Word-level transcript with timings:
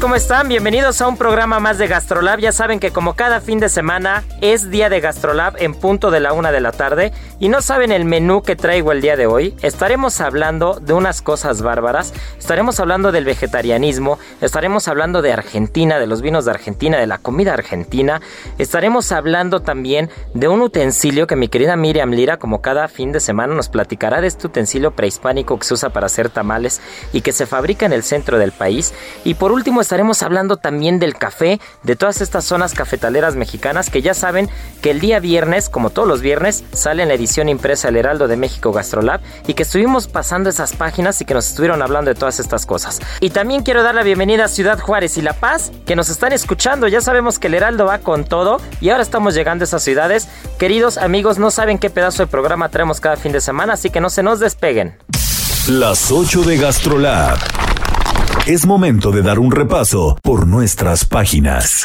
¿Cómo 0.00 0.14
están? 0.14 0.48
Bienvenidos 0.48 1.00
a 1.00 1.08
un 1.08 1.16
programa 1.16 1.60
más 1.60 1.78
de 1.78 1.86
Gastrolab. 1.86 2.40
Ya 2.40 2.52
saben 2.52 2.80
que 2.80 2.90
como 2.90 3.14
cada 3.14 3.40
fin 3.40 3.60
de 3.60 3.68
semana 3.68 4.24
es 4.40 4.70
día 4.70 4.88
de 4.88 5.00
Gastrolab 5.00 5.54
en 5.58 5.74
punto 5.74 6.10
de 6.10 6.20
la 6.20 6.32
una 6.32 6.50
de 6.50 6.60
la 6.60 6.72
tarde 6.72 7.12
y 7.38 7.48
no 7.48 7.62
saben 7.62 7.92
el 7.92 8.04
menú 8.04 8.42
que 8.42 8.56
traigo 8.56 8.92
el 8.92 9.00
día 9.00 9.16
de 9.16 9.26
hoy. 9.26 9.54
Estaremos 9.62 10.20
hablando 10.20 10.80
de 10.80 10.92
unas 10.92 11.22
cosas 11.22 11.62
bárbaras, 11.62 12.12
estaremos 12.38 12.80
hablando 12.80 13.12
del 13.12 13.24
vegetarianismo, 13.24 14.18
estaremos 14.40 14.88
hablando 14.88 15.22
de 15.22 15.32
Argentina, 15.32 15.98
de 15.98 16.06
los 16.06 16.20
vinos 16.20 16.44
de 16.44 16.50
Argentina, 16.50 16.98
de 16.98 17.06
la 17.06 17.18
comida 17.18 17.54
argentina, 17.54 18.20
estaremos 18.58 19.12
hablando 19.12 19.60
también 19.60 20.10
de 20.34 20.48
un 20.48 20.62
utensilio 20.62 21.26
que 21.26 21.36
mi 21.36 21.48
querida 21.48 21.76
Miriam 21.76 22.10
Lira, 22.10 22.38
como 22.38 22.60
cada 22.60 22.88
fin 22.88 23.12
de 23.12 23.20
semana, 23.20 23.54
nos 23.54 23.68
platicará 23.68 24.20
de 24.20 24.26
este 24.26 24.46
utensilio 24.46 24.90
prehispánico 24.90 25.58
que 25.58 25.64
se 25.64 25.74
usa 25.74 25.90
para 25.90 26.06
hacer 26.06 26.28
tamales 26.28 26.80
y 27.12 27.20
que 27.20 27.32
se 27.32 27.46
fabrica 27.46 27.86
en 27.86 27.92
el 27.92 28.02
centro 28.02 28.38
del 28.38 28.52
país. 28.52 28.92
Y 29.24 29.34
por 29.34 29.52
último 29.52 29.82
estaremos 29.86 30.24
hablando 30.24 30.56
también 30.56 30.98
del 30.98 31.14
café, 31.14 31.60
de 31.84 31.94
todas 31.94 32.20
estas 32.20 32.44
zonas 32.44 32.74
cafetaleras 32.74 33.36
mexicanas 33.36 33.88
que 33.88 34.02
ya 34.02 34.14
saben 34.14 34.50
que 34.82 34.90
el 34.90 34.98
día 34.98 35.20
viernes, 35.20 35.68
como 35.68 35.90
todos 35.90 36.08
los 36.08 36.22
viernes, 36.22 36.64
sale 36.72 37.04
en 37.04 37.08
la 37.08 37.14
edición 37.14 37.48
impresa 37.48 37.88
El 37.88 37.96
Heraldo 37.96 38.26
de 38.26 38.36
México 38.36 38.72
Gastrolab 38.72 39.20
y 39.46 39.54
que 39.54 39.62
estuvimos 39.62 40.08
pasando 40.08 40.50
esas 40.50 40.72
páginas 40.72 41.20
y 41.20 41.24
que 41.24 41.34
nos 41.34 41.46
estuvieron 41.46 41.82
hablando 41.82 42.10
de 42.10 42.16
todas 42.16 42.40
estas 42.40 42.66
cosas. 42.66 43.00
Y 43.20 43.30
también 43.30 43.62
quiero 43.62 43.84
dar 43.84 43.94
la 43.94 44.02
bienvenida 44.02 44.46
a 44.46 44.48
Ciudad 44.48 44.80
Juárez 44.80 45.18
y 45.18 45.22
La 45.22 45.34
Paz, 45.34 45.70
que 45.86 45.94
nos 45.94 46.08
están 46.08 46.32
escuchando. 46.32 46.88
Ya 46.88 47.00
sabemos 47.00 47.38
que 47.38 47.46
El 47.46 47.54
Heraldo 47.54 47.86
va 47.86 47.98
con 47.98 48.24
todo 48.24 48.60
y 48.80 48.90
ahora 48.90 49.04
estamos 49.04 49.34
llegando 49.34 49.62
a 49.62 49.66
esas 49.66 49.84
ciudades. 49.84 50.26
Queridos 50.58 50.98
amigos, 50.98 51.38
no 51.38 51.52
saben 51.52 51.78
qué 51.78 51.90
pedazo 51.90 52.24
de 52.24 52.26
programa 52.26 52.70
traemos 52.70 53.00
cada 53.00 53.16
fin 53.16 53.30
de 53.30 53.40
semana, 53.40 53.74
así 53.74 53.90
que 53.90 54.00
no 54.00 54.10
se 54.10 54.24
nos 54.24 54.40
despeguen. 54.40 54.96
Las 55.68 56.10
8 56.10 56.42
de 56.42 56.56
GastroLab. 56.56 57.38
Es 58.46 58.64
momento 58.64 59.10
de 59.10 59.22
dar 59.22 59.40
un 59.40 59.50
repaso 59.50 60.16
por 60.22 60.46
nuestras 60.46 61.04
páginas. 61.04 61.84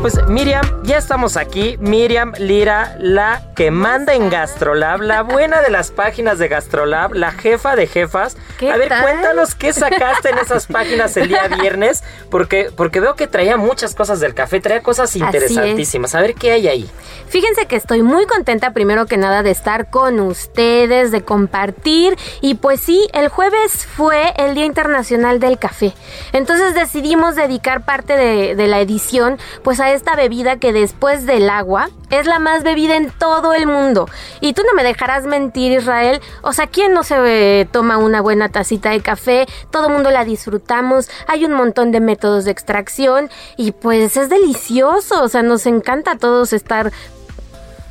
Pues 0.00 0.26
Miriam, 0.26 0.64
ya 0.88 0.96
estamos 0.96 1.36
aquí. 1.36 1.76
Miriam 1.80 2.32
Lira, 2.38 2.96
la 2.98 3.52
que 3.54 3.70
manda 3.70 4.14
en 4.14 4.30
Gastrolab, 4.30 5.02
la 5.02 5.20
buena 5.20 5.60
de 5.60 5.68
las 5.68 5.90
páginas 5.90 6.38
de 6.38 6.48
Gastrolab, 6.48 7.12
la 7.12 7.30
jefa 7.32 7.76
de 7.76 7.86
jefas. 7.86 8.38
¿Qué 8.58 8.70
A 8.70 8.76
ver, 8.76 8.88
tal? 8.88 9.02
cuéntanos 9.02 9.54
qué 9.54 9.72
sacaste 9.72 10.30
en 10.30 10.38
esas 10.42 10.66
páginas 10.66 11.16
el 11.16 11.28
día 11.28 11.48
viernes, 11.48 12.02
porque, 12.30 12.70
porque 12.76 13.00
veo 13.00 13.14
que 13.14 13.26
traía 13.26 13.56
muchas 13.56 13.94
cosas 13.94 14.20
del 14.20 14.34
café, 14.34 14.60
traía 14.60 14.82
cosas 14.82 15.10
es. 15.10 15.16
interesantísimas. 15.16 16.14
A 16.14 16.20
ver 16.20 16.34
qué 16.34 16.52
hay 16.52 16.68
ahí. 16.68 16.90
Fíjense 17.28 17.66
que 17.66 17.76
estoy 17.76 18.02
muy 18.02 18.26
contenta 18.26 18.72
primero 18.72 19.06
que 19.06 19.16
nada 19.16 19.42
de 19.42 19.50
estar 19.50 19.90
con 19.90 20.18
ustedes, 20.18 21.10
de 21.12 21.22
compartir 21.22 22.16
y 22.40 22.54
pues 22.56 22.80
sí, 22.80 23.06
el 23.12 23.28
jueves 23.28 23.86
fue 23.86 24.32
el 24.36 24.54
Día 24.54 24.64
Internacional 24.64 25.38
del 25.38 25.58
Café. 25.58 25.94
Entonces 26.32 26.74
decidimos 26.74 27.36
dedicar 27.36 27.84
parte 27.84 28.16
de, 28.16 28.54
de 28.56 28.66
la 28.66 28.80
edición 28.80 29.38
pues 29.62 29.78
a 29.80 29.92
esta 29.92 30.16
bebida 30.16 30.56
que 30.56 30.72
después 30.72 31.26
del 31.26 31.48
agua 31.50 31.90
es 32.10 32.26
la 32.26 32.38
más 32.38 32.62
bebida 32.62 32.96
en 32.96 33.10
todo 33.10 33.52
el 33.54 33.66
mundo. 33.66 34.08
Y 34.40 34.54
tú 34.54 34.62
no 34.66 34.74
me 34.74 34.82
dejarás 34.82 35.24
mentir 35.24 35.72
Israel, 35.72 36.20
o 36.42 36.52
sea, 36.52 36.66
¿quién 36.66 36.92
no 36.92 37.02
se 37.02 37.16
eh, 37.60 37.68
toma 37.70 37.98
una 37.98 38.20
buena 38.20 38.47
tacita 38.48 38.90
de 38.90 39.00
café? 39.00 39.46
Todo 39.70 39.86
el 39.88 39.92
mundo 39.92 40.10
la 40.10 40.24
disfrutamos, 40.24 41.08
hay 41.26 41.44
un 41.44 41.52
montón 41.52 41.92
de 41.92 42.00
métodos 42.00 42.44
de 42.44 42.50
extracción 42.50 43.30
y 43.56 43.72
pues 43.72 44.16
es 44.16 44.28
delicioso, 44.28 45.22
o 45.22 45.28
sea, 45.28 45.42
nos 45.42 45.66
encanta 45.66 46.12
a 46.12 46.18
todos 46.18 46.52
estar 46.52 46.92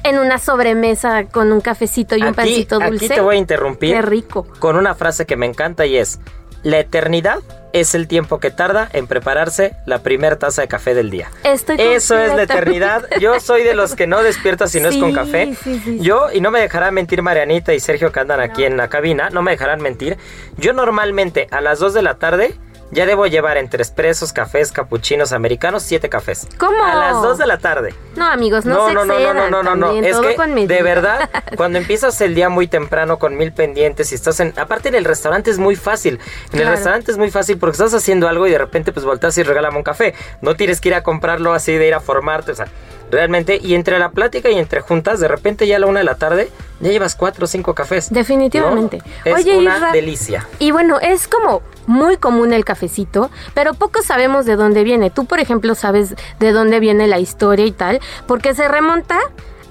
en 0.03 0.19
una 0.19 0.37
sobremesa 0.37 1.25
con 1.25 1.51
un 1.51 1.59
cafecito 1.59 2.15
y 2.15 2.21
un 2.21 2.27
Aquí, 2.27 2.35
pancito 2.35 2.75
aquí 2.77 2.89
dulce. 2.91 3.09
te 3.09 3.21
voy 3.21 3.35
a 3.35 3.39
interrumpir. 3.39 3.93
Qué 3.95 4.01
rico. 4.01 4.47
Con 4.59 4.75
una 4.77 4.95
frase 4.95 5.25
que 5.25 5.35
me 5.35 5.45
encanta 5.45 5.85
y 5.85 5.97
es: 5.97 6.19
La 6.63 6.79
eternidad 6.79 7.39
es 7.79 7.95
el 7.95 8.07
tiempo 8.07 8.39
que 8.39 8.51
tarda 8.51 8.89
en 8.93 9.07
prepararse 9.07 9.75
la 9.85 9.99
primera 9.99 10.37
taza 10.37 10.61
de 10.61 10.67
café 10.67 10.93
del 10.93 11.09
día. 11.09 11.31
Estoy 11.43 11.77
Eso 11.79 12.17
es 12.17 12.33
la 12.35 12.43
eternidad. 12.43 13.05
Yo 13.19 13.39
soy 13.39 13.63
de 13.63 13.73
los 13.73 13.95
que 13.95 14.07
no 14.07 14.23
despierta 14.23 14.67
si 14.67 14.79
no 14.79 14.89
es 14.89 14.97
con 14.97 15.13
café. 15.13 15.55
sí, 15.63 15.81
sí. 15.83 15.99
Yo, 15.99 16.27
y 16.33 16.41
no 16.41 16.51
me 16.51 16.59
dejarán 16.59 16.93
mentir 16.93 17.21
Marianita 17.21 17.73
y 17.73 17.79
Sergio 17.79 18.11
que 18.11 18.19
andan 18.19 18.39
aquí 18.39 18.63
en 18.63 18.77
la 18.77 18.87
cabina, 18.89 19.29
no 19.29 19.41
me 19.41 19.51
dejarán 19.51 19.81
mentir. 19.81 20.17
Yo 20.57 20.73
normalmente 20.73 21.47
a 21.51 21.61
las 21.61 21.79
2 21.79 21.93
de 21.93 22.01
la 22.01 22.15
tarde 22.15 22.55
ya 22.91 23.05
debo 23.05 23.27
llevar 23.27 23.57
entre 23.57 23.83
expresos, 23.83 24.31
cafés, 24.31 24.71
capuchinos 24.71 25.33
americanos, 25.33 25.83
siete 25.83 26.09
cafés. 26.09 26.47
¿Cómo? 26.57 26.83
A 26.83 26.95
las 26.95 27.21
2 27.21 27.37
de 27.37 27.47
la 27.47 27.57
tarde. 27.57 27.93
No, 28.15 28.25
amigos, 28.25 28.65
no, 28.65 28.75
No, 28.75 28.87
se 28.87 28.93
no, 28.93 29.05
no, 29.05 29.05
no, 29.05 29.13
excedan 29.13 29.35
no, 29.51 29.63
no, 29.63 29.75
no, 29.75 29.75
no. 29.75 29.91
Es 29.91 30.17
que 30.17 30.67
de 30.67 30.83
verdad, 30.83 31.29
cuando 31.57 31.77
empiezas 31.77 32.19
el 32.21 32.33
día 32.33 32.49
muy 32.49 32.67
temprano 32.67 33.19
con 33.19 33.35
mil 33.35 33.51
pendientes 33.51 34.11
y 34.11 34.15
estás 34.15 34.39
en, 34.39 34.53
aparte 34.57 34.89
en 34.89 34.95
el 34.95 35.05
restaurante 35.05 35.51
es 35.51 35.57
muy 35.57 35.75
fácil. 35.75 36.19
En 36.53 36.61
el 36.61 36.67
restaurante 36.67 37.11
es 37.11 37.17
muy 37.17 37.29
fácil 37.29 37.57
porque 37.57 37.73
estás 37.73 37.93
haciendo 37.93 38.27
algo 38.27 38.47
y 38.47 38.51
de 38.51 38.57
repente 38.57 38.91
pues 38.91 39.05
volteas 39.05 39.37
y 39.37 39.43
regálame 39.43 39.77
un 39.77 39.83
café. 39.83 40.13
No 40.41 40.55
tienes 40.55 40.79
que 40.79 40.89
ir 40.89 40.95
a 40.95 41.03
comprarlo 41.03 41.53
así 41.53 41.73
de 41.73 41.87
ir 41.87 41.93
a 41.93 41.99
formarte, 41.99 42.51
o 42.51 42.55
sea, 42.55 42.67
realmente 43.11 43.59
y 43.61 43.75
entre 43.75 43.99
la 43.99 44.11
plática 44.11 44.49
y 44.49 44.57
entre 44.57 44.81
juntas, 44.81 45.19
de 45.19 45.27
repente 45.27 45.67
ya 45.67 45.75
a 45.77 45.79
la 45.79 45.87
una 45.87 45.99
de 45.99 46.05
la 46.05 46.15
tarde 46.15 46.49
ya 46.79 46.91
llevas 46.91 47.15
cuatro 47.15 47.45
o 47.45 47.47
cinco 47.47 47.73
cafés. 47.73 48.11
Definitivamente. 48.11 48.97
¿no? 48.97 49.03
Es 49.25 49.35
Oye, 49.35 49.57
una 49.57 49.75
Isra, 49.77 49.91
delicia. 49.91 50.47
Y 50.59 50.71
bueno, 50.71 50.99
es 50.99 51.27
como 51.27 51.61
muy 51.87 52.17
común 52.17 52.53
el 52.53 52.65
cafecito, 52.65 53.31
pero 53.55 53.73
pocos 53.73 54.05
sabemos 54.05 54.45
de 54.45 54.55
dónde 54.55 54.83
viene. 54.83 55.09
Tú, 55.09 55.25
por 55.25 55.39
ejemplo, 55.39 55.73
sabes 55.73 56.15
de 56.39 56.51
dónde 56.51 56.79
viene 56.79 57.07
la 57.07 57.19
historia 57.19 57.65
y 57.65 57.71
tal, 57.71 57.99
porque 58.27 58.53
se 58.53 58.67
remonta 58.67 59.17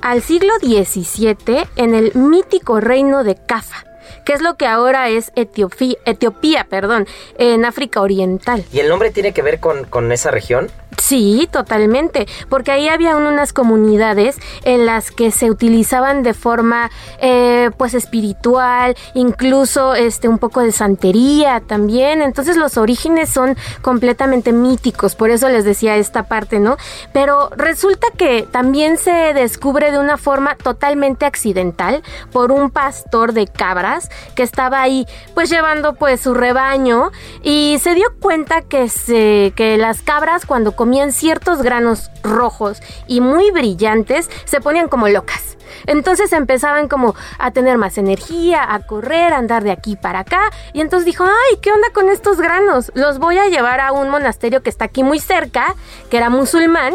al 0.00 0.22
siglo 0.22 0.52
XVII 0.60 1.68
en 1.76 1.94
el 1.94 2.14
mítico 2.14 2.80
reino 2.80 3.22
de 3.24 3.36
Cafa. 3.36 3.85
Que 4.24 4.32
es 4.32 4.42
lo 4.42 4.56
que 4.56 4.66
ahora 4.66 5.08
es 5.08 5.32
Etiopía, 5.36 5.96
Etiopía 6.04 6.66
perdón, 6.68 7.06
en 7.38 7.64
África 7.64 8.00
Oriental. 8.00 8.64
¿Y 8.72 8.80
el 8.80 8.88
nombre 8.88 9.10
tiene 9.10 9.32
que 9.32 9.42
ver 9.42 9.60
con, 9.60 9.84
con 9.84 10.12
esa 10.12 10.30
región? 10.30 10.70
Sí, 10.98 11.48
totalmente, 11.52 12.26
porque 12.48 12.72
ahí 12.72 12.88
había 12.88 13.16
unas 13.16 13.52
comunidades 13.52 14.36
en 14.64 14.86
las 14.86 15.10
que 15.10 15.30
se 15.30 15.50
utilizaban 15.50 16.22
de 16.22 16.32
forma 16.32 16.90
eh, 17.20 17.70
pues 17.76 17.94
espiritual, 17.94 18.96
incluso 19.14 19.94
este 19.94 20.26
un 20.26 20.38
poco 20.38 20.62
de 20.62 20.72
santería 20.72 21.60
también, 21.60 22.22
entonces 22.22 22.56
los 22.56 22.76
orígenes 22.78 23.28
son 23.28 23.56
completamente 23.82 24.52
míticos, 24.52 25.14
por 25.14 25.30
eso 25.30 25.48
les 25.48 25.64
decía 25.64 25.96
esta 25.96 26.24
parte, 26.24 26.60
¿no? 26.60 26.76
Pero 27.12 27.50
resulta 27.56 28.06
que 28.16 28.46
también 28.50 28.96
se 28.96 29.34
descubre 29.34 29.92
de 29.92 29.98
una 29.98 30.16
forma 30.16 30.56
totalmente 30.56 31.26
accidental 31.26 32.02
por 32.32 32.52
un 32.52 32.70
pastor 32.70 33.32
de 33.32 33.46
cabras 33.46 33.95
que 34.34 34.42
estaba 34.42 34.82
ahí 34.82 35.06
pues 35.34 35.50
llevando 35.50 35.94
pues 35.94 36.20
su 36.20 36.34
rebaño 36.34 37.10
y 37.42 37.78
se 37.80 37.94
dio 37.94 38.06
cuenta 38.20 38.62
que 38.62 38.88
se 38.88 39.52
que 39.56 39.76
las 39.76 40.02
cabras 40.02 40.46
cuando 40.46 40.76
comían 40.76 41.12
ciertos 41.12 41.62
granos 41.62 42.10
rojos 42.22 42.80
y 43.06 43.20
muy 43.20 43.50
brillantes, 43.50 44.30
se 44.44 44.60
ponían 44.60 44.88
como 44.88 45.08
locas. 45.08 45.56
Entonces 45.86 46.32
empezaban 46.32 46.88
como 46.88 47.14
a 47.38 47.50
tener 47.50 47.78
más 47.78 47.98
energía, 47.98 48.72
a 48.72 48.86
correr, 48.86 49.32
a 49.32 49.38
andar 49.38 49.62
de 49.64 49.70
aquí 49.70 49.96
para 49.96 50.20
acá. 50.20 50.50
Y 50.72 50.80
entonces 50.80 51.04
dijo, 51.04 51.24
ay, 51.24 51.58
¿qué 51.60 51.70
onda 51.70 51.88
con 51.92 52.08
estos 52.08 52.38
granos? 52.38 52.90
Los 52.94 53.18
voy 53.18 53.38
a 53.38 53.48
llevar 53.48 53.80
a 53.80 53.92
un 53.92 54.08
monasterio 54.08 54.62
que 54.62 54.70
está 54.70 54.86
aquí 54.86 55.02
muy 55.02 55.20
cerca, 55.20 55.74
que 56.10 56.16
era 56.16 56.30
musulmán. 56.30 56.94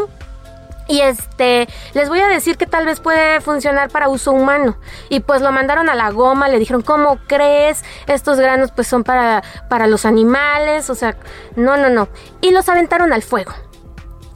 Y 0.88 1.02
este, 1.02 1.68
les 1.94 2.10
voy 2.10 2.20
a 2.20 2.28
decir 2.28 2.58
que 2.58 2.66
tal 2.66 2.86
vez 2.86 3.00
puede 3.00 3.40
funcionar 3.42 3.90
para 3.90 4.10
uso 4.10 4.32
humano. 4.32 4.78
Y 5.10 5.22
pues 5.22 5.42
lo 5.42 5.52
mandaron 5.52 5.90
a 5.90 5.96
la 5.96 6.10
goma, 6.12 6.50
le 6.50 6.60
dijeron, 6.60 6.82
¿cómo 6.82 7.20
crees? 7.28 7.84
Estos 8.08 8.40
granos 8.40 8.72
pues 8.72 8.88
son 8.88 9.04
para, 9.04 9.44
para 9.70 9.88
los 9.88 10.06
animales, 10.06 10.90
o 10.90 10.96
sea, 10.96 11.16
no, 11.56 11.78
no, 11.78 11.90
no. 11.90 12.10
Y 12.42 12.52
los 12.52 12.68
aventaron 12.68 13.14
al 13.14 13.22
fuego 13.22 13.54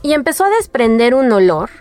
y 0.06 0.14
empezó 0.14 0.46
a 0.46 0.50
desprender 0.50 1.16
un 1.16 1.32
olor 1.32 1.72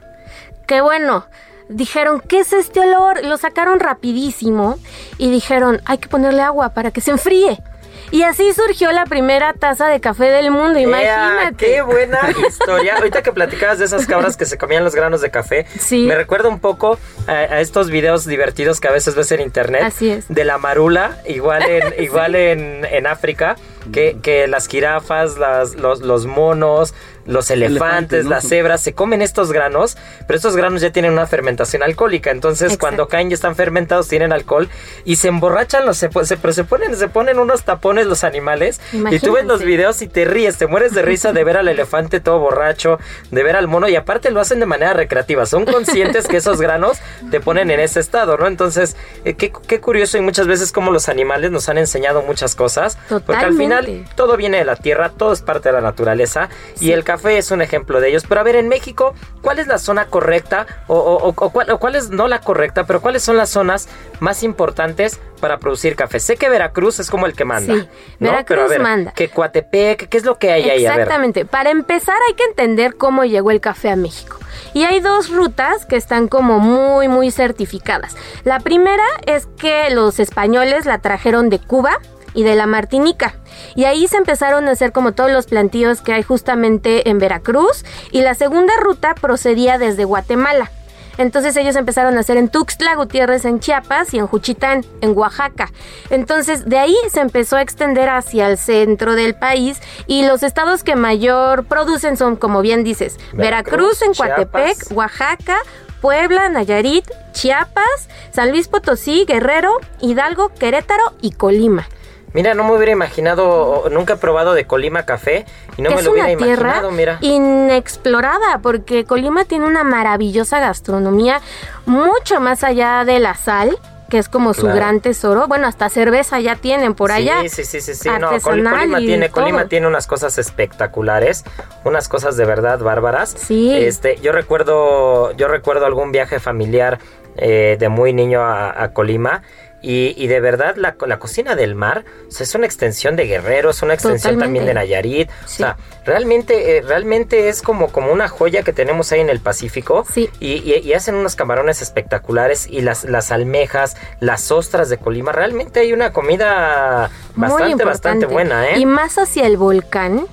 que 0.67 0.81
bueno, 0.81 1.27
dijeron, 1.69 2.23
¿qué 2.27 2.41
es 2.41 2.55
este 2.55 2.81
olor? 2.81 3.23
Lo 3.25 3.37
sacaron 3.37 3.81
rapidísimo 3.81 4.79
y 5.19 5.31
dijeron, 5.31 5.83
hay 5.85 5.99
que 5.99 6.09
ponerle 6.09 6.41
agua 6.41 6.71
para 6.71 6.91
que 6.91 7.03
se 7.03 7.11
enfríe. 7.11 7.63
Y 8.11 8.23
así 8.23 8.53
surgió 8.53 8.93
la 8.93 9.05
primera 9.05 9.53
taza 9.55 9.89
de 9.89 10.01
café 10.01 10.25
del 10.25 10.51
mundo, 10.51 10.79
imagínate. 10.79 11.57
¡Qué 11.57 11.83
buena 11.83 12.21
historia! 12.47 12.97
Ahorita 12.97 13.23
que 13.23 13.33
platicabas 13.33 13.79
de 13.79 13.87
esas 13.87 14.07
cabras 14.07 14.37
que 14.37 14.47
se 14.47 14.59
comían 14.59 14.85
los 14.85 14.95
granos 14.95 15.21
de 15.21 15.31
café, 15.31 15.67
me 15.91 16.15
recuerda 16.15 16.49
un 16.49 16.61
poco 16.61 16.99
a, 17.27 17.61
estos 17.61 17.91
videos 17.91 18.27
divertidos 18.27 18.81
que 18.81 18.89
a 18.89 18.93
veces 18.93 19.15
ves 19.15 19.33
en 19.33 19.41
internet. 19.41 19.83
Así 19.85 20.11
es. 20.11 20.27
De 20.29 20.45
la 20.45 20.59
marula, 20.59 21.19
igual 21.27 21.63
en, 21.63 21.95
igual 22.03 22.35
en, 22.35 22.85
en 22.85 23.07
África, 23.07 23.57
que, 23.93 24.19
que 24.23 24.47
las 24.47 24.67
jirafas, 24.69 25.37
las, 25.37 25.75
los, 25.75 26.01
los 26.01 26.27
monos, 26.27 26.95
los 27.27 27.51
elefantes, 27.51 28.27
las 28.27 28.49
cebras, 28.49 28.81
se 28.81 28.93
comen 28.93 29.23
estos 29.23 29.53
granos, 29.53 29.97
pero 30.27 30.37
estos 30.37 30.57
granos 30.57 30.83
ya 30.83 30.91
tienen 30.91 31.13
una 31.13 31.27
fermentación 31.27 31.83
alcohólica. 31.83 32.31
Entonces, 32.31 32.77
cuando 32.79 33.09
caen 33.09 33.31
ya 33.31 33.35
están 33.35 33.57
fermentados, 33.57 34.09
tienen 34.09 34.33
alcohol 34.33 34.69
y 35.05 35.17
se 35.17 35.29
emborrachan, 35.29 35.87
los, 35.87 35.97
se, 35.97 36.09
pero 36.09 36.53
se 36.53 36.65
ponen, 36.65 36.97
se 36.97 37.09
ponen 37.09 37.39
unos 37.39 37.65
tapones 37.65 38.07
los 38.07 38.25
animales. 38.25 38.81
Y 39.11 39.19
tú 39.19 39.33
ves 39.33 39.45
los 39.45 39.63
videos 39.63 40.03
y 40.03 40.09
te 40.09 40.25
ríes, 40.25 40.59
te 40.59 40.67
mueres 40.67 40.93
de 40.93 41.03
risa 41.03 41.33
de 41.33 41.45
ver 41.45 41.57
al 41.57 41.69
elefante 41.69 42.21
todo 42.21 42.39
borracho, 42.39 42.99
de 43.31 43.43
ver 43.43 43.57
al 43.57 43.69
mono, 43.69 43.89
y 43.89 43.97
aparte 43.97 44.31
lo 44.31 44.41
hacen 44.41 44.61
de 44.61 44.67
manera 44.67 44.93
recreativa. 44.93 45.47
Son 45.47 45.65
conscientes 45.65 46.27
que 46.27 46.39
esos 46.39 46.61
granos 46.61 46.99
te 47.31 47.41
ponen 47.41 47.71
en 47.71 47.81
ese 47.81 48.01
estado, 48.01 48.37
¿no? 48.37 48.47
Entonces, 48.47 48.97
eh, 49.25 49.35
qué, 49.35 49.53
qué, 49.67 49.81
curioso 49.81 50.19
y 50.19 50.21
muchas 50.21 50.47
veces 50.47 50.73
como 50.73 50.91
los 50.91 51.09
animales 51.09 51.51
nos 51.51 51.69
han 51.69 51.79
enseñado 51.79 52.23
muchas 52.23 52.55
cosas. 52.55 52.99
Porque 53.09 53.45
al 53.45 53.57
final 53.57 54.05
todo 54.15 54.37
viene 54.37 54.59
de 54.59 54.65
la 54.65 54.77
tierra, 54.77 55.11
todo 55.11 55.33
es 55.33 55.43
parte 55.43 55.69
de 55.69 55.75
la 55.75 55.81
naturaleza. 55.81 56.49
Y 56.81 56.93
el 56.93 57.05
café 57.15 57.39
es 57.39 57.51
un 57.51 57.63
ejemplo 57.63 58.01
de 58.01 58.09
ellos. 58.09 58.25
Pero 58.29 58.41
a 58.41 58.45
ver, 58.45 58.57
en 58.57 58.69
México, 58.69 59.15
¿cuál 59.41 59.59
es 59.59 59.67
la 59.67 59.79
zona 59.79 60.07
correcta 60.07 60.67
o, 60.89 61.33
cuál, 61.35 61.95
es 61.95 62.11
no 62.11 62.29
la 62.29 62.41
correcta, 62.41 62.85
pero 62.85 63.01
cuáles 63.01 63.23
son 63.23 63.37
las 63.37 63.51
zonas 63.51 63.89
más 64.21 64.43
importantes 64.43 65.21
para 65.41 65.59
producir 65.59 65.95
café? 65.95 66.19
Sé 66.19 66.37
que 66.37 66.49
Veracruz 66.49 66.99
es 66.99 67.11
como 67.11 67.27
el 67.27 67.35
que 67.35 67.45
manda. 67.45 67.75
Sí, 67.75 67.89
Veracruz 68.19 68.79
manda. 68.81 69.13
Que 69.13 69.29
Coatepec, 69.29 70.09
¿qué 70.09 70.17
es 70.17 70.25
lo 70.25 70.39
que 70.39 70.51
hay 70.51 70.71
ahí? 70.71 70.87
Exactamente. 70.87 71.45
Para 71.45 71.71
empezar 71.71 72.17
hay 72.29 72.35
que 72.35 72.45
entender 72.45 72.97
cómo 72.97 73.25
llegó 73.25 73.51
el 73.51 73.61
café 73.61 73.91
a 73.91 73.97
México. 73.97 74.39
Y 74.73 74.85
hay 74.85 75.01
dos 75.01 75.31
rutas 75.31 75.87
que 75.87 75.97
están 75.97 76.27
como 76.27 76.59
muy, 76.59 77.07
muy 77.07 77.31
certificadas. 77.31 78.17
La 78.45 78.59
primera 78.59 79.05
es 79.27 79.47
que 79.57 79.91
los 79.91 80.19
españoles 80.19 80.85
la 80.85 80.99
trajeron 80.99 81.49
de 81.49 81.61
Cuba 81.61 82.01
y 82.35 82.43
de 82.43 82.57
la 82.57 82.67
Martinica. 82.67 83.35
Y 83.75 83.85
ahí 83.85 84.07
se 84.09 84.17
empezaron 84.17 84.69
a 84.69 84.73
hacer 84.73 84.93
como 84.93 85.13
todos 85.13 85.31
los 85.31 85.47
plantíos 85.47 86.01
que 86.01 86.13
hay 86.13 86.23
justamente 86.23 87.09
en 87.09 87.19
Veracruz. 87.19 87.85
Y 88.11 88.21
la 88.23 88.35
segunda 88.35 88.75
ruta 88.81 89.15
procedía 89.15 89.79
desde 89.79 90.05
Guatemala. 90.05 90.71
Entonces 91.17 91.57
ellos 91.57 91.77
empezaron 91.77 92.17
a 92.17 92.21
hacer 92.21 92.37
en 92.37 92.49
Tuxtla 92.49 92.97
Gutiérrez 92.97 93.45
en 93.45 93.61
Chiapas 93.61 94.13
y 94.15 94.19
en 94.19 94.27
Juchitán 94.27 94.85
en 95.01 95.17
Oaxaca. 95.17 95.71
Entonces 96.11 96.69
de 96.69 96.79
ahí 96.79 96.97
se 97.11 97.21
empezó 97.21 97.57
a 97.57 97.63
extender 97.63 98.09
hacia 98.09 98.49
el 98.49 98.59
centro 98.59 99.15
del 99.15 99.35
país 99.35 99.81
y 100.07 100.27
los 100.27 100.43
estados 100.43 100.83
que 100.83 100.97
mayor 100.97 101.65
producen 101.65 102.17
son, 102.17 102.37
como 102.37 102.63
bien 102.63 102.85
dices, 102.85 103.19
Veracruz, 103.33 104.03
en 104.03 104.15
Coatepec, 104.15 104.77
Oaxaca, 104.91 105.59
Puebla, 106.01 106.49
Nayarit, 106.49 107.09
Chiapas, 107.33 108.09
San 108.33 108.51
Luis 108.51 108.69
Potosí, 108.69 109.25
Guerrero, 109.27 109.79
Hidalgo, 110.01 110.51
Querétaro 110.51 111.15
y 111.21 111.31
Colima. 111.31 111.87
Mira, 112.35 112.53
no 112.55 112.65
me 112.65 112.75
hubiera 112.75 112.91
imaginado, 112.91 113.85
nunca 113.93 114.15
he 114.15 114.17
probado 114.17 114.55
de 114.55 114.67
Colima 114.67 115.05
café 115.05 115.47
y 115.77 115.83
no 115.83 115.91
me 115.91 116.03
lo 116.03 116.11
hubiera 116.11 116.33
imaginado, 116.33 116.91
mira. 116.91 117.19
Inexplorada, 117.21 118.59
porque 118.61 119.05
Colima 119.05 119.45
tiene 119.45 119.67
una 119.67 119.85
maravillosa 119.85 120.59
gastronomía, 120.59 121.41
mucho 121.87 122.41
más 122.41 122.65
allá 122.65 123.05
de 123.05 123.21
la 123.21 123.35
sal 123.35 123.79
que 124.11 124.19
es 124.19 124.29
como 124.29 124.53
su 124.53 124.67
gran 124.67 125.01
tesoro. 125.01 125.49
Bueno, 125.49 125.67
hasta 125.67 125.89
cerveza 125.89 126.39
ya 126.39 126.57
tienen 126.57 126.95
por 126.95 127.11
allá. 127.11 127.41
Sí, 127.49 127.65
sí, 127.65 127.81
sí, 127.81 127.95
sí, 127.95 128.09
No, 128.21 128.31
Colima 128.43 128.99
tiene, 128.99 129.31
Colima 129.31 129.67
tiene 129.67 129.87
unas 129.87 130.07
cosas 130.07 130.37
espectaculares, 130.39 131.45
unas 131.85 132.09
cosas 132.09 132.37
de 132.37 132.45
verdad 132.45 132.81
bárbaras. 132.81 133.35
Sí. 133.37 133.75
Este, 133.75 134.21
yo 134.21 134.33
recuerdo, 134.33 135.33
yo 135.33 135.49
recuerdo 135.49 135.87
algún 135.87 136.13
viaje 136.13 136.39
familiar 136.39 136.99
eh, 137.37 137.77
de 137.81 137.89
muy 137.89 138.13
niño 138.13 138.43
a 138.45 138.91
Colima 138.93 139.43
y, 139.87 140.27
de 140.27 140.41
verdad, 140.41 140.77
la, 140.77 140.97
la, 141.07 141.19
cocina 141.19 141.55
del 141.55 141.75
mar 141.75 142.05
es 142.29 142.55
una 142.55 142.65
extensión 142.65 143.17
de 143.17 143.27
Guerrero, 143.27 143.71
es 143.71 143.83
una 143.83 143.95
extensión 143.95 144.39
también 144.39 144.65
de 144.65 144.73
Nayarit. 144.73 145.29
O 145.45 145.49
sea, 145.49 145.77
realmente, 146.07 146.79
eh, 146.79 146.83
realmente 146.83 147.49
es 147.49 147.61
como, 147.61 147.93
como 147.93 148.11
una 148.13 148.29
joya 148.29 148.63
que 148.63 148.73
tenemos 148.73 149.13
ahí 149.13 149.21
en 149.21 149.29
el 149.29 149.41
Pacífico. 149.41 150.07
Sí. 150.11 150.31
Y, 150.41 150.93
hacen 150.95 151.17
unos 151.17 151.35
camarones 151.35 151.83
espectaculares 151.83 152.69
y 152.71 152.81
las, 152.81 153.05
las 153.05 153.33
almejas, 153.33 153.97
las 154.21 154.51
ostras 154.53 154.89
de 154.89 154.97
Colima. 154.97 155.33
Realmente 155.33 155.81
hay 155.81 155.93
una 155.93 156.13
comida 156.13 157.11
bastante, 157.35 157.85
bastante 157.85 158.27
buena. 158.27 158.71
¿eh? 158.71 158.79
Y 158.79 158.87
más 158.87 159.19
hacia 159.19 159.47
el 159.47 159.57
volcán 159.57 160.27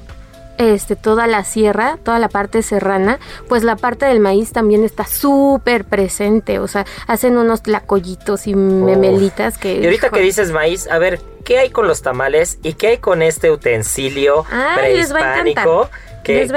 este, 0.62 0.96
toda 0.96 1.28
la 1.28 1.44
sierra, 1.44 1.98
toda 2.04 2.20
la 2.20 2.30
parte 2.30 2.62
serrana, 2.62 3.20
pues 3.48 3.64
la 3.64 3.76
parte 3.76 4.06
del 4.06 4.20
maíz 4.20 4.52
también 4.52 4.84
está 4.84 5.06
súper 5.06 5.86
presente. 5.86 6.60
O 6.60 6.68
sea, 6.68 6.86
hacen 7.08 7.38
unos 7.38 7.64
tlacoyitos 7.64 8.48
y 8.48 8.56
memelitas 8.56 9.58
que. 9.58 9.80
Y 9.80 9.86
ahorita 9.86 10.10
que 10.10 10.22
dices 10.22 10.52
maíz, 10.52 10.88
a 10.88 10.98
ver, 10.98 11.20
¿qué 11.44 11.60
hay 11.60 11.70
con 11.70 11.88
los 11.88 12.02
tamales 12.02 12.60
y 12.64 12.74
qué 12.74 12.88
hay 12.88 12.98
con 12.98 13.22
este 13.22 13.52
utensilio 13.52 14.46
prehispánico? 14.76 15.90
Que, 16.24 16.48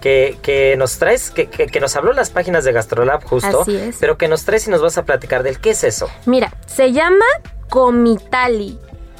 que, 0.00 0.36
que, 0.42 0.76
nos 0.76 0.98
traes, 0.98 1.30
que, 1.30 1.46
que, 1.46 1.80
nos 1.80 1.94
habló 1.94 2.12
las 2.12 2.30
páginas 2.30 2.64
de 2.64 2.72
Gastrolab 2.72 3.22
justo, 3.22 3.64
pero 4.00 4.18
que 4.18 4.26
nos 4.26 4.44
traes 4.44 4.66
y 4.66 4.70
nos 4.70 4.82
vas 4.82 4.98
a 4.98 5.04
platicar 5.04 5.44
del 5.44 5.60
qué 5.60 5.70
es 5.70 5.84
eso. 5.84 6.10
Mira, 6.26 6.52
se 6.66 6.90
llama 6.90 7.24
comitali 7.68 8.76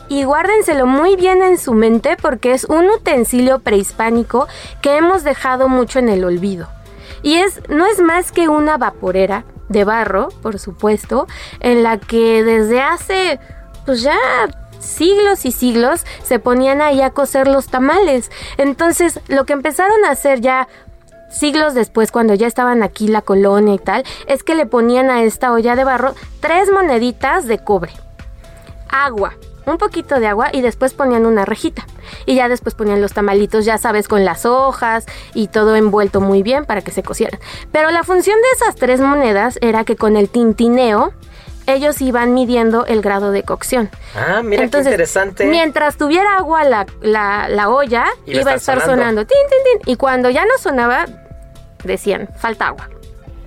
y 0.09 0.25
guárdenselo 0.25 0.87
muy 0.87 1.17
bien 1.17 1.43
en 1.43 1.59
su 1.59 1.73
mente 1.73 2.17
porque 2.21 2.53
es 2.53 2.65
un 2.65 2.89
utensilio 2.89 3.61
prehispánico 3.61 4.49
que 4.81 4.97
hemos 4.97 5.25
dejado 5.25 5.69
mucho 5.69 5.99
en 5.99 6.09
el 6.09 6.25
olvido. 6.25 6.69
Y 7.23 7.37
es 7.37 7.61
no 7.69 7.87
es 7.87 8.01
más 8.01 8.33
que 8.33 8.49
una 8.49 8.77
vaporera 8.77 9.45
de 9.69 9.85
barro, 9.85 10.29
por 10.43 10.59
supuesto, 10.59 11.27
en 11.61 11.83
la 11.83 11.99
que 11.99 12.43
desde 12.43 12.81
hace 12.81 13.39
pues 13.85 14.03
ya 14.03 14.17
siglos 14.79 15.45
y 15.45 15.53
siglos 15.53 16.05
se 16.23 16.39
ponían 16.39 16.81
ahí 16.81 17.01
a 17.01 17.11
cocer 17.11 17.49
los 17.49 17.69
tamales. 17.69 18.31
Entonces, 18.57 19.21
lo 19.29 19.45
que 19.45 19.53
empezaron 19.53 20.05
a 20.05 20.11
hacer 20.11 20.41
ya 20.41 20.69
siglos 21.31 21.75
después, 21.75 22.13
cuando 22.13 22.35
ya 22.35 22.47
estaban 22.47 22.83
aquí 22.83 23.09
la 23.09 23.23
colonia 23.23 23.75
y 23.75 23.79
tal, 23.79 24.05
es 24.27 24.43
que 24.43 24.55
le 24.55 24.67
ponían 24.67 25.11
a 25.11 25.23
esta 25.23 25.53
olla 25.53 25.77
de 25.77 25.85
barro 25.85 26.15
tres 26.41 26.71
moneditas 26.71 27.47
de 27.47 27.59
cobre, 27.59 27.93
agua, 28.89 29.35
un 29.71 29.79
poquito 29.79 30.21
de 30.21 30.27
agua 30.27 30.49
y 30.53 30.61
después 30.61 30.95
ponían 30.95 31.27
una 31.27 31.45
rejita. 31.45 31.87
Y 32.27 32.35
ya 32.35 32.49
después 32.49 32.75
ponían 32.75 33.01
los 33.01 33.13
tamalitos, 33.13 33.65
ya 33.65 33.79
sabes, 33.79 34.09
con 34.09 34.25
las 34.25 34.47
hojas 34.47 35.07
y 35.35 35.49
todo 35.49 35.77
envuelto 35.77 36.21
muy 36.21 36.43
bien 36.43 36.65
para 36.65 36.81
que 36.83 36.91
se 36.91 37.03
cocieran. 37.03 37.41
Pero 37.73 37.91
la 37.91 38.03
función 38.05 38.37
de 38.37 38.49
esas 38.57 38.77
tres 38.77 39.01
monedas 39.01 39.59
era 39.61 39.85
que 39.85 39.97
con 39.97 40.17
el 40.17 40.29
tintineo 40.29 41.13
ellos 41.67 42.01
iban 42.01 42.33
midiendo 42.33 42.87
el 42.87 43.03
grado 43.03 43.31
de 43.31 43.43
cocción. 43.43 43.91
Ah, 44.17 44.41
mira 44.43 44.67
qué 44.69 44.79
interesante. 44.79 45.45
Mientras 45.45 45.97
tuviera 45.99 46.37
agua 46.39 46.65
la, 46.65 46.87
la, 47.03 47.49
la 47.51 47.69
olla, 47.69 48.07
Iba 48.25 48.39
a 48.39 48.41
iba 48.43 48.51
a 48.53 48.55
estar 48.55 48.79
estar 48.79 48.81
sonando. 48.81 49.23
sonando. 49.23 49.27
tin, 49.27 49.39
tin, 49.51 49.81
tin, 49.83 49.93
y 49.93 49.97
cuando 49.97 50.31
ya 50.31 50.47
no 50.47 50.57
sonaba, 50.59 51.05
decían, 51.85 52.29
falta 52.39 52.69
agua. 52.69 52.89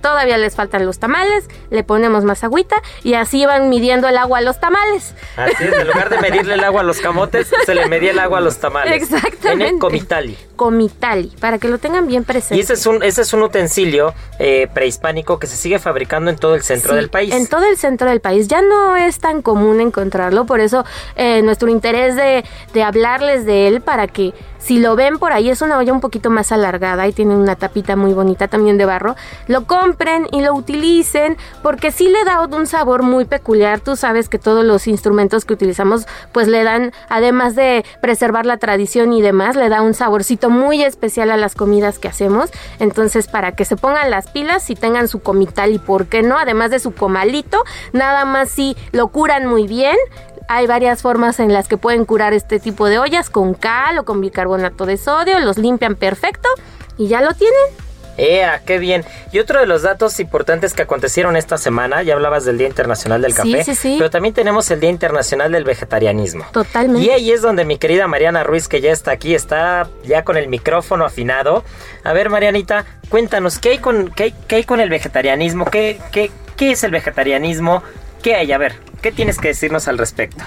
Todavía 0.02 0.36
les 0.36 0.54
faltan 0.54 0.84
los 0.84 0.98
tamales, 0.98 1.46
le 1.70 1.84
ponemos 1.84 2.24
más 2.24 2.44
agüita 2.44 2.76
y 3.02 3.14
así 3.14 3.40
iban 3.42 3.68
midiendo 3.70 4.08
el 4.08 4.18
agua 4.18 4.38
a 4.38 4.40
los 4.42 4.60
tamales. 4.60 5.14
Así 5.36 5.64
es, 5.64 5.72
en 5.72 5.86
lugar 5.86 6.10
de 6.10 6.18
medirle 6.18 6.54
el 6.54 6.64
agua 6.64 6.82
a 6.82 6.84
los 6.84 7.00
camotes, 7.00 7.50
se 7.64 7.74
le 7.74 7.86
medía 7.86 8.10
el 8.10 8.18
agua 8.18 8.38
a 8.38 8.40
los 8.42 8.58
tamales. 8.58 8.92
Exactamente. 8.92 9.52
En 9.68 9.74
el 9.74 9.78
comitali. 9.78 10.36
Comitali, 10.56 11.32
para 11.40 11.58
que 11.58 11.68
lo 11.68 11.78
tengan 11.78 12.06
bien 12.06 12.24
presente. 12.24 12.56
Y 12.56 12.60
ese 12.60 12.74
es 12.74 12.84
un, 12.86 13.02
ese 13.02 13.22
es 13.22 13.32
un 13.32 13.42
utensilio 13.42 14.12
eh, 14.38 14.68
prehispánico 14.74 15.38
que 15.38 15.46
se 15.46 15.56
sigue 15.56 15.78
fabricando 15.78 16.30
en 16.30 16.36
todo 16.36 16.54
el 16.54 16.62
centro 16.62 16.90
Sí, 16.90 16.96
del 16.96 17.08
país. 17.08 17.32
En 17.32 17.46
todo 17.46 17.64
el 17.64 17.76
centro 17.76 18.08
del 18.08 18.20
país. 18.20 18.48
Ya 18.48 18.60
no 18.60 18.96
es 18.96 19.18
tan 19.18 19.40
común 19.42 19.80
encontrarlo, 19.80 20.46
por 20.46 20.60
eso 20.60 20.84
eh, 21.16 21.42
nuestro 21.42 21.68
interés 21.68 22.16
de, 22.16 22.44
de 22.74 22.82
hablarles 22.82 23.46
de 23.46 23.68
él 23.68 23.80
para 23.80 24.08
que 24.08 24.34
si 24.62 24.78
lo 24.78 24.94
ven 24.94 25.18
por 25.18 25.32
ahí, 25.32 25.50
es 25.50 25.60
una 25.60 25.76
olla 25.78 25.92
un 25.92 26.00
poquito 26.00 26.30
más 26.30 26.52
alargada 26.52 27.06
y 27.08 27.12
tiene 27.12 27.34
una 27.34 27.56
tapita 27.56 27.96
muy 27.96 28.14
bonita 28.14 28.48
también 28.48 28.78
de 28.78 28.86
barro, 28.86 29.16
lo 29.48 29.66
compren 29.66 30.28
y 30.30 30.40
lo 30.40 30.54
utilicen 30.54 31.36
porque 31.62 31.90
sí 31.90 32.08
le 32.08 32.24
da 32.24 32.40
un 32.40 32.66
sabor 32.66 33.02
muy 33.02 33.24
peculiar. 33.24 33.80
Tú 33.80 33.96
sabes 33.96 34.28
que 34.28 34.38
todos 34.38 34.64
los 34.64 34.86
instrumentos 34.86 35.44
que 35.44 35.54
utilizamos 35.54 36.06
pues 36.32 36.48
le 36.48 36.62
dan, 36.62 36.92
además 37.08 37.56
de 37.56 37.84
preservar 38.00 38.46
la 38.46 38.58
tradición 38.58 39.12
y 39.12 39.22
demás, 39.22 39.56
le 39.56 39.68
da 39.68 39.82
un 39.82 39.94
saborcito 39.94 40.48
muy 40.48 40.82
especial 40.82 41.30
a 41.30 41.36
las 41.36 41.54
comidas 41.54 41.98
que 41.98 42.08
hacemos. 42.08 42.50
Entonces, 42.78 43.26
para 43.28 43.52
que 43.52 43.64
se 43.64 43.76
pongan 43.76 44.10
las 44.10 44.30
pilas 44.30 44.70
y 44.70 44.76
tengan 44.76 45.08
su 45.08 45.20
comital 45.20 45.72
y 45.72 45.78
por 45.78 46.06
qué 46.06 46.22
no, 46.22 46.38
además 46.38 46.70
de 46.70 46.78
su 46.78 46.94
comalito, 46.94 47.62
nada 47.92 48.24
más 48.24 48.50
si 48.50 48.76
lo 48.92 49.08
curan 49.08 49.46
muy 49.46 49.66
bien. 49.66 49.96
Hay 50.54 50.66
varias 50.66 51.00
formas 51.00 51.40
en 51.40 51.50
las 51.50 51.66
que 51.66 51.78
pueden 51.78 52.04
curar 52.04 52.34
este 52.34 52.60
tipo 52.60 52.86
de 52.86 52.98
ollas, 52.98 53.30
con 53.30 53.54
cal 53.54 53.98
o 53.98 54.04
con 54.04 54.20
bicarbonato 54.20 54.84
de 54.84 54.98
sodio, 54.98 55.38
los 55.38 55.56
limpian 55.56 55.94
perfecto 55.94 56.46
y 56.98 57.08
ya 57.08 57.22
lo 57.22 57.32
tienen. 57.32 57.56
¡Ea, 58.18 58.60
qué 58.66 58.78
bien! 58.78 59.02
Y 59.32 59.38
otro 59.38 59.60
de 59.60 59.64
los 59.64 59.80
datos 59.80 60.20
importantes 60.20 60.74
que 60.74 60.82
acontecieron 60.82 61.36
esta 61.36 61.56
semana, 61.56 62.02
ya 62.02 62.12
hablabas 62.12 62.44
del 62.44 62.58
Día 62.58 62.66
Internacional 62.68 63.22
del 63.22 63.32
Sí, 63.32 63.54
Café, 63.54 63.64
sí, 63.64 63.74
sí. 63.74 63.94
pero 63.96 64.10
también 64.10 64.34
tenemos 64.34 64.70
el 64.70 64.80
Día 64.80 64.90
Internacional 64.90 65.50
del 65.52 65.64
Vegetarianismo. 65.64 66.44
Totalmente. 66.52 67.06
Y 67.06 67.08
ahí 67.08 67.32
es 67.32 67.40
donde 67.40 67.64
mi 67.64 67.78
querida 67.78 68.06
Mariana 68.06 68.44
Ruiz, 68.44 68.68
que 68.68 68.82
ya 68.82 68.92
está 68.92 69.12
aquí, 69.12 69.34
está 69.34 69.88
ya 70.04 70.22
con 70.22 70.36
el 70.36 70.48
micrófono 70.48 71.06
afinado. 71.06 71.64
A 72.04 72.12
ver, 72.12 72.28
Marianita, 72.28 72.84
cuéntanos, 73.08 73.58
¿qué 73.58 73.70
hay 73.70 73.78
con, 73.78 74.10
qué 74.10 74.34
hay 74.50 74.64
con 74.64 74.80
el 74.80 74.90
vegetarianismo? 74.90 75.64
¿Qué, 75.64 75.98
qué, 76.10 76.30
¿Qué 76.56 76.72
es 76.72 76.84
el 76.84 76.90
vegetarianismo? 76.90 77.82
¿Qué 78.22 78.36
hay? 78.36 78.52
A 78.52 78.58
ver, 78.58 78.74
¿qué 79.02 79.12
tienes 79.12 79.38
que 79.38 79.48
decirnos 79.48 79.88
al 79.88 79.98
respecto? 79.98 80.44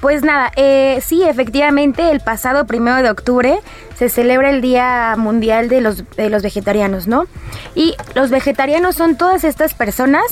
Pues 0.00 0.22
nada, 0.22 0.50
eh, 0.56 1.00
sí, 1.04 1.22
efectivamente, 1.22 2.10
el 2.10 2.20
pasado 2.20 2.66
primero 2.66 3.02
de 3.02 3.10
octubre 3.10 3.60
se 3.96 4.08
celebra 4.08 4.48
el 4.48 4.62
Día 4.62 5.14
Mundial 5.18 5.68
de 5.68 5.82
los, 5.82 6.04
de 6.16 6.30
los 6.30 6.42
Vegetarianos, 6.42 7.06
¿no? 7.06 7.26
Y 7.74 7.96
los 8.14 8.30
vegetarianos 8.30 8.96
son 8.96 9.16
todas 9.16 9.44
estas 9.44 9.74
personas 9.74 10.24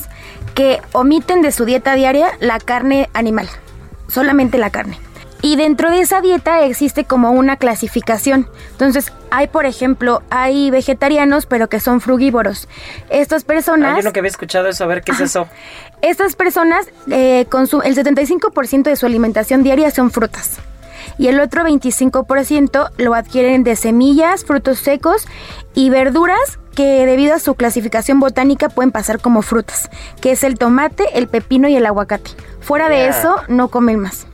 que 0.54 0.80
omiten 0.92 1.42
de 1.42 1.52
su 1.52 1.66
dieta 1.66 1.94
diaria 1.94 2.30
la 2.40 2.58
carne 2.60 3.10
animal, 3.12 3.46
solamente 4.08 4.56
la 4.56 4.70
carne. 4.70 4.98
Y 5.40 5.54
dentro 5.56 5.90
de 5.90 6.00
esa 6.00 6.20
dieta 6.20 6.64
existe 6.64 7.04
como 7.04 7.30
una 7.30 7.56
clasificación. 7.56 8.48
Entonces, 8.72 9.12
hay, 9.30 9.46
por 9.46 9.66
ejemplo, 9.66 10.22
hay 10.30 10.70
vegetarianos, 10.70 11.46
pero 11.46 11.68
que 11.68 11.78
son 11.78 12.00
frugívoros. 12.00 12.68
Estas 13.08 13.44
personas... 13.44 13.92
Ah, 13.92 13.98
yo 13.98 14.04
nunca 14.04 14.18
había 14.18 14.30
escuchado 14.30 14.66
eso, 14.68 14.82
a 14.82 14.88
ver, 14.88 15.02
¿qué 15.02 15.12
es 15.12 15.20
eso? 15.20 15.46
Estas 16.02 16.36
personas, 16.36 16.86
eh, 17.10 17.46
el 17.50 17.96
75% 17.96 18.82
de 18.84 18.96
su 18.96 19.06
alimentación 19.06 19.62
diaria 19.62 19.90
son 19.90 20.10
frutas. 20.10 20.58
Y 21.18 21.26
el 21.28 21.40
otro 21.40 21.64
25% 21.64 22.90
lo 22.96 23.14
adquieren 23.14 23.64
de 23.64 23.74
semillas, 23.74 24.44
frutos 24.44 24.78
secos 24.78 25.26
y 25.74 25.90
verduras 25.90 26.58
que 26.76 27.04
debido 27.06 27.34
a 27.34 27.40
su 27.40 27.56
clasificación 27.56 28.20
botánica 28.20 28.68
pueden 28.68 28.92
pasar 28.92 29.20
como 29.20 29.42
frutas, 29.42 29.90
que 30.20 30.30
es 30.30 30.44
el 30.44 30.56
tomate, 30.58 31.04
el 31.14 31.26
pepino 31.26 31.66
y 31.66 31.74
el 31.74 31.86
aguacate. 31.86 32.30
Fuera 32.60 32.88
de 32.88 33.08
eso, 33.08 33.34
no 33.48 33.66
comen 33.66 33.98
más. 33.98 34.28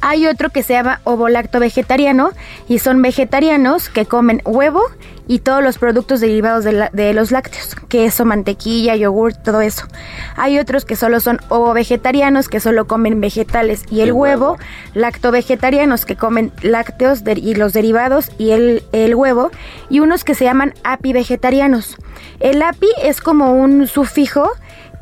Hay 0.00 0.26
otro 0.26 0.50
que 0.50 0.62
se 0.62 0.72
llama 0.72 1.00
ovolacto 1.04 1.60
vegetariano 1.60 2.30
y 2.66 2.78
son 2.78 3.00
vegetarianos 3.02 3.90
que 3.90 4.06
comen 4.06 4.42
huevo 4.44 4.82
y 5.30 5.38
todos 5.38 5.62
los 5.62 5.78
productos 5.78 6.18
derivados 6.18 6.64
de, 6.64 6.72
la- 6.72 6.90
de 6.92 7.14
los 7.14 7.30
lácteos, 7.30 7.76
queso, 7.88 8.24
mantequilla, 8.24 8.96
yogur, 8.96 9.32
todo 9.32 9.60
eso. 9.60 9.86
Hay 10.34 10.58
otros 10.58 10.84
que 10.84 10.96
solo 10.96 11.20
son 11.20 11.38
ovo 11.48 11.72
vegetarianos 11.72 12.48
que 12.48 12.58
solo 12.58 12.88
comen 12.88 13.20
vegetales 13.20 13.84
y 13.92 14.00
el, 14.00 14.08
El 14.08 14.12
huevo, 14.14 14.44
huevo. 14.54 14.58
lacto 14.94 15.30
vegetarianos 15.30 16.04
que 16.04 16.16
comen 16.16 16.50
lácteos 16.62 17.22
de- 17.22 17.38
y 17.38 17.54
los 17.54 17.72
derivados 17.72 18.32
y 18.38 18.50
el, 18.50 18.82
el 18.90 19.14
huevo 19.14 19.52
y 19.88 20.00
unos 20.00 20.24
que 20.24 20.34
se 20.34 20.44
llaman 20.46 20.74
api 20.82 21.12
vegetarianos. 21.12 21.96
El 22.40 22.60
api 22.62 22.88
es 23.00 23.20
como 23.20 23.54
un 23.54 23.86
sufijo 23.86 24.50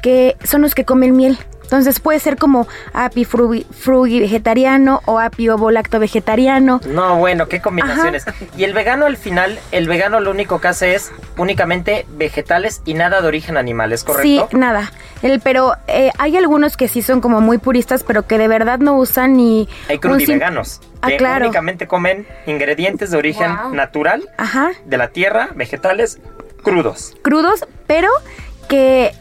que 0.02 0.37
son 0.44 0.61
los 0.61 0.75
que 0.75 0.85
comen 0.85 1.16
miel. 1.16 1.38
Entonces 1.68 2.00
puede 2.00 2.18
ser 2.18 2.38
como 2.38 2.66
api 2.94 3.26
frugi, 3.26 3.66
frugi 3.70 4.20
vegetariano 4.20 5.02
o 5.04 5.18
api 5.18 5.50
ovo 5.50 5.70
lacto 5.70 6.00
vegetariano. 6.00 6.80
No, 6.87 7.16
bueno, 7.18 7.46
qué 7.46 7.60
combinaciones. 7.60 8.25
Y 8.56 8.64
el 8.64 8.72
vegano 8.72 9.04
al 9.04 9.18
final, 9.18 9.58
el 9.70 9.87
vegano 9.87 10.18
lo 10.20 10.30
único 10.30 10.62
que 10.62 10.68
hace 10.68 10.94
es 10.94 11.12
únicamente 11.37 12.06
vegetales 12.16 12.80
y 12.87 12.94
nada 12.94 13.20
de 13.20 13.28
origen 13.28 13.58
animal, 13.58 13.92
¿es 13.92 14.02
correcto? 14.02 14.48
Sí, 14.50 14.56
nada. 14.56 14.90
El, 15.20 15.40
pero 15.40 15.75
eh, 15.88 16.10
hay 16.18 16.38
algunos 16.38 16.78
que 16.78 16.88
sí 16.88 17.02
son 17.02 17.20
como 17.20 17.42
muy 17.42 17.58
puristas, 17.58 18.02
pero 18.02 18.26
que 18.26 18.38
de 18.38 18.48
verdad 18.48 18.78
no 18.78 18.94
usan 18.96 19.37
ni... 19.37 19.68
Hay 19.90 19.98
crudiveganos, 19.98 20.80
Ah, 21.02 21.08
que 21.08 21.16
claro. 21.18 21.44
únicamente 21.44 21.87
comen 21.87 22.26
ingredientes 22.46 23.10
de 23.10 23.18
origen 23.18 23.54
Wow. 23.56 23.75
natural 23.75 24.26
Ajá. 24.38 24.70
de 24.87 24.96
la 24.96 25.08
tierra, 25.08 25.50
vegetales 25.54 26.18
crudos. 26.62 27.14
crudos, 27.20 27.66
pero 27.87 28.08
que 28.68 29.12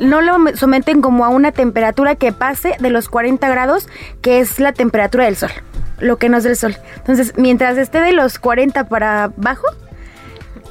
no 0.00 0.20
lo 0.22 0.38
me- 0.38 0.56
someten 0.56 1.00
como 1.02 1.24
a 1.24 1.28
una 1.28 1.52
temperatura 1.52 2.14
que 2.16 2.32
pase 2.32 2.74
de 2.80 2.90
los 2.90 3.08
40 3.08 3.48
grados, 3.48 3.88
que 4.22 4.40
es 4.40 4.58
la 4.58 4.72
temperatura 4.72 5.26
del 5.26 5.36
sol, 5.36 5.50
lo 5.98 6.16
que 6.16 6.28
no 6.28 6.38
es 6.38 6.44
del 6.44 6.56
sol. 6.56 6.76
Entonces, 6.96 7.34
mientras 7.36 7.76
esté 7.78 8.00
de 8.00 8.12
los 8.12 8.38
40 8.38 8.88
para 8.88 9.24
abajo, 9.24 9.66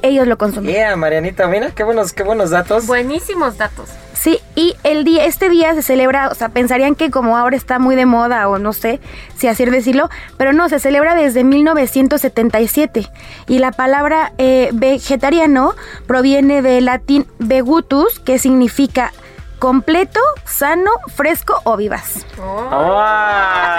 ellos 0.02 0.26
lo 0.26 0.38
consumen. 0.38 0.72
Yeah, 0.72 0.96
Marianita, 0.96 1.46
mira 1.46 1.70
qué 1.70 1.84
buenos, 1.84 2.12
qué 2.12 2.22
buenos 2.22 2.50
datos. 2.50 2.86
Buenísimos 2.86 3.56
datos. 3.58 3.88
Sí, 4.20 4.38
y 4.54 4.76
el 4.84 5.04
día, 5.04 5.24
este 5.24 5.48
día 5.48 5.74
se 5.74 5.80
celebra, 5.80 6.28
o 6.28 6.34
sea, 6.34 6.50
pensarían 6.50 6.94
que 6.94 7.10
como 7.10 7.38
ahora 7.38 7.56
está 7.56 7.78
muy 7.78 7.96
de 7.96 8.04
moda 8.04 8.48
o 8.50 8.58
no 8.58 8.74
sé 8.74 9.00
si 9.34 9.48
así 9.48 9.64
decirlo, 9.64 10.10
pero 10.36 10.52
no, 10.52 10.68
se 10.68 10.78
celebra 10.78 11.14
desde 11.14 11.42
1977 11.42 13.06
y 13.48 13.58
la 13.60 13.72
palabra 13.72 14.32
eh, 14.36 14.68
vegetariano 14.74 15.74
proviene 16.06 16.60
del 16.60 16.84
latín 16.84 17.26
vegutus, 17.38 18.20
que 18.20 18.38
significa 18.38 19.14
completo, 19.60 20.18
sano, 20.44 20.90
fresco 21.14 21.60
o 21.64 21.76
vivaz. 21.76 22.26
¡Ah! 22.42 23.76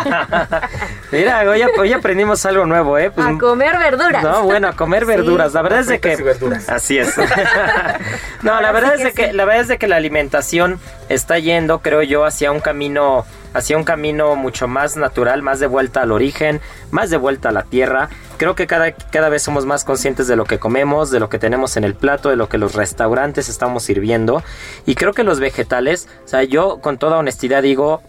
Mira, 1.12 1.40
hoy, 1.40 1.62
hoy 1.78 1.92
aprendimos 1.92 2.46
algo 2.46 2.64
nuevo, 2.64 2.96
¿eh? 2.96 3.10
Pues, 3.10 3.26
a 3.26 3.36
comer 3.36 3.76
verduras. 3.76 4.22
No, 4.22 4.44
bueno, 4.44 4.68
a 4.68 4.72
comer 4.72 5.04
verduras. 5.10 5.52
La 5.52 5.62
verdad 5.62 5.80
es 5.80 5.88
de 5.88 5.98
que 6.00 6.16
verduras. 6.16 6.68
así 6.70 6.96
es. 6.96 7.14
no, 8.42 8.60
la 8.60 8.72
verdad 8.72 8.94
es 8.94 9.02
de 9.02 9.12
que 9.12 9.32
la 9.34 9.44
verdad 9.44 9.62
es 9.62 9.68
de 9.68 9.78
que 9.78 9.88
la 9.88 9.96
alimentación 9.96 10.80
está 11.08 11.38
yendo, 11.38 11.80
creo 11.80 12.02
yo, 12.02 12.24
hacia 12.24 12.52
un 12.52 12.60
camino 12.60 13.26
hacia 13.54 13.76
un 13.76 13.84
camino 13.84 14.36
mucho 14.36 14.68
más 14.68 14.96
natural, 14.96 15.42
más 15.42 15.60
de 15.60 15.66
vuelta 15.66 16.02
al 16.02 16.12
origen, 16.12 16.60
más 16.90 17.10
de 17.10 17.16
vuelta 17.16 17.50
a 17.50 17.52
la 17.52 17.62
tierra. 17.62 18.08
Creo 18.36 18.54
que 18.54 18.66
cada, 18.66 18.92
cada 18.92 19.28
vez 19.28 19.42
somos 19.42 19.66
más 19.66 19.84
conscientes 19.84 20.26
de 20.26 20.36
lo 20.36 20.44
que 20.44 20.58
comemos, 20.58 21.10
de 21.10 21.20
lo 21.20 21.28
que 21.28 21.38
tenemos 21.38 21.76
en 21.76 21.84
el 21.84 21.94
plato, 21.94 22.30
de 22.30 22.36
lo 22.36 22.48
que 22.48 22.58
los 22.58 22.74
restaurantes 22.74 23.48
estamos 23.48 23.82
sirviendo. 23.82 24.42
Y 24.86 24.94
creo 24.94 25.12
que 25.12 25.24
los 25.24 25.40
vegetales, 25.40 26.08
o 26.24 26.28
sea, 26.28 26.42
yo 26.42 26.80
con 26.80 26.98
toda 26.98 27.18
honestidad 27.18 27.62
digo, 27.62 28.02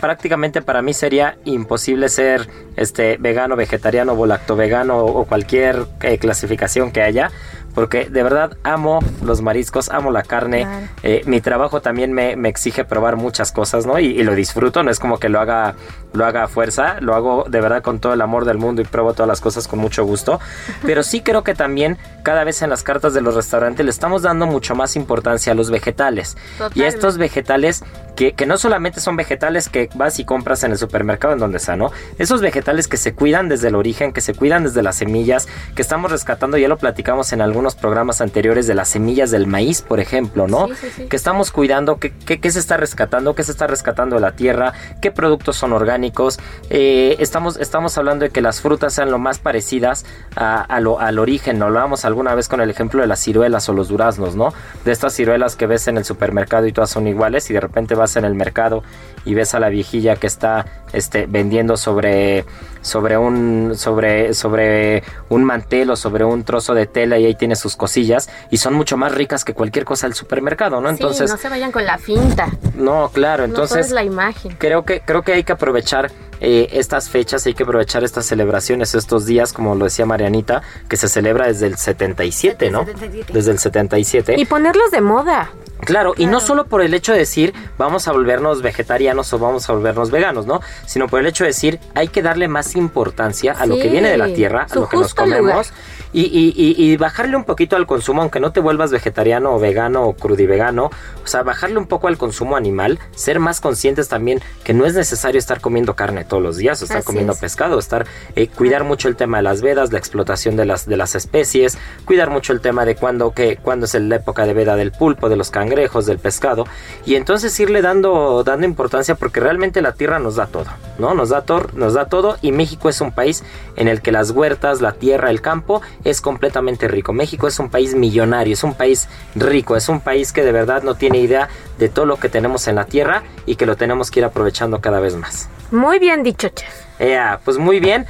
prácticamente 0.00 0.62
para 0.62 0.82
mí 0.82 0.94
sería 0.94 1.36
imposible 1.44 2.08
ser 2.08 2.48
este 2.76 3.18
vegano, 3.18 3.54
vegetariano, 3.54 4.16
volacto 4.16 4.56
vegano 4.56 4.98
o 4.98 5.24
cualquier 5.26 5.86
eh, 6.00 6.18
clasificación 6.18 6.90
que 6.90 7.02
haya. 7.02 7.30
Porque 7.74 8.06
de 8.10 8.22
verdad 8.22 8.56
amo 8.62 9.00
los 9.24 9.42
mariscos, 9.42 9.90
amo 9.90 10.10
la 10.10 10.22
carne. 10.22 10.62
Claro. 10.62 10.86
Eh, 11.02 11.22
mi 11.26 11.40
trabajo 11.40 11.80
también 11.80 12.12
me, 12.12 12.36
me 12.36 12.48
exige 12.48 12.84
probar 12.84 13.16
muchas 13.16 13.52
cosas, 13.52 13.86
¿no? 13.86 13.98
Y, 13.98 14.06
y 14.06 14.22
lo 14.22 14.34
disfruto, 14.34 14.82
no 14.82 14.90
es 14.90 14.98
como 14.98 15.18
que 15.18 15.28
lo 15.28 15.40
haga, 15.40 15.74
lo 16.12 16.24
haga 16.26 16.44
a 16.44 16.48
fuerza, 16.48 17.00
lo 17.00 17.14
hago 17.14 17.44
de 17.48 17.60
verdad 17.60 17.82
con 17.82 18.00
todo 18.00 18.12
el 18.12 18.20
amor 18.20 18.44
del 18.44 18.58
mundo 18.58 18.82
y 18.82 18.84
pruebo 18.84 19.14
todas 19.14 19.28
las 19.28 19.40
cosas 19.40 19.68
con 19.68 19.78
mucho 19.78 20.04
gusto. 20.04 20.40
Pero 20.82 21.02
sí 21.02 21.20
creo 21.20 21.44
que 21.44 21.54
también 21.54 21.98
cada 22.22 22.44
vez 22.44 22.62
en 22.62 22.70
las 22.70 22.82
cartas 22.82 23.14
de 23.14 23.20
los 23.20 23.34
restaurantes 23.34 23.84
le 23.84 23.90
estamos 23.90 24.22
dando 24.22 24.46
mucho 24.46 24.74
más 24.74 24.96
importancia 24.96 25.52
a 25.52 25.54
los 25.54 25.70
vegetales. 25.70 26.36
Y 26.74 26.82
estos 26.82 27.18
vegetales 27.18 27.84
que, 28.16 28.32
que 28.32 28.46
no 28.46 28.58
solamente 28.58 29.00
son 29.00 29.16
vegetales 29.16 29.68
que 29.68 29.88
vas 29.94 30.18
y 30.18 30.24
compras 30.24 30.62
en 30.64 30.72
el 30.72 30.78
supermercado 30.78 31.32
en 31.32 31.40
donde 31.40 31.58
sea, 31.58 31.76
¿no? 31.76 31.90
Esos 32.18 32.40
vegetales 32.40 32.88
que 32.88 32.96
se 32.96 33.14
cuidan 33.14 33.48
desde 33.48 33.68
el 33.68 33.74
origen, 33.74 34.12
que 34.12 34.20
se 34.20 34.34
cuidan 34.34 34.64
desde 34.64 34.82
las 34.82 34.96
semillas, 34.96 35.48
que 35.74 35.82
estamos 35.82 36.10
rescatando, 36.10 36.58
ya 36.58 36.68
lo 36.68 36.76
platicamos 36.76 37.32
en 37.32 37.40
algún 37.40 37.59
algunos 37.60 37.74
programas 37.74 38.22
anteriores 38.22 38.66
de 38.66 38.74
las 38.74 38.88
semillas 38.88 39.30
del 39.30 39.46
maíz, 39.46 39.82
por 39.82 40.00
ejemplo, 40.00 40.48
¿no? 40.48 40.68
Sí, 40.68 40.74
sí, 40.80 40.86
sí. 40.96 41.04
Que 41.08 41.16
estamos 41.16 41.50
cuidando, 41.50 41.98
qué 41.98 42.10
qué 42.10 42.50
se 42.50 42.58
está 42.58 42.78
rescatando, 42.78 43.34
qué 43.34 43.42
se 43.42 43.52
está 43.52 43.66
rescatando 43.66 44.16
de 44.16 44.22
la 44.22 44.32
tierra, 44.32 44.72
qué 45.02 45.10
productos 45.10 45.56
son 45.56 45.74
orgánicos. 45.74 46.40
Eh, 46.70 47.16
estamos, 47.18 47.58
estamos 47.58 47.98
hablando 47.98 48.24
de 48.24 48.30
que 48.30 48.40
las 48.40 48.62
frutas 48.62 48.94
sean 48.94 49.10
lo 49.10 49.18
más 49.18 49.40
parecidas 49.40 50.06
a, 50.36 50.62
a 50.62 50.80
lo, 50.80 51.00
al 51.00 51.18
origen. 51.18 51.58
Lo 51.58 51.66
hablábamos 51.66 52.06
alguna 52.06 52.34
vez 52.34 52.48
con 52.48 52.62
el 52.62 52.70
ejemplo 52.70 53.02
de 53.02 53.06
las 53.06 53.20
ciruelas 53.20 53.68
o 53.68 53.74
los 53.74 53.88
duraznos, 53.88 54.36
¿no? 54.36 54.54
De 54.86 54.92
estas 54.92 55.12
ciruelas 55.12 55.54
que 55.54 55.66
ves 55.66 55.86
en 55.86 55.98
el 55.98 56.06
supermercado 56.06 56.66
y 56.66 56.72
todas 56.72 56.88
son 56.88 57.06
iguales 57.06 57.50
y 57.50 57.52
de 57.52 57.60
repente 57.60 57.94
vas 57.94 58.16
en 58.16 58.24
el 58.24 58.34
mercado 58.34 58.82
y 59.26 59.34
ves 59.34 59.54
a 59.54 59.60
la 59.60 59.68
viejilla 59.68 60.16
que 60.16 60.26
está 60.26 60.64
este, 60.94 61.26
vendiendo 61.26 61.76
sobre, 61.76 62.46
sobre, 62.82 63.16
un, 63.18 63.72
sobre, 63.76 64.34
sobre 64.34 65.02
un 65.28 65.44
mantel 65.44 65.90
o 65.90 65.96
sobre 65.96 66.24
un 66.24 66.44
trozo 66.44 66.74
de 66.74 66.86
tela 66.86 67.18
y 67.18 67.26
ahí 67.26 67.34
tiene 67.34 67.56
sus 67.56 67.76
cosillas 67.76 68.28
y 68.50 68.56
son 68.58 68.74
mucho 68.74 68.96
más 68.96 69.14
ricas 69.14 69.44
que 69.44 69.54
cualquier 69.54 69.84
cosa 69.84 70.06
del 70.06 70.14
supermercado, 70.14 70.80
¿no? 70.80 70.88
Entonces, 70.88 71.30
no 71.30 71.36
se 71.36 71.48
vayan 71.48 71.72
con 71.72 71.84
la 71.84 71.98
finta. 71.98 72.48
no, 72.74 73.10
claro, 73.12 73.46
No 73.46 73.54
todo 73.54 73.64
entonces 73.64 73.86
es 73.86 73.92
la 73.92 74.04
imagen. 74.04 74.56
creo 74.58 74.84
que 74.84 75.00
creo 75.00 75.22
que 75.22 75.32
hay 75.32 75.44
que 75.44 75.52
aprovechar 75.52 76.10
eh, 76.40 76.68
estas 76.72 77.10
fechas, 77.10 77.46
hay 77.46 77.54
que 77.54 77.64
aprovechar 77.64 78.04
estas 78.04 78.26
celebraciones, 78.26 78.94
estos 78.94 79.26
días, 79.26 79.52
como 79.52 79.74
lo 79.74 79.84
decía 79.84 80.06
Marianita, 80.06 80.62
que 80.88 80.96
se 80.96 81.08
celebra 81.08 81.46
desde 81.46 81.66
el 81.66 81.76
77, 81.76 82.70
¿no? 82.70 82.84
77. 82.84 83.32
Desde 83.32 83.50
el 83.52 83.58
77. 83.58 84.34
Y 84.38 84.44
ponerlos 84.46 84.90
de 84.90 85.00
moda. 85.00 85.50
Claro, 85.80 86.12
y 86.16 86.26
no 86.26 86.40
solo 86.40 86.66
por 86.66 86.82
el 86.82 86.92
hecho 86.94 87.12
de 87.12 87.18
decir 87.18 87.54
vamos 87.78 88.06
a 88.06 88.12
volvernos 88.12 88.62
vegetarianos 88.62 89.32
o 89.32 89.38
vamos 89.38 89.68
a 89.68 89.72
volvernos 89.72 90.10
veganos, 90.10 90.46
¿no? 90.46 90.60
Sino 90.86 91.08
por 91.08 91.20
el 91.20 91.26
hecho 91.26 91.44
de 91.44 91.48
decir 91.48 91.80
hay 91.94 92.08
que 92.08 92.22
darle 92.22 92.48
más 92.48 92.76
importancia 92.76 93.52
a 93.52 93.66
lo 93.66 93.76
que 93.76 93.88
viene 93.88 94.10
de 94.10 94.18
la 94.18 94.26
tierra, 94.26 94.64
a 94.64 94.68
su 94.68 94.80
lo 94.80 94.88
que 94.88 94.96
nos 94.98 95.14
comemos 95.14 95.40
lugar. 95.40 95.66
Y, 96.12 96.22
y- 96.22 96.52
y- 96.56 96.74
y 96.92 96.96
bajarle 96.96 97.36
un 97.36 97.44
poquito 97.44 97.76
al 97.76 97.86
consumo, 97.86 98.22
aunque 98.22 98.40
no 98.40 98.52
te 98.52 98.60
vuelvas 98.60 98.90
vegetariano 98.90 99.52
o 99.54 99.58
vegano 99.60 100.02
o 100.04 100.14
crudivegano, 100.14 100.86
o 101.22 101.26
sea, 101.26 101.42
bajarle 101.42 101.78
un 101.78 101.86
poco 101.86 102.08
al 102.08 102.18
consumo 102.18 102.56
animal, 102.56 102.98
ser 103.14 103.38
más 103.40 103.60
conscientes 103.60 104.08
también 104.08 104.40
que 104.64 104.74
no 104.74 104.86
es 104.86 104.94
necesario 104.94 105.38
estar 105.38 105.60
comiendo 105.60 105.94
carne 105.94 106.24
todos 106.24 106.42
los 106.42 106.56
días, 106.56 106.80
o 106.80 106.84
estar 106.84 106.98
Así 106.98 107.06
comiendo 107.06 107.32
es. 107.32 107.38
pescado, 107.38 107.78
estar 107.78 108.06
eh, 108.36 108.48
cuidar 108.48 108.84
mucho 108.84 109.08
el 109.08 109.16
tema 109.16 109.36
de 109.38 109.42
las 109.44 109.62
vedas, 109.62 109.92
la 109.92 109.98
explotación 109.98 110.56
de 110.56 110.64
las 110.66 110.86
de 110.86 110.96
las 110.96 111.14
especies, 111.14 111.78
cuidar 112.04 112.30
mucho 112.30 112.52
el 112.52 112.60
tema 112.60 112.84
de 112.84 112.96
cuándo 112.96 113.32
que 113.32 113.56
cuándo 113.56 113.86
es 113.86 113.94
la 113.94 114.16
época 114.16 114.46
de 114.46 114.54
veda 114.54 114.76
del 114.76 114.92
pulpo, 114.92 115.28
de 115.28 115.36
los 115.36 115.50
cangrejos, 115.50 116.06
del 116.06 116.18
pescado 116.18 116.64
y 117.06 117.14
entonces 117.14 117.58
irle 117.60 117.82
dando 117.82 118.42
dando 118.44 118.66
importancia 118.66 119.14
porque 119.14 119.40
realmente 119.40 119.80
la 119.82 119.92
tierra 119.92 120.18
nos 120.18 120.36
da 120.36 120.46
todo, 120.46 120.66
¿no? 120.98 121.14
Nos 121.14 121.28
da 121.30 121.44
tor- 121.46 121.72
nos 121.74 121.94
da 121.94 122.06
todo 122.06 122.36
y 122.42 122.52
México 122.52 122.88
es 122.88 123.00
un 123.00 123.12
país 123.12 123.44
en 123.76 123.88
el 123.88 124.00
que 124.02 124.12
las 124.12 124.30
huertas, 124.30 124.80
la 124.80 124.92
tierra, 124.92 125.30
el 125.30 125.40
campo 125.40 125.80
es 126.04 126.20
completamente 126.20 126.88
rico. 126.88 127.12
México 127.12 127.48
es 127.48 127.58
un 127.58 127.70
país 127.70 127.94
millonario, 127.94 128.54
es 128.54 128.64
un 128.64 128.74
país 128.74 129.08
rico, 129.34 129.76
es 129.76 129.88
un 129.88 130.00
país 130.00 130.32
que 130.32 130.42
de 130.42 130.52
verdad 130.52 130.82
no 130.82 130.94
tiene 130.94 131.18
idea 131.18 131.48
de 131.78 131.88
todo 131.88 132.06
lo 132.06 132.16
que 132.16 132.28
tenemos 132.28 132.68
en 132.68 132.76
la 132.76 132.84
tierra 132.84 133.22
y 133.46 133.56
que 133.56 133.66
lo 133.66 133.76
tenemos 133.76 134.10
que 134.10 134.20
ir 134.20 134.24
aprovechando 134.24 134.80
cada 134.80 135.00
vez 135.00 135.16
más. 135.16 135.48
Muy 135.70 135.98
bien 135.98 136.22
dicho, 136.22 136.48
chef. 136.48 136.68
Ea, 136.98 137.40
pues 137.44 137.58
muy 137.58 137.80
bien. 137.80 138.06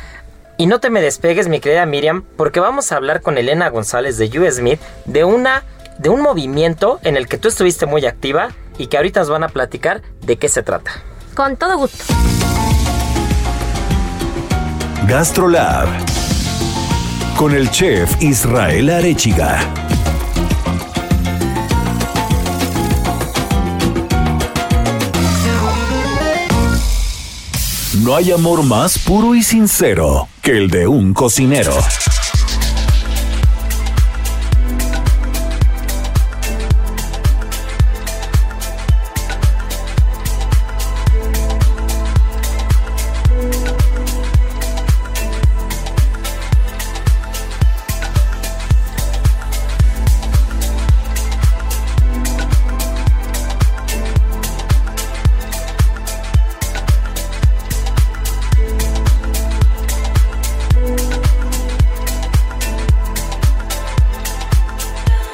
Y 0.56 0.66
no 0.66 0.78
te 0.78 0.90
me 0.90 1.00
despegues, 1.00 1.48
mi 1.48 1.60
querida 1.60 1.86
Miriam, 1.86 2.22
porque 2.36 2.60
vamos 2.60 2.92
a 2.92 2.96
hablar 2.96 3.22
con 3.22 3.38
Elena 3.38 3.68
González 3.70 4.18
de 4.18 4.26
US 4.38 4.56
Smith 4.56 4.80
de 5.06 5.24
una 5.24 5.64
de 5.98 6.08
un 6.08 6.22
movimiento 6.22 6.98
en 7.02 7.16
el 7.16 7.28
que 7.28 7.36
tú 7.36 7.48
estuviste 7.48 7.84
muy 7.84 8.06
activa 8.06 8.48
y 8.78 8.86
que 8.86 8.96
ahorita 8.96 9.20
nos 9.20 9.28
van 9.28 9.44
a 9.44 9.48
platicar 9.48 10.00
de 10.22 10.36
qué 10.36 10.48
se 10.48 10.62
trata. 10.62 10.90
Con 11.34 11.56
todo 11.56 11.76
gusto. 11.76 12.04
GastroLab 15.06 15.88
con 17.36 17.54
el 17.54 17.70
chef 17.70 18.22
Israel 18.22 18.90
Arechiga. 18.90 19.60
No 28.02 28.16
hay 28.16 28.32
amor 28.32 28.62
más 28.62 28.98
puro 28.98 29.34
y 29.34 29.42
sincero 29.42 30.28
que 30.42 30.52
el 30.52 30.70
de 30.70 30.86
un 30.86 31.12
cocinero. 31.12 31.74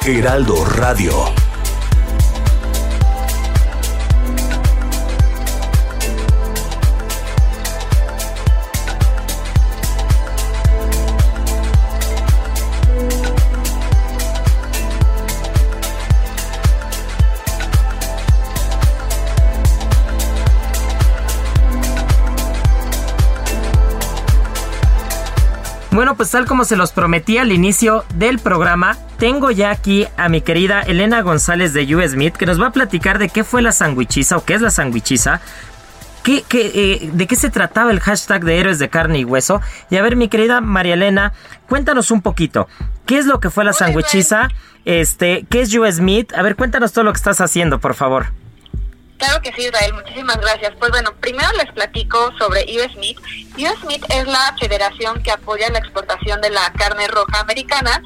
Heraldo 0.07 0.63
Radio. 0.63 1.11
Bueno, 25.91 26.15
pues 26.15 26.31
tal 26.31 26.45
como 26.45 26.63
se 26.63 26.77
los 26.77 26.93
prometí 26.93 27.37
al 27.37 27.51
inicio 27.51 28.05
del 28.15 28.39
programa, 28.39 28.97
tengo 29.17 29.51
ya 29.51 29.71
aquí 29.71 30.07
a 30.15 30.29
mi 30.29 30.41
querida 30.41 30.81
Elena 30.81 31.21
González 31.21 31.73
de 31.73 31.85
Smith 32.07 32.35
que 32.35 32.45
nos 32.45 32.61
va 32.61 32.67
a 32.67 32.71
platicar 32.71 33.19
de 33.19 33.29
qué 33.29 33.43
fue 33.43 33.61
la 33.61 33.71
sandwichiza 33.71 34.37
o 34.37 34.45
qué 34.45 34.53
es 34.53 34.61
la 34.61 34.71
sandwichiza. 34.71 35.41
¿Qué, 36.23 36.43
qué, 36.47 36.71
eh, 36.75 37.09
¿De 37.13 37.25
qué 37.25 37.37
se 37.37 37.49
trataba 37.49 37.89
el 37.91 38.01
hashtag 38.01 38.43
de 38.43 38.59
héroes 38.59 38.79
de 38.79 38.89
carne 38.89 39.19
y 39.19 39.23
hueso? 39.25 39.61
Y 39.89 39.95
a 39.95 40.01
ver, 40.01 40.17
mi 40.17 40.27
querida 40.27 40.59
María 40.59 40.95
Elena, 40.95 41.31
cuéntanos 41.69 42.11
un 42.11 42.21
poquito. 42.21 42.67
¿Qué 43.05 43.17
es 43.17 43.25
lo 43.25 43.39
que 43.39 43.49
fue 43.49 43.63
la 43.63 43.71
sandwichiza? 43.71 44.49
Este, 44.83 45.45
¿Qué 45.49 45.61
es 45.61 45.73
US 45.73 45.95
Smith? 45.95 46.33
A 46.33 46.41
ver, 46.41 46.57
cuéntanos 46.57 46.91
todo 46.91 47.05
lo 47.05 47.13
que 47.13 47.17
estás 47.17 47.39
haciendo, 47.39 47.79
por 47.79 47.93
favor. 47.93 48.27
Claro 49.17 49.41
que 49.41 49.51
sí, 49.53 49.63
Israel, 49.63 49.93
muchísimas 49.93 50.39
gracias. 50.39 50.73
Pues 50.77 50.91
bueno, 50.91 51.11
primero 51.19 51.51
les 51.53 51.71
platico 51.71 52.31
sobre 52.37 52.65
US 52.77 52.95
Meat. 52.97 53.17
US 53.57 53.83
Meat 53.85 54.03
es 54.09 54.27
la 54.27 54.55
federación 54.59 55.21
que 55.23 55.31
apoya 55.31 55.69
la 55.69 55.79
exportación 55.79 56.39
de 56.41 56.51
la 56.51 56.71
carne 56.73 57.07
roja 57.07 57.39
americana 57.39 58.01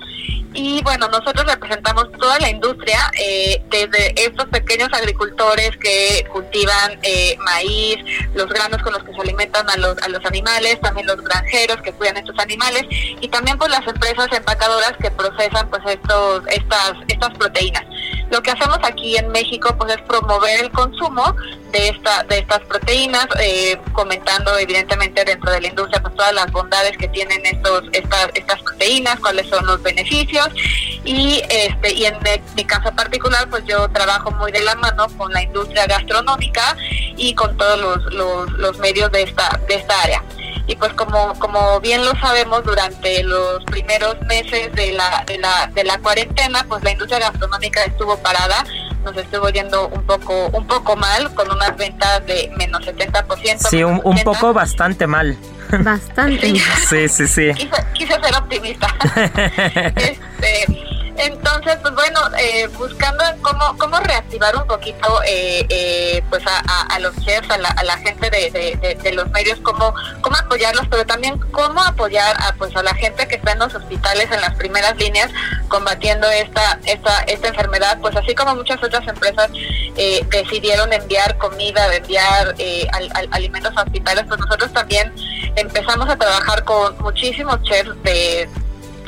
y 0.53 0.81
bueno, 0.83 1.07
nosotros 1.07 1.45
representamos 1.45 2.11
toda 2.19 2.37
la 2.39 2.49
industria, 2.49 2.99
eh, 3.17 3.63
desde 3.69 4.25
estos 4.25 4.47
pequeños 4.47 4.89
agricultores 4.91 5.71
que 5.77 6.27
cultivan 6.31 6.99
eh, 7.03 7.37
maíz, 7.39 7.97
los 8.33 8.47
granos 8.47 8.81
con 8.81 8.91
los 8.91 9.03
que 9.03 9.13
se 9.13 9.21
alimentan 9.21 9.69
a 9.69 9.77
los, 9.77 9.97
a 9.99 10.09
los 10.09 10.25
animales, 10.25 10.79
también 10.81 11.07
los 11.07 11.21
granjeros 11.21 11.81
que 11.81 11.93
cuidan 11.93 12.17
estos 12.17 12.37
animales 12.39 12.83
y 12.89 13.29
también 13.29 13.57
pues 13.57 13.71
las 13.71 13.87
empresas 13.87 14.27
empacadoras 14.31 14.93
que 15.01 15.09
procesan 15.11 15.69
pues 15.69 15.83
estos, 15.85 16.43
estas, 16.47 16.93
estas 17.07 17.37
proteínas. 17.37 17.85
Lo 18.29 18.41
que 18.41 18.51
hacemos 18.51 18.79
aquí 18.83 19.17
en 19.17 19.29
México 19.29 19.73
pues 19.77 19.95
es 19.95 20.01
promover 20.01 20.59
el 20.59 20.71
consumo 20.71 21.00
de 21.71 21.89
esta 21.89 22.23
de 22.23 22.37
estas 22.39 22.59
proteínas, 22.61 23.25
eh, 23.39 23.77
comentando 23.93 24.55
evidentemente 24.57 25.23
dentro 25.25 25.51
de 25.51 25.61
la 25.61 25.67
industria 25.67 26.01
pues 26.01 26.15
todas 26.15 26.33
las 26.33 26.51
bondades 26.51 26.95
que 26.97 27.07
tienen 27.07 27.43
estos 27.45 27.83
estas 27.93 28.29
estas 28.35 28.61
proteínas, 28.61 29.19
cuáles 29.19 29.47
son 29.49 29.65
los 29.65 29.81
beneficios. 29.81 30.47
Y 31.03 31.41
este 31.49 31.93
y 31.93 32.05
en 32.05 32.19
de- 32.19 32.41
mi 32.55 32.63
caso 32.65 32.91
particular 32.95 33.49
pues 33.49 33.63
yo 33.65 33.87
trabajo 33.89 34.29
muy 34.31 34.51
de 34.51 34.59
la 34.61 34.75
mano 34.75 35.07
con 35.17 35.31
la 35.33 35.41
industria 35.41 35.87
gastronómica 35.87 36.75
y 37.17 37.33
con 37.33 37.57
todos 37.57 37.79
los, 37.79 38.13
los, 38.13 38.51
los 38.51 38.77
medios 38.77 39.11
de 39.11 39.23
esta 39.23 39.59
de 39.67 39.75
esta 39.75 39.99
área. 40.01 40.23
Y 40.67 40.75
pues 40.75 40.93
como 40.93 41.33
como 41.39 41.79
bien 41.81 42.05
lo 42.05 42.11
sabemos 42.19 42.63
durante 42.63 43.23
los 43.23 43.63
primeros 43.65 44.15
meses 44.27 44.71
de 44.73 44.91
la 44.91 45.23
de 45.25 45.39
la 45.39 45.67
de 45.73 45.83
la 45.83 45.97
cuarentena 45.97 46.63
pues 46.69 46.83
la 46.83 46.91
industria 46.91 47.19
gastronómica 47.19 47.83
estuvo 47.83 48.15
parada 48.17 48.63
nos 49.03 49.17
estuvo 49.17 49.49
yendo 49.49 49.87
un 49.87 50.03
poco 50.03 50.47
un 50.47 50.65
poco 50.67 50.95
mal 50.95 51.33
con 51.33 51.51
unas 51.51 51.75
ventas 51.77 52.25
de 52.25 52.51
menos 52.57 52.81
70% 52.85 53.57
Sí, 53.69 53.83
un, 53.83 53.95
un 54.03 54.13
80. 54.17 54.23
poco 54.23 54.53
bastante 54.53 55.07
mal. 55.07 55.37
Bastante. 55.79 56.53
Sí, 56.89 57.07
sí, 57.07 57.27
sí. 57.27 57.51
quise, 57.55 57.85
quise 57.93 58.13
ser 58.21 58.35
optimista. 58.35 58.87
este, 59.95 60.90
Entonces, 61.17 61.77
pues 61.81 61.93
bueno, 61.93 62.19
eh, 62.39 62.67
buscando 62.77 63.23
cómo, 63.41 63.77
cómo 63.77 63.99
reactivar 63.99 64.55
un 64.55 64.65
poquito 64.65 65.21
eh, 65.25 65.65
eh, 65.69 66.23
pues 66.29 66.43
a, 66.45 66.99
los 66.99 67.15
chefs, 67.17 67.49
a 67.49 67.57
la, 67.57 67.97
gente 67.97 68.29
de, 68.29 69.11
los 69.13 69.29
medios, 69.31 69.59
cómo, 69.61 69.93
cómo 70.21 70.35
apoyarlos, 70.37 70.87
pero 70.89 71.05
también 71.05 71.37
cómo 71.51 71.81
apoyar 71.81 72.35
a, 72.39 72.53
pues, 72.53 72.75
a 72.75 72.83
la 72.83 72.93
gente 72.95 73.27
que 73.27 73.35
está 73.35 73.51
en 73.51 73.59
los 73.59 73.73
hospitales 73.73 74.31
en 74.31 74.41
las 74.41 74.55
primeras 74.55 74.95
líneas 74.97 75.29
combatiendo 75.67 76.29
esta, 76.29 76.79
esta, 76.85 77.21
esta 77.23 77.47
enfermedad, 77.49 77.97
pues 78.01 78.15
así 78.15 78.33
como 78.35 78.55
muchas 78.55 78.81
otras 78.83 79.07
empresas 79.07 79.49
decidieron 80.29 80.91
enviar 80.93 81.37
comida, 81.37 81.93
enviar 81.95 82.55
alimentos 83.31 83.75
a 83.77 83.83
hospitales, 83.83 84.25
pues 84.27 84.39
nosotros 84.39 84.73
también 84.73 85.13
empezamos 85.55 86.09
a 86.09 86.15
trabajar 86.15 86.63
con 86.63 86.97
muchísimos 86.99 87.61
chefs 87.63 87.91
de 88.03 88.49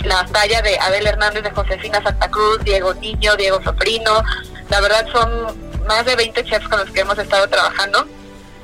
la 0.04 0.26
talla 0.26 0.62
de 0.62 0.78
Abel 0.80 1.08
Hernández, 1.08 1.44
de 1.44 1.52
Josefina 1.52 2.02
Santa 2.04 2.30
Cruz, 2.30 2.64
Diego 2.64 2.94
Niño, 2.96 3.36
Diego 3.36 3.62
Soprino. 3.64 4.24
La 4.70 4.82
verdad 4.82 5.06
son 5.12 5.58
más 5.88 6.06
de 6.06 6.16
20 6.16 6.44
chefs 6.44 6.68
con 6.68 6.80
los 6.80 6.90
que 6.92 7.02
hemos 7.02 7.18
estado 7.18 7.48
trabajando 7.48 8.08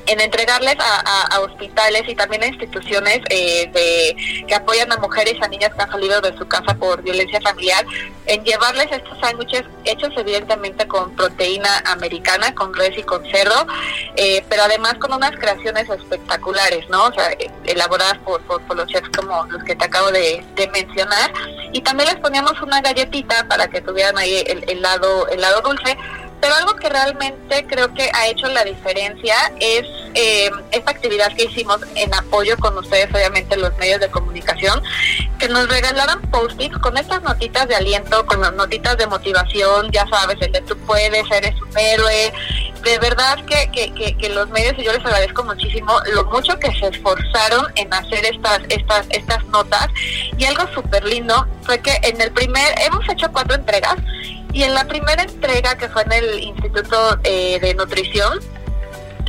en 0.09 0.19
entregarles 0.19 0.75
a, 0.79 1.39
hospitales 1.41 2.03
y 2.07 2.15
también 2.15 2.41
a 2.43 2.47
instituciones 2.47 3.19
eh, 3.29 3.69
de, 3.71 4.45
que 4.47 4.55
apoyan 4.55 4.91
a 4.91 4.97
mujeres 4.97 5.35
y 5.39 5.43
a 5.43 5.47
niñas 5.47 5.71
que 5.73 5.83
han 5.83 5.91
salido 5.91 6.19
de 6.19 6.35
su 6.35 6.47
casa 6.47 6.73
por 6.73 7.03
violencia 7.03 7.39
familiar, 7.41 7.85
en 8.25 8.43
llevarles 8.43 8.87
estos 8.91 9.19
sándwiches 9.19 9.63
hechos 9.85 10.09
evidentemente 10.17 10.87
con 10.87 11.15
proteína 11.15 11.83
americana, 11.85 12.53
con 12.55 12.73
res 12.73 12.97
y 12.97 13.03
con 13.03 13.23
cerdo, 13.29 13.67
eh, 14.15 14.43
pero 14.49 14.63
además 14.63 14.95
con 14.95 15.13
unas 15.13 15.31
creaciones 15.31 15.87
espectaculares, 15.87 16.89
¿no? 16.89 17.05
O 17.05 17.13
sea, 17.13 17.29
elaboradas 17.65 18.17
por, 18.19 18.41
por, 18.41 18.75
los 18.75 18.87
chefs 18.87 19.09
como 19.15 19.45
los 19.45 19.63
que 19.63 19.75
te 19.75 19.85
acabo 19.85 20.11
de, 20.11 20.43
mencionar. 20.73 21.31
Y 21.71 21.81
también 21.81 22.09
les 22.09 22.19
poníamos 22.19 22.59
una 22.61 22.81
galletita 22.81 23.47
para 23.47 23.67
que 23.67 23.81
tuvieran 23.81 24.17
ahí 24.17 24.43
el, 24.47 24.65
el 24.67 24.81
lado, 24.81 25.27
el 25.27 25.39
lado 25.39 25.61
dulce 25.61 25.97
pero 26.41 26.55
algo 26.55 26.75
que 26.75 26.89
realmente 26.89 27.65
creo 27.67 27.93
que 27.93 28.09
ha 28.13 28.27
hecho 28.27 28.47
la 28.47 28.63
diferencia 28.63 29.35
es 29.59 29.85
eh, 30.13 30.49
esta 30.71 30.91
actividad 30.91 31.33
que 31.35 31.45
hicimos 31.45 31.79
en 31.95 32.13
apoyo 32.13 32.57
con 32.57 32.77
ustedes, 32.77 33.13
obviamente 33.13 33.57
los 33.57 33.75
medios 33.77 33.99
de 33.99 34.09
comunicación, 34.09 34.81
que 35.37 35.47
nos 35.47 35.67
regalaran 35.69 36.21
post-its 36.29 36.77
con 36.79 36.97
estas 36.97 37.23
notitas 37.23 37.67
de 37.67 37.75
aliento, 37.75 38.25
con 38.25 38.41
las 38.41 38.53
notitas 38.53 38.97
de 38.97 39.07
motivación, 39.07 39.91
ya 39.91 40.07
sabes, 40.07 40.37
el 40.41 40.51
de 40.51 40.61
tú 40.61 40.77
puedes, 40.79 41.29
eres 41.31 41.59
un 41.61 41.77
héroe. 41.77 42.33
De 42.83 42.97
verdad 42.99 43.43
que, 43.45 43.69
que, 43.71 44.15
que, 44.15 44.29
los 44.29 44.49
medios, 44.49 44.73
y 44.77 44.83
yo 44.83 44.93
les 44.93 45.05
agradezco 45.05 45.43
muchísimo 45.43 45.99
lo 46.13 46.23
mucho 46.25 46.57
que 46.59 46.71
se 46.79 46.87
esforzaron 46.87 47.67
en 47.75 47.93
hacer 47.93 48.25
estas, 48.25 48.61
estas, 48.69 49.05
estas 49.09 49.45
notas. 49.47 49.87
Y 50.37 50.45
algo 50.45 50.63
súper 50.73 51.03
lindo 51.03 51.45
fue 51.63 51.79
que 51.79 51.99
en 52.03 52.21
el 52.21 52.31
primer, 52.31 52.75
hemos 52.79 53.07
hecho 53.09 53.29
cuatro 53.31 53.55
entregas 53.55 53.97
y 54.51 54.63
en 54.63 54.73
la 54.73 54.85
primera 54.85 55.23
entrega, 55.23 55.77
que 55.77 55.89
fue 55.89 56.01
en 56.03 56.11
el 56.11 56.39
Instituto 56.39 57.19
eh, 57.23 57.59
de 57.59 57.73
Nutrición, 57.75 58.39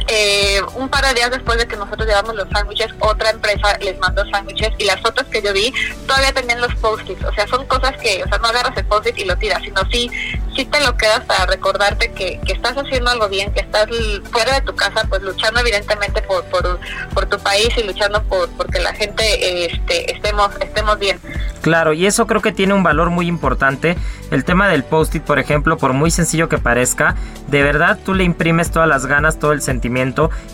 eh, 0.08 0.60
un 0.74 0.88
par 0.88 1.04
de 1.06 1.14
días 1.14 1.30
después 1.30 1.58
de 1.58 1.66
que 1.66 1.76
nosotros 1.76 2.06
llevamos 2.06 2.34
los 2.34 2.48
sándwiches, 2.50 2.92
otra 2.98 3.30
empresa 3.30 3.78
les 3.80 3.98
mandó 3.98 4.24
sándwiches 4.30 4.70
y 4.78 4.84
las 4.84 5.00
fotos 5.00 5.24
que 5.26 5.42
yo 5.42 5.52
vi 5.52 5.72
todavía 6.06 6.32
tenían 6.32 6.60
los 6.60 6.74
post-its. 6.76 7.24
O 7.24 7.32
sea, 7.32 7.46
son 7.46 7.66
cosas 7.66 7.96
que, 7.98 8.22
o 8.22 8.28
sea, 8.28 8.38
no 8.38 8.48
agarras 8.48 8.76
el 8.76 8.84
post-it 8.86 9.18
y 9.18 9.24
lo 9.24 9.36
tiras, 9.36 9.62
sino 9.62 9.80
sí, 9.90 10.10
sí 10.56 10.64
te 10.64 10.80
lo 10.80 10.96
quedas 10.96 11.20
para 11.20 11.46
recordarte 11.46 12.12
que, 12.12 12.40
que 12.46 12.52
estás 12.52 12.76
haciendo 12.76 13.10
algo 13.10 13.28
bien, 13.28 13.52
que 13.52 13.60
estás 13.60 13.88
fuera 14.30 14.54
de 14.54 14.60
tu 14.62 14.74
casa, 14.74 15.06
pues 15.08 15.22
luchando 15.22 15.60
evidentemente 15.60 16.22
por, 16.22 16.44
por, 16.44 16.78
por 17.14 17.26
tu 17.26 17.38
país 17.38 17.68
y 17.76 17.82
luchando 17.82 18.22
por 18.24 18.48
porque 18.50 18.80
la 18.80 18.92
gente 18.94 19.66
este, 19.66 20.12
estemos, 20.12 20.50
estemos 20.60 20.98
bien. 20.98 21.20
Claro, 21.62 21.92
y 21.92 22.06
eso 22.06 22.26
creo 22.26 22.40
que 22.40 22.52
tiene 22.52 22.74
un 22.74 22.82
valor 22.82 23.10
muy 23.10 23.26
importante. 23.26 23.96
El 24.30 24.44
tema 24.44 24.68
del 24.68 24.84
post-it, 24.84 25.22
por 25.22 25.38
ejemplo, 25.38 25.76
por 25.76 25.92
muy 25.92 26.10
sencillo 26.10 26.48
que 26.48 26.58
parezca, 26.58 27.16
de 27.48 27.62
verdad 27.62 27.98
tú 28.04 28.14
le 28.14 28.24
imprimes 28.24 28.70
todas 28.70 28.88
las 28.88 29.06
ganas, 29.06 29.38
todo 29.38 29.52
el 29.52 29.60
sentimiento, 29.60 29.89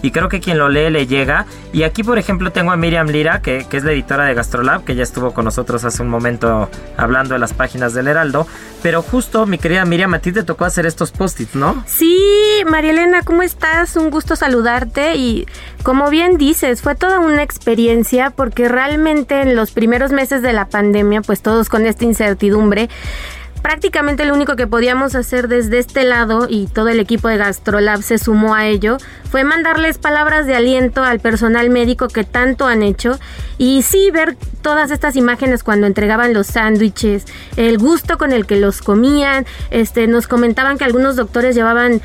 y 0.02 0.10
creo 0.10 0.28
que 0.28 0.40
quien 0.40 0.58
lo 0.58 0.68
lee 0.68 0.90
le 0.90 1.06
llega. 1.06 1.46
Y 1.72 1.82
aquí, 1.82 2.02
por 2.02 2.18
ejemplo, 2.18 2.52
tengo 2.52 2.72
a 2.72 2.76
Miriam 2.76 3.06
Lira, 3.08 3.42
que, 3.42 3.66
es 3.70 3.84
la 3.84 3.92
editora 3.92 4.24
de 4.24 4.34
Gastrolab, 4.34 4.84
que 4.84 4.94
ya 4.94 5.02
estuvo 5.02 5.32
con 5.32 5.44
nosotros 5.44 5.84
hace 5.84 6.02
un 6.02 6.08
momento 6.08 6.70
hablando 6.96 7.34
de 7.34 7.40
las 7.40 7.52
páginas 7.52 7.94
del 7.94 8.08
Heraldo. 8.08 8.46
Pero 8.82 9.02
justo, 9.02 9.46
mi 9.46 9.58
querida 9.58 9.84
Miriam, 9.84 10.14
a 10.14 10.18
ti 10.20 10.32
te 10.32 10.42
tocó 10.42 10.64
hacer 10.64 10.86
estos 10.86 11.10
post-its, 11.10 11.54
¿no? 11.54 11.82
Sí, 11.86 12.18
María 12.70 12.92
Elena, 12.92 13.22
¿cómo 13.22 13.42
estás? 13.42 13.96
Un 13.96 14.10
gusto 14.10 14.36
saludarte 14.36 15.16
y 15.16 15.46
como 15.82 16.10
bien 16.10 16.36
dices, 16.38 16.82
fue 16.82 16.94
toda 16.94 17.20
una 17.20 17.42
experiencia 17.42 18.30
porque 18.30 18.68
realmente 18.68 19.42
en 19.42 19.54
los 19.54 19.70
primeros 19.72 20.12
meses 20.12 20.42
de 20.42 20.52
la 20.52 20.68
pandemia 20.68 21.22
pues 21.22 21.42
todos 21.42 21.68
con 21.68 21.86
esta 21.86 22.04
incertidumbre, 22.04 22.88
prácticamente 23.66 24.24
lo 24.24 24.32
único 24.32 24.54
que 24.54 24.68
podíamos 24.68 25.16
hacer 25.16 25.48
desde 25.48 25.80
este 25.80 26.04
lado 26.04 26.46
y 26.48 26.68
todo 26.68 26.86
el 26.86 27.00
equipo 27.00 27.26
de 27.26 27.36
GastroLab 27.36 28.00
se 28.00 28.16
sumó 28.16 28.54
a 28.54 28.68
ello 28.68 28.96
fue 29.28 29.42
mandarles 29.42 29.98
palabras 29.98 30.46
de 30.46 30.54
aliento 30.54 31.02
al 31.02 31.18
personal 31.18 31.68
médico 31.68 32.06
que 32.06 32.22
tanto 32.22 32.68
han 32.68 32.84
hecho 32.84 33.18
y 33.58 33.82
sí 33.82 34.12
ver 34.12 34.36
todas 34.62 34.92
estas 34.92 35.16
imágenes 35.16 35.64
cuando 35.64 35.88
entregaban 35.88 36.32
los 36.32 36.46
sándwiches, 36.46 37.24
el 37.56 37.78
gusto 37.78 38.18
con 38.18 38.30
el 38.30 38.46
que 38.46 38.54
los 38.54 38.82
comían, 38.82 39.46
este 39.72 40.06
nos 40.06 40.28
comentaban 40.28 40.78
que 40.78 40.84
algunos 40.84 41.16
doctores 41.16 41.56
llevaban 41.56 42.00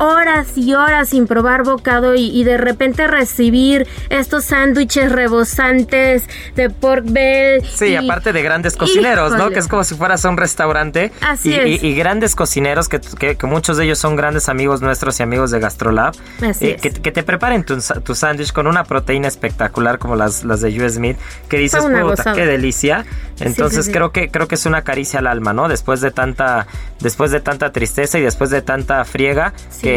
horas 0.00 0.56
y 0.56 0.74
horas 0.74 1.10
sin 1.10 1.26
probar 1.26 1.62
bocado 1.62 2.14
y, 2.14 2.42
de 2.44 2.56
repente 2.56 3.06
recibir 3.06 3.86
estos 4.08 4.44
sándwiches 4.46 5.12
rebosantes 5.12 6.24
de 6.56 6.70
pork 6.70 7.04
bell. 7.06 7.62
Sí, 7.64 7.94
aparte 7.94 8.32
de 8.32 8.42
grandes 8.42 8.76
cocineros, 8.76 9.32
¿no? 9.32 9.50
Que 9.50 9.58
es 9.58 9.68
como 9.68 9.84
si 9.84 9.94
fueras 9.94 10.24
a 10.24 10.30
un 10.30 10.36
restaurante. 10.36 11.12
Así 11.20 11.50
y, 11.50 11.54
es. 11.74 11.82
Y, 11.82 11.94
grandes 11.94 12.34
cocineros, 12.34 12.88
que, 12.88 13.00
que, 13.00 13.46
muchos 13.46 13.76
de 13.76 13.84
ellos 13.84 13.98
son 13.98 14.16
grandes 14.16 14.48
amigos 14.48 14.80
nuestros 14.80 15.20
y 15.20 15.22
amigos 15.22 15.50
de 15.50 15.60
Gastrolab. 15.60 16.14
Así 16.42 16.68
eh, 16.68 16.76
que, 16.80 16.90
que, 16.90 17.12
te 17.12 17.22
preparen 17.22 17.64
tu, 17.64 17.76
tu 18.02 18.14
sándwich 18.14 18.52
con 18.52 18.66
una 18.66 18.84
proteína 18.84 19.28
espectacular 19.28 19.98
como 19.98 20.16
las, 20.16 20.44
las 20.44 20.62
de 20.62 20.82
US 20.82 20.98
Meat, 20.98 21.16
que 21.48 21.58
dices, 21.58 21.84
puta, 21.84 22.32
qué 22.32 22.46
delicia. 22.46 23.04
Entonces 23.40 23.88
creo 23.92 24.12
que 24.12 24.30
creo 24.30 24.48
que 24.48 24.54
es 24.54 24.66
una 24.66 24.82
caricia 24.82 25.20
al 25.20 25.26
alma, 25.26 25.52
¿no? 25.52 25.68
Después 25.68 26.00
de 26.00 26.10
tanta 26.10 26.66
después 27.00 27.30
de 27.30 27.40
tanta 27.40 27.72
tristeza 27.72 28.18
y 28.18 28.22
después 28.22 28.50
de 28.50 28.62
tanta 28.62 29.04
friega 29.04 29.52
que, 29.80 29.89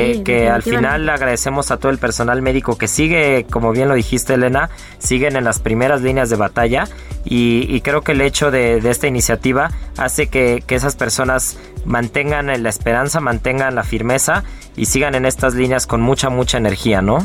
al 0.52 0.64
final 0.64 1.10
agradecemos 1.10 1.72
a 1.72 1.78
todo 1.78 1.92
el 1.92 1.98
personal 1.98 2.42
médico 2.42 2.78
que 2.78 2.88
sigue, 2.88 3.46
como 3.50 3.72
bien 3.72 3.90
lo 3.90 3.96
dijiste 3.96 4.34
Elena, 4.34 4.70
siguen 5.00 5.36
en 5.36 5.44
las 5.44 5.60
primeras 5.60 6.02
líneas 6.02 6.30
de 6.30 6.36
batalla 6.36 6.88
y, 7.26 7.82
creo 7.82 8.02
que 8.02 8.12
el 8.12 8.22
hecho 8.22 8.52
de, 8.52 8.78
esta 8.78 9.08
iniciativa 9.08 9.72
hace 9.98 10.28
que, 10.28 10.64
esas 10.68 10.96
personas 10.96 11.58
mantengan 11.86 12.48
la 12.64 12.70
esperanza, 12.70 13.20
mantengan 13.20 13.76
la 13.76 13.84
firmeza 13.84 14.44
y 14.76 14.88
sigan 14.88 15.16
en 15.16 15.26
estas 15.26 15.54
líneas 15.54 15.86
con 15.86 16.02
mucha, 16.02 16.30
mucha 16.30 16.58
energía, 16.58 17.02
¿no? 17.02 17.20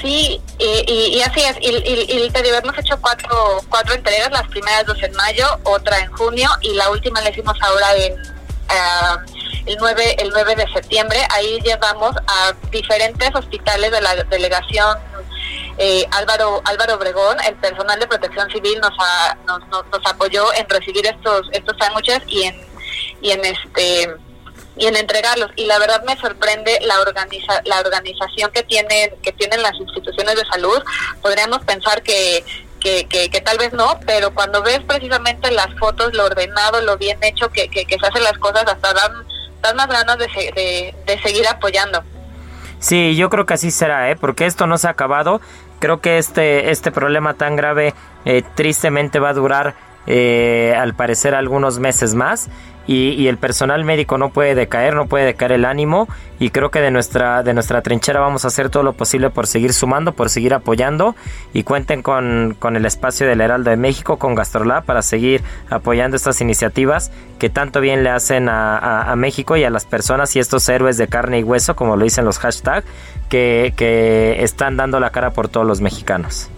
Sí, 0.00 0.40
y, 0.58 1.20
así 1.20 1.40
es. 1.40 1.56
Y, 1.60 2.26
y, 2.26 2.30
te 2.30 2.42
digo, 2.42 2.56
hemos 2.56 2.78
hecho 2.78 2.96
cuatro, 3.00 3.28
cuatro 3.68 3.94
entregas, 3.94 4.30
las 4.30 4.46
primeras 4.48 4.86
dos 4.86 5.02
en 5.02 5.12
mayo, 5.14 5.46
otra 5.64 5.98
en 5.98 6.12
junio 6.12 6.48
y 6.60 6.74
la 6.74 6.90
última 6.90 7.20
la 7.20 7.30
hicimos 7.30 7.56
ahora 7.60 7.86
en, 7.96 8.14
el 9.66 9.76
9 9.78 10.16
el 10.18 10.30
9 10.30 10.56
de 10.56 10.66
septiembre. 10.72 11.18
Ahí 11.30 11.60
llevamos 11.62 12.14
a 12.26 12.54
diferentes 12.70 13.34
hospitales 13.34 13.90
de 13.90 14.00
la 14.00 14.14
delegación 14.24 14.98
eh, 15.78 16.06
Álvaro 16.10 16.62
Álvaro 16.64 16.94
Obregón, 16.94 17.36
el 17.46 17.54
personal 17.56 18.00
de 18.00 18.06
Protección 18.06 18.50
Civil 18.50 18.80
nos, 18.80 18.92
nos, 19.46 19.86
nos, 19.88 20.06
apoyó 20.06 20.52
en 20.54 20.66
recibir 20.68 21.06
estos 21.06 21.48
estos 21.52 21.76
sándwiches 21.78 22.22
y 22.28 22.44
en 22.44 22.56
y 23.20 23.30
en 23.30 23.44
este 23.44 24.14
y 24.78 24.86
en 24.86 24.96
entregarlos. 24.96 25.50
Y 25.56 25.66
la 25.66 25.78
verdad 25.78 26.02
me 26.04 26.16
sorprende 26.16 26.78
la 26.82 27.00
organiza, 27.00 27.60
la 27.64 27.80
organización 27.80 28.50
que 28.52 28.62
tienen 28.62 29.10
que 29.22 29.32
tienen 29.32 29.60
las 29.62 29.74
instituciones 29.74 30.36
de 30.36 30.46
salud. 30.46 30.82
Podríamos 31.20 31.62
pensar 31.64 32.02
que 32.02 32.42
que, 32.80 33.42
tal 33.44 33.58
vez 33.58 33.72
no, 33.72 33.98
pero 34.06 34.32
cuando 34.32 34.62
ves 34.62 34.80
precisamente 34.86 35.50
las 35.50 35.74
fotos, 35.78 36.14
lo 36.14 36.24
ordenado, 36.24 36.80
lo 36.82 36.96
bien 36.96 37.18
hecho 37.24 37.48
que, 37.50 37.68
que, 37.68 37.84
se 37.84 38.06
hacen 38.06 38.22
las 38.22 38.38
cosas, 38.38 38.64
hasta 38.64 38.92
dan, 38.92 39.26
más 39.74 39.88
ganas 39.88 40.18
de, 40.18 40.94
de, 41.06 41.18
seguir 41.22 41.46
apoyando. 41.48 42.02
Sí, 42.78 43.16
yo 43.16 43.30
creo 43.30 43.46
que 43.46 43.54
así 43.54 43.70
será, 43.70 44.10
¿eh? 44.10 44.16
porque 44.16 44.46
esto 44.46 44.66
no 44.66 44.78
se 44.78 44.86
ha 44.86 44.90
acabado. 44.90 45.40
Creo 45.78 46.00
que 46.00 46.18
este, 46.18 46.70
este 46.70 46.90
problema 46.90 47.34
tan 47.34 47.56
grave 47.56 47.94
eh, 48.24 48.42
tristemente 48.54 49.18
va 49.18 49.30
a 49.30 49.34
durar 49.34 49.74
eh, 50.06 50.74
al 50.78 50.94
parecer 50.94 51.34
algunos 51.34 51.78
meses 51.78 52.14
más 52.14 52.48
y, 52.86 53.26
el 53.26 53.36
personal 53.36 53.84
médico 53.84 54.18
no 54.18 54.30
puede 54.30 54.54
decaer, 54.54 54.94
no 54.94 55.06
puede 55.06 55.24
decaer 55.24 55.52
el 55.52 55.64
ánimo 55.64 56.08
y 56.38 56.50
creo 56.50 56.70
que 56.70 56.80
de 56.80 56.90
nuestra, 56.90 57.42
de 57.42 57.52
nuestra 57.52 57.82
trinchera 57.82 58.20
vamos 58.20 58.44
a 58.44 58.48
hacer 58.48 58.70
todo 58.70 58.82
lo 58.82 58.92
posible 58.92 59.30
por 59.30 59.46
seguir 59.46 59.72
sumando, 59.72 60.12
por 60.12 60.30
seguir 60.30 60.54
apoyando 60.54 61.16
y 61.52 61.64
cuenten 61.64 62.02
con, 62.02 62.56
el 62.62 62.86
espacio 62.86 63.26
del 63.26 63.40
Heraldo 63.40 63.70
de 63.70 63.76
México, 63.76 64.18
con 64.18 64.34
Gastrolab 64.34 64.84
para 64.84 65.02
seguir 65.02 65.42
apoyando 65.68 66.16
estas 66.16 66.40
iniciativas 66.40 67.10
que 67.38 67.50
tanto 67.50 67.80
bien 67.80 68.04
le 68.04 68.10
hacen 68.10 68.48
a, 68.48 69.12
México 69.16 69.56
y 69.56 69.64
a 69.64 69.70
las 69.70 69.84
personas 69.84 70.36
y 70.36 70.38
estos 70.38 70.68
héroes 70.68 70.96
de 70.96 71.08
carne 71.08 71.40
y 71.40 71.42
hueso, 71.42 71.74
como 71.74 71.96
lo 71.96 72.04
dicen 72.04 72.24
los 72.24 72.38
hashtags, 72.38 72.86
que, 73.28 73.72
que 73.76 74.44
están 74.44 74.76
dando 74.76 75.00
la 75.00 75.10
cara 75.10 75.30
por 75.30 75.48
todos 75.48 75.66
los 75.66 75.80
mexicanos. 75.80 76.50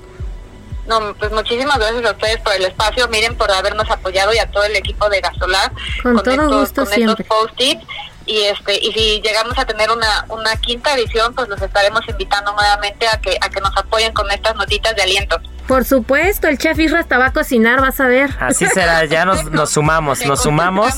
No, 0.88 1.14
pues 1.14 1.30
muchísimas 1.32 1.78
gracias 1.78 2.04
a 2.04 2.12
ustedes 2.12 2.40
por 2.40 2.54
el 2.54 2.64
espacio, 2.64 3.06
miren 3.08 3.36
por 3.36 3.50
habernos 3.50 3.90
apoyado 3.90 4.32
y 4.32 4.38
a 4.38 4.50
todo 4.50 4.64
el 4.64 4.74
equipo 4.74 5.08
de 5.10 5.20
Gasolar 5.20 5.70
con, 6.02 6.16
todo 6.16 6.30
estos, 6.30 6.60
gusto 6.60 6.84
con 6.84 6.94
siempre. 6.94 7.22
estos 7.22 7.26
post-its 7.26 7.86
y 8.28 8.44
este 8.44 8.78
y 8.84 8.92
si 8.92 9.20
llegamos 9.22 9.58
a 9.58 9.64
tener 9.64 9.90
una, 9.90 10.26
una 10.28 10.54
quinta 10.56 10.94
edición 10.94 11.34
pues 11.34 11.48
los 11.48 11.60
estaremos 11.60 12.02
invitando 12.08 12.52
nuevamente 12.52 13.08
a 13.08 13.18
que 13.20 13.36
a 13.40 13.48
que 13.48 13.60
nos 13.60 13.76
apoyen 13.76 14.12
con 14.12 14.30
estas 14.30 14.54
notitas 14.54 14.94
de 14.94 15.02
aliento. 15.02 15.40
Por 15.66 15.84
supuesto 15.84 16.48
el 16.48 16.56
chef 16.56 16.78
Isra 16.78 17.04
va 17.18 17.26
a 17.26 17.32
cocinar 17.32 17.80
vas 17.80 18.00
a 18.00 18.06
ver. 18.06 18.30
Así 18.40 18.66
será 18.66 19.04
ya 19.06 19.24
nos, 19.24 19.50
nos 19.50 19.70
sumamos 19.70 20.24
nos 20.26 20.42
sumamos. 20.42 20.94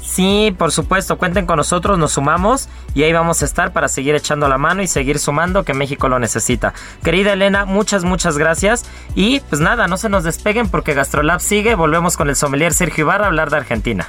sí 0.00 0.54
por 0.58 0.72
supuesto 0.72 1.18
cuenten 1.18 1.46
con 1.46 1.56
nosotros 1.56 1.98
nos 1.98 2.12
sumamos 2.12 2.68
y 2.94 3.04
ahí 3.04 3.12
vamos 3.12 3.42
a 3.42 3.44
estar 3.44 3.72
para 3.72 3.88
seguir 3.88 4.14
echando 4.14 4.48
la 4.48 4.58
mano 4.58 4.82
y 4.82 4.88
seguir 4.88 5.18
sumando 5.18 5.64
que 5.64 5.74
México 5.74 6.08
lo 6.08 6.18
necesita. 6.18 6.74
Querida 7.04 7.32
Elena 7.32 7.64
muchas 7.64 8.04
muchas 8.04 8.38
gracias 8.38 8.84
y 9.14 9.40
pues 9.40 9.60
nada 9.60 9.86
no 9.86 9.96
se 9.96 10.08
nos 10.08 10.24
despeguen 10.24 10.68
porque 10.68 10.94
Gastrolab 10.94 11.40
sigue 11.40 11.74
volvemos 11.76 12.16
con 12.16 12.28
el 12.28 12.36
sommelier 12.36 12.74
Sergio 12.74 13.04
Ibarra 13.04 13.24
a 13.24 13.28
hablar 13.28 13.50
de 13.50 13.56
Argentina 13.58 14.08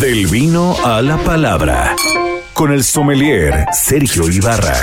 Del 0.00 0.26
vino 0.26 0.76
a 0.84 1.00
la 1.00 1.16
palabra. 1.16 1.96
Con 2.52 2.70
el 2.70 2.84
sommelier 2.84 3.64
Sergio 3.72 4.28
Ibarra. 4.28 4.76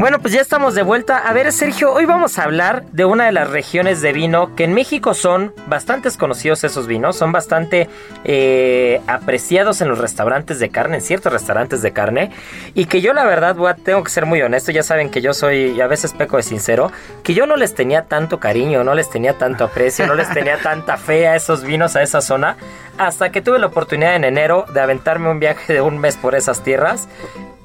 Bueno, 0.00 0.18
pues 0.18 0.32
ya 0.32 0.40
estamos 0.40 0.74
de 0.74 0.80
vuelta. 0.80 1.18
A 1.18 1.34
ver, 1.34 1.52
Sergio, 1.52 1.92
hoy 1.92 2.06
vamos 2.06 2.38
a 2.38 2.44
hablar 2.44 2.86
de 2.86 3.04
una 3.04 3.26
de 3.26 3.32
las 3.32 3.50
regiones 3.50 4.00
de 4.00 4.14
vino 4.14 4.56
que 4.56 4.64
en 4.64 4.72
México 4.72 5.12
son 5.12 5.52
bastante 5.66 6.08
conocidos 6.16 6.64
esos 6.64 6.86
vinos, 6.86 7.16
son 7.16 7.32
bastante 7.32 7.86
eh, 8.24 9.02
apreciados 9.06 9.82
en 9.82 9.90
los 9.90 9.98
restaurantes 9.98 10.58
de 10.58 10.70
carne, 10.70 10.96
en 10.96 11.02
ciertos 11.02 11.30
restaurantes 11.30 11.82
de 11.82 11.92
carne, 11.92 12.30
y 12.72 12.86
que 12.86 13.02
yo 13.02 13.12
la 13.12 13.26
verdad 13.26 13.54
voy 13.54 13.70
a, 13.70 13.74
tengo 13.74 14.02
que 14.02 14.08
ser 14.08 14.24
muy 14.24 14.40
honesto, 14.40 14.72
ya 14.72 14.82
saben 14.82 15.10
que 15.10 15.20
yo 15.20 15.34
soy, 15.34 15.78
a 15.82 15.86
veces 15.86 16.14
peco 16.14 16.38
de 16.38 16.44
sincero, 16.44 16.90
que 17.22 17.34
yo 17.34 17.44
no 17.44 17.56
les 17.56 17.74
tenía 17.74 18.06
tanto 18.06 18.40
cariño, 18.40 18.82
no 18.82 18.94
les 18.94 19.10
tenía 19.10 19.36
tanto 19.36 19.64
aprecio, 19.64 20.06
no 20.06 20.14
les 20.14 20.30
tenía 20.30 20.56
tanta 20.62 20.96
fe 20.96 21.28
a 21.28 21.36
esos 21.36 21.62
vinos, 21.62 21.94
a 21.94 22.02
esa 22.02 22.22
zona, 22.22 22.56
hasta 22.96 23.30
que 23.30 23.42
tuve 23.42 23.58
la 23.58 23.66
oportunidad 23.66 24.16
en 24.16 24.24
enero 24.24 24.64
de 24.72 24.80
aventarme 24.80 25.28
un 25.28 25.40
viaje 25.40 25.74
de 25.74 25.82
un 25.82 25.98
mes 25.98 26.16
por 26.16 26.34
esas 26.34 26.62
tierras 26.62 27.06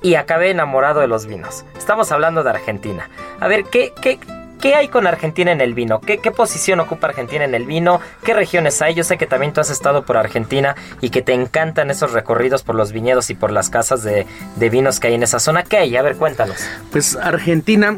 y 0.05 0.13
acabé 0.13 0.51
enamorado 0.51 0.99
de 0.99 1.07
los 1.07 1.25
vinos. 1.25 1.65
Estamos 1.75 2.11
hablando 2.11 2.43
de 2.43 2.51
Argentina. 2.51 3.09
A 3.39 3.47
ver, 3.47 3.63
¿qué, 3.63 3.91
qué, 3.99 4.19
qué 4.61 4.75
hay 4.75 4.87
con 4.87 5.07
Argentina 5.07 5.51
en 5.51 5.61
el 5.61 5.73
vino? 5.73 5.99
¿Qué, 5.99 6.19
¿Qué 6.19 6.29
posición 6.29 6.79
ocupa 6.79 7.07
Argentina 7.07 7.43
en 7.43 7.55
el 7.55 7.65
vino? 7.65 7.99
¿Qué 8.23 8.35
regiones 8.35 8.79
hay? 8.83 8.93
Yo 8.93 9.03
sé 9.03 9.17
que 9.17 9.25
también 9.25 9.51
tú 9.51 9.61
has 9.61 9.71
estado 9.71 10.05
por 10.05 10.17
Argentina 10.17 10.75
y 11.01 11.09
que 11.09 11.23
te 11.23 11.33
encantan 11.33 11.89
esos 11.89 12.11
recorridos 12.13 12.61
por 12.61 12.75
los 12.75 12.91
viñedos 12.91 13.31
y 13.31 13.33
por 13.33 13.51
las 13.51 13.71
casas 13.71 14.03
de, 14.03 14.27
de 14.57 14.69
vinos 14.69 14.99
que 14.99 15.07
hay 15.07 15.15
en 15.15 15.23
esa 15.23 15.39
zona. 15.39 15.63
¿Qué 15.63 15.77
hay? 15.77 15.97
A 15.97 16.03
ver, 16.03 16.17
cuéntanos. 16.17 16.57
Pues 16.91 17.15
Argentina, 17.15 17.95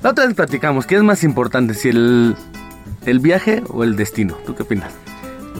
la 0.00 0.10
otra 0.10 0.26
vez 0.26 0.36
platicamos, 0.36 0.86
¿qué 0.86 0.94
es 0.94 1.02
más 1.02 1.24
importante? 1.24 1.74
Si 1.74 1.88
el, 1.88 2.36
el 3.04 3.18
viaje 3.18 3.64
o 3.68 3.82
el 3.82 3.96
destino. 3.96 4.36
¿Tú 4.46 4.54
qué 4.54 4.62
opinas? 4.62 4.92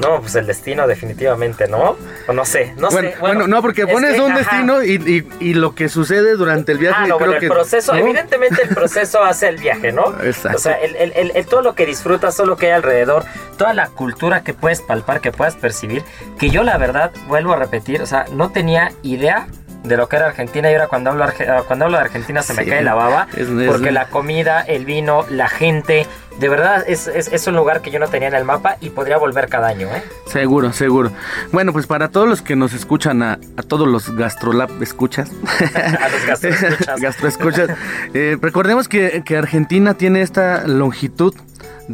No, 0.00 0.20
pues 0.20 0.34
el 0.36 0.46
destino 0.46 0.86
definitivamente, 0.86 1.68
¿no? 1.68 1.96
O 2.26 2.32
no 2.32 2.44
sé, 2.44 2.74
no 2.76 2.88
bueno, 2.90 3.10
sé. 3.10 3.16
Bueno, 3.20 3.46
no, 3.46 3.60
porque 3.60 3.86
pones 3.86 4.14
que, 4.14 4.20
un 4.20 4.32
ajá. 4.32 4.38
destino 4.38 4.82
y, 4.82 4.94
y, 5.40 5.50
y, 5.50 5.54
lo 5.54 5.74
que 5.74 5.88
sucede 5.88 6.34
durante 6.36 6.72
el 6.72 6.78
viaje. 6.78 6.96
Ah, 6.98 7.06
no, 7.06 7.16
creo 7.18 7.28
bueno, 7.28 7.40
que, 7.40 7.46
el 7.46 7.52
proceso, 7.52 7.92
¿no? 7.92 7.98
evidentemente 7.98 8.62
el 8.62 8.68
proceso 8.70 9.22
hace 9.24 9.48
el 9.48 9.58
viaje, 9.58 9.92
¿no? 9.92 10.14
Exacto. 10.22 10.56
O 10.56 10.60
sea, 10.60 10.74
el, 10.74 10.96
el, 10.96 11.32
el, 11.34 11.46
todo 11.46 11.62
lo 11.62 11.74
que 11.74 11.84
disfrutas, 11.84 12.36
todo 12.36 12.46
lo 12.46 12.56
que 12.56 12.66
hay 12.66 12.72
alrededor, 12.72 13.24
toda 13.58 13.74
la 13.74 13.88
cultura 13.88 14.42
que 14.42 14.54
puedes 14.54 14.80
palpar, 14.80 15.20
que 15.20 15.30
puedas 15.30 15.56
percibir, 15.56 16.02
que 16.38 16.50
yo 16.50 16.62
la 16.62 16.78
verdad, 16.78 17.12
vuelvo 17.28 17.52
a 17.52 17.56
repetir, 17.56 18.00
o 18.02 18.06
sea, 18.06 18.24
no 18.32 18.50
tenía 18.50 18.92
idea 19.02 19.46
de 19.82 19.96
lo 19.96 20.08
que 20.08 20.16
era 20.16 20.26
Argentina 20.26 20.70
y 20.70 20.74
ahora 20.74 20.86
cuando 20.88 21.10
hablo, 21.10 21.26
cuando 21.66 21.86
hablo 21.86 21.98
de 21.98 22.04
Argentina 22.04 22.42
se 22.42 22.54
me 22.54 22.64
cae 22.66 22.82
la 22.82 22.94
baba 22.94 23.26
Es- 23.36 23.48
es- 23.48 23.68
porque 23.68 23.90
la 23.90 24.06
comida, 24.06 24.60
el 24.60 24.84
vino, 24.84 25.24
la 25.28 25.48
gente, 25.48 26.06
de 26.38 26.48
verdad 26.48 26.84
es, 26.86 27.08
es, 27.08 27.46
un 27.48 27.56
lugar 27.56 27.82
que 27.82 27.90
yo 27.90 27.98
no 27.98 28.06
tenía 28.08 28.28
en 28.28 28.34
el 28.34 28.44
mapa 28.44 28.76
y 28.80 28.90
podría 28.90 29.18
volver 29.18 29.48
cada 29.48 29.68
año, 29.68 29.88
¿eh? 29.88 30.02
Seguro, 30.26 30.72
seguro. 30.72 31.10
Bueno, 31.50 31.72
pues 31.72 31.86
para 31.86 32.08
todos 32.08 32.28
los 32.28 32.42
que 32.42 32.54
nos 32.56 32.72
escuchan, 32.74 33.22
a, 33.22 33.32
a 33.56 33.62
todos 33.62 33.86
los 33.88 34.14
Gastrolab 34.16 34.70
escuchas, 34.82 35.30
A 36.00 36.08
los 36.08 36.26
gastroescuchas. 36.26 37.00
gastroescuchas, 37.00 37.70
eh, 38.14 38.38
recordemos 38.40 38.88
que, 38.88 39.22
que 39.24 39.36
Argentina 39.36 39.94
tiene 39.94 40.22
esta 40.22 40.66
longitud 40.66 41.34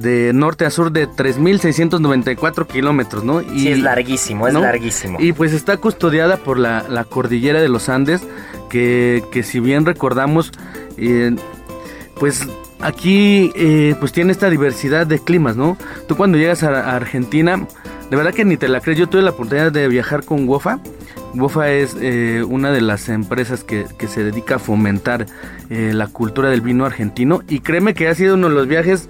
de 0.01 0.33
norte 0.33 0.65
a 0.65 0.71
sur 0.71 0.93
de 0.93 1.09
3.694 1.09 2.67
kilómetros, 2.67 3.25
¿no? 3.25 3.41
Y, 3.43 3.61
Sí, 3.61 3.69
es 3.69 3.79
larguísimo, 3.81 4.47
es 4.49 4.55
¿no? 4.55 4.61
larguísimo. 4.61 5.19
Y 5.21 5.33
pues 5.33 5.53
está 5.53 5.77
custodiada 5.77 6.37
por 6.39 6.59
la, 6.59 6.85
la 6.89 7.05
cordillera 7.05 7.61
de 7.61 7.69
los 7.69 7.89
Andes, 7.89 8.23
que, 8.71 9.23
que 9.33 9.43
si 9.43 9.61
bien 9.61 9.87
recordamos, 9.87 10.53
eh, 10.97 11.35
pues 12.19 12.47
aquí 12.81 13.53
eh, 13.55 13.95
pues 13.99 14.13
tiene 14.13 14.33
esta 14.33 14.51
diversidad 14.51 15.07
de 15.07 15.19
climas, 15.19 15.57
¿no? 15.57 15.77
Tú 16.07 16.17
cuando 16.17 16.39
llegas 16.39 16.63
a, 16.63 16.91
a 16.91 16.97
Argentina, 16.97 17.67
de 18.11 18.17
verdad 18.17 18.33
que 18.33 18.45
ni 18.45 18.57
te 18.57 18.69
la 18.69 18.81
crees, 18.81 18.99
yo 18.99 19.09
tuve 19.09 19.23
la 19.23 19.31
oportunidad 19.31 19.73
de 19.73 19.89
viajar 19.89 20.25
con 20.25 20.47
WOFA. 20.49 20.81
WOFA 21.35 21.71
es 21.71 21.95
eh, 22.01 22.43
una 22.49 22.71
de 22.73 22.81
las 22.81 23.09
empresas 23.11 23.63
que, 23.63 23.85
que 23.99 24.09
se 24.09 24.25
dedica 24.25 24.57
a 24.57 24.59
fomentar 24.59 25.27
eh, 25.69 25.93
la 25.95 26.07
cultura 26.07 26.49
del 26.49 26.63
vino 26.63 26.87
argentino 26.87 27.43
y 27.49 27.61
créeme 27.61 27.93
que 27.93 28.09
ha 28.09 28.15
sido 28.15 28.35
uno 28.35 28.49
de 28.49 28.55
los 28.55 28.67
viajes 28.67 29.09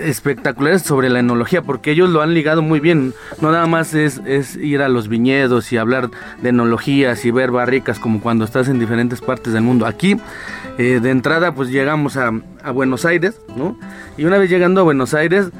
espectaculares 0.00 0.82
sobre 0.82 1.08
la 1.10 1.20
enología, 1.20 1.62
porque 1.62 1.90
ellos 1.92 2.08
lo 2.10 2.22
han 2.22 2.34
ligado 2.34 2.62
muy 2.62 2.80
bien. 2.80 3.14
No 3.40 3.52
nada 3.52 3.66
más 3.66 3.94
es, 3.94 4.20
es 4.26 4.56
ir 4.56 4.82
a 4.82 4.88
los 4.88 5.08
viñedos 5.08 5.72
y 5.72 5.76
hablar 5.76 6.10
de 6.42 6.48
enologías 6.48 7.24
y 7.24 7.30
ver 7.30 7.50
barricas 7.50 7.98
como 7.98 8.20
cuando 8.20 8.44
estás 8.44 8.68
en 8.68 8.78
diferentes 8.78 9.20
partes 9.20 9.52
del 9.52 9.62
mundo. 9.62 9.86
Aquí, 9.86 10.16
eh, 10.78 11.00
de 11.02 11.10
entrada, 11.10 11.54
pues 11.54 11.68
llegamos 11.70 12.16
a, 12.16 12.32
a 12.62 12.70
Buenos 12.70 13.04
Aires, 13.04 13.40
¿no? 13.56 13.76
Y 14.16 14.24
una 14.24 14.38
vez 14.38 14.50
llegando 14.50 14.80
a 14.80 14.84
Buenos 14.84 15.14
Aires, 15.14 15.50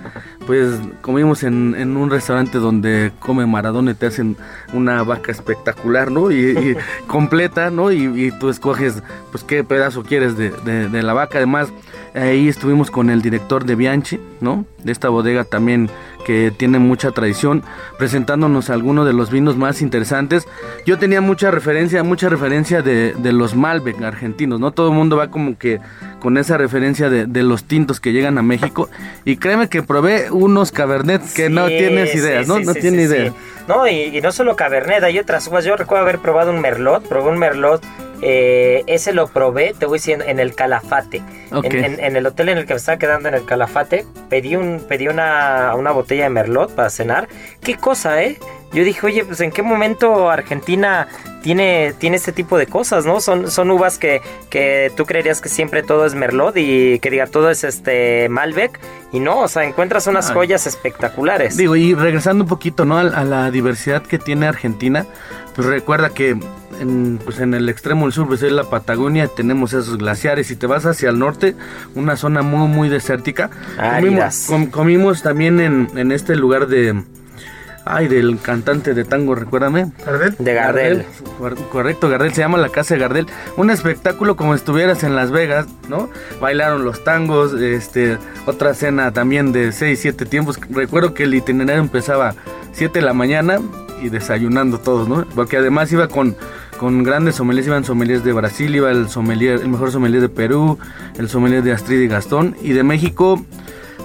pues 0.46 0.78
comimos 1.02 1.42
en, 1.42 1.74
en 1.78 1.96
un 1.96 2.10
restaurante 2.10 2.58
donde 2.58 3.12
come 3.20 3.46
Maradona 3.46 3.92
y 3.92 3.94
te 3.94 4.06
hacen 4.06 4.36
una 4.72 5.02
vaca 5.02 5.30
espectacular, 5.32 6.10
¿no? 6.10 6.30
Y, 6.30 6.36
y 6.50 6.76
completa, 7.06 7.70
¿no? 7.70 7.92
Y, 7.92 8.04
y 8.26 8.30
tú 8.38 8.48
escoges, 8.48 9.02
pues, 9.30 9.44
qué 9.44 9.62
pedazo 9.64 10.02
quieres 10.02 10.36
de, 10.36 10.50
de- 10.64 10.88
de 10.88 11.02
la 11.02 11.12
vaca. 11.12 11.38
Además, 11.38 11.68
ahí 12.14 12.48
estuvimos 12.48 12.90
con 12.90 13.10
el 13.10 13.22
director 13.22 13.64
de 13.64 13.74
Bianchi, 13.74 14.20
¿no? 14.40 14.64
De 14.82 14.92
esta 14.92 15.08
bodega 15.08 15.44
también 15.44 15.90
que 16.24 16.52
tiene 16.54 16.78
mucha 16.78 17.10
tradición, 17.12 17.62
presentándonos 17.98 18.70
algunos 18.70 19.06
de 19.06 19.12
los 19.12 19.30
vinos 19.30 19.56
más 19.56 19.82
interesantes. 19.82 20.46
Yo 20.86 20.98
tenía 20.98 21.20
mucha 21.20 21.50
referencia, 21.50 22.02
mucha 22.02 22.28
referencia 22.28 22.82
de, 22.82 23.14
de 23.14 23.32
los 23.32 23.54
Malbec 23.54 24.00
argentinos, 24.02 24.60
¿no? 24.60 24.70
Todo 24.70 24.88
el 24.88 24.94
mundo 24.94 25.16
va 25.16 25.30
como 25.30 25.56
que 25.56 25.80
con 26.20 26.36
esa 26.36 26.58
referencia 26.58 27.08
de, 27.08 27.26
de 27.26 27.42
los 27.42 27.64
tintos 27.64 28.00
que 28.00 28.12
llegan 28.12 28.38
a 28.38 28.42
México. 28.42 28.88
Y 29.24 29.36
créeme 29.36 29.68
que 29.68 29.82
probé 29.82 30.30
unos 30.30 30.72
Cabernet 30.72 31.22
que 31.34 31.48
no 31.48 31.66
tienes 31.68 32.12
sí, 32.12 32.18
idea, 32.18 32.42
¿no? 32.42 32.58
sí, 32.58 32.64
no 32.64 32.74
sí, 32.74 32.80
tienes 32.80 33.10
sí, 33.10 33.16
idea. 33.16 33.32
No, 33.66 33.86
y, 33.86 34.16
y 34.16 34.20
no 34.20 34.32
solo 34.32 34.56
Cabernet, 34.56 35.02
hay 35.02 35.18
otras 35.18 35.46
uvas. 35.46 35.64
Yo 35.64 35.76
recuerdo 35.76 36.02
haber 36.02 36.18
probado 36.18 36.50
un 36.50 36.60
Merlot, 36.60 37.06
probé 37.08 37.30
un 37.30 37.38
Merlot. 37.38 37.82
Eh, 38.22 38.82
ese 38.86 39.12
lo 39.12 39.28
probé, 39.28 39.74
te 39.78 39.86
voy 39.86 39.98
diciendo, 39.98 40.24
en 40.26 40.40
el 40.40 40.54
Calafate. 40.54 41.22
En, 41.50 41.84
en- 41.84 42.00
en 42.00 42.16
el 42.16 42.26
hotel 42.26 42.50
en 42.50 42.58
el 42.58 42.66
que 42.66 42.74
me 42.74 42.78
estaba 42.78 42.98
quedando 42.98 43.28
en 43.28 43.34
el 43.34 43.44
Calafate, 43.44 44.06
pedí, 44.28 44.56
un, 44.56 44.84
pedí 44.88 45.08
una, 45.08 45.74
una 45.76 45.90
botella 45.90 46.24
de 46.24 46.30
Merlot 46.30 46.74
para 46.74 46.90
cenar. 46.90 47.28
Qué 47.62 47.76
cosa, 47.76 48.22
¿eh? 48.22 48.38
Yo 48.72 48.84
dije, 48.84 49.04
oye, 49.04 49.24
pues 49.24 49.40
en 49.40 49.50
qué 49.50 49.62
momento 49.62 50.30
Argentina 50.30 51.08
tiene, 51.42 51.92
tiene 51.98 52.16
este 52.18 52.30
tipo 52.30 52.56
de 52.56 52.66
cosas, 52.68 53.04
¿no? 53.04 53.20
Son, 53.20 53.50
son 53.50 53.68
uvas 53.72 53.98
que, 53.98 54.20
que 54.48 54.92
tú 54.96 55.06
creerías 55.06 55.40
que 55.40 55.48
siempre 55.48 55.82
todo 55.82 56.06
es 56.06 56.14
Merlot 56.14 56.56
y 56.56 57.00
que 57.00 57.10
diga 57.10 57.26
todo 57.26 57.50
es 57.50 57.64
este 57.64 58.28
Malbec. 58.28 58.78
Y 59.12 59.18
no, 59.18 59.40
o 59.40 59.48
sea, 59.48 59.64
encuentras 59.64 60.06
unas 60.06 60.28
Ay. 60.28 60.34
joyas 60.34 60.68
espectaculares. 60.68 61.56
Digo, 61.56 61.74
y 61.74 61.94
regresando 61.94 62.44
un 62.44 62.48
poquito, 62.48 62.84
¿no? 62.84 62.96
A, 62.98 63.00
a 63.00 63.24
la 63.24 63.50
diversidad 63.50 64.02
que 64.02 64.18
tiene 64.20 64.46
Argentina, 64.46 65.04
pues 65.54 65.66
recuerda 65.66 66.10
que 66.10 66.36
en, 66.80 67.18
pues 67.24 67.40
en 67.40 67.52
el 67.54 67.68
extremo 67.68 68.06
del 68.06 68.12
sur, 68.12 68.26
pues 68.28 68.42
es 68.42 68.52
la 68.52 68.64
Patagonia, 68.64 69.28
tenemos 69.28 69.72
esos 69.72 69.98
glaciares. 69.98 70.46
Si 70.46 70.56
te 70.56 70.66
vas 70.66 70.86
hacia 70.86 71.10
el 71.10 71.18
norte, 71.18 71.54
una 71.94 72.16
zona 72.16 72.42
muy, 72.42 72.68
muy 72.68 72.88
desértica. 72.88 73.50
Comimos, 73.76 74.44
com- 74.48 74.66
comimos 74.70 75.22
también 75.22 75.60
en, 75.60 75.88
en 75.96 76.12
este 76.12 76.36
lugar 76.36 76.66
de... 76.68 77.02
Ay, 77.86 78.08
del 78.08 78.38
cantante 78.40 78.92
de 78.92 79.04
tango, 79.04 79.34
recuérdame. 79.34 79.90
¿Gardel? 80.04 80.36
De 80.38 80.54
Gardel. 80.54 81.06
Cor- 81.38 81.56
Correcto, 81.70 82.08
Gardel, 82.10 82.32
se 82.34 82.42
llama 82.42 82.58
La 82.58 82.68
Casa 82.68 82.94
de 82.94 83.00
Gardel. 83.00 83.26
Un 83.56 83.70
espectáculo 83.70 84.36
como 84.36 84.52
si 84.52 84.58
estuvieras 84.58 85.02
en 85.02 85.16
Las 85.16 85.30
Vegas, 85.30 85.66
¿no? 85.88 86.10
Bailaron 86.40 86.84
los 86.84 87.02
tangos, 87.04 87.54
este, 87.54 88.18
otra 88.46 88.74
cena 88.74 89.12
también 89.12 89.52
de 89.52 89.72
6, 89.72 89.98
7 89.98 90.26
tiempos. 90.26 90.60
Recuerdo 90.70 91.14
que 91.14 91.24
el 91.24 91.34
itinerario 91.34 91.80
empezaba 91.82 92.34
7 92.74 92.98
de 93.00 93.04
la 93.04 93.14
mañana 93.14 93.58
y 94.00 94.08
desayunando 94.08 94.78
todos, 94.78 95.08
¿no? 95.08 95.24
Porque 95.34 95.56
además 95.56 95.92
iba 95.92 96.08
con, 96.08 96.36
con 96.78 97.02
grandes 97.02 97.36
sommeliers, 97.36 97.66
iban 97.66 97.84
sommeliers 97.84 98.24
de 98.24 98.32
Brasil, 98.32 98.74
iba 98.74 98.90
el 98.90 99.08
sommelier, 99.08 99.60
el 99.60 99.68
mejor 99.68 99.90
sommelier 99.90 100.22
de 100.22 100.28
Perú, 100.28 100.78
el 101.18 101.28
sommelier 101.28 101.62
de 101.62 101.72
Astrid 101.72 102.00
y 102.00 102.08
Gastón, 102.08 102.56
y 102.62 102.72
de 102.72 102.82
México 102.82 103.44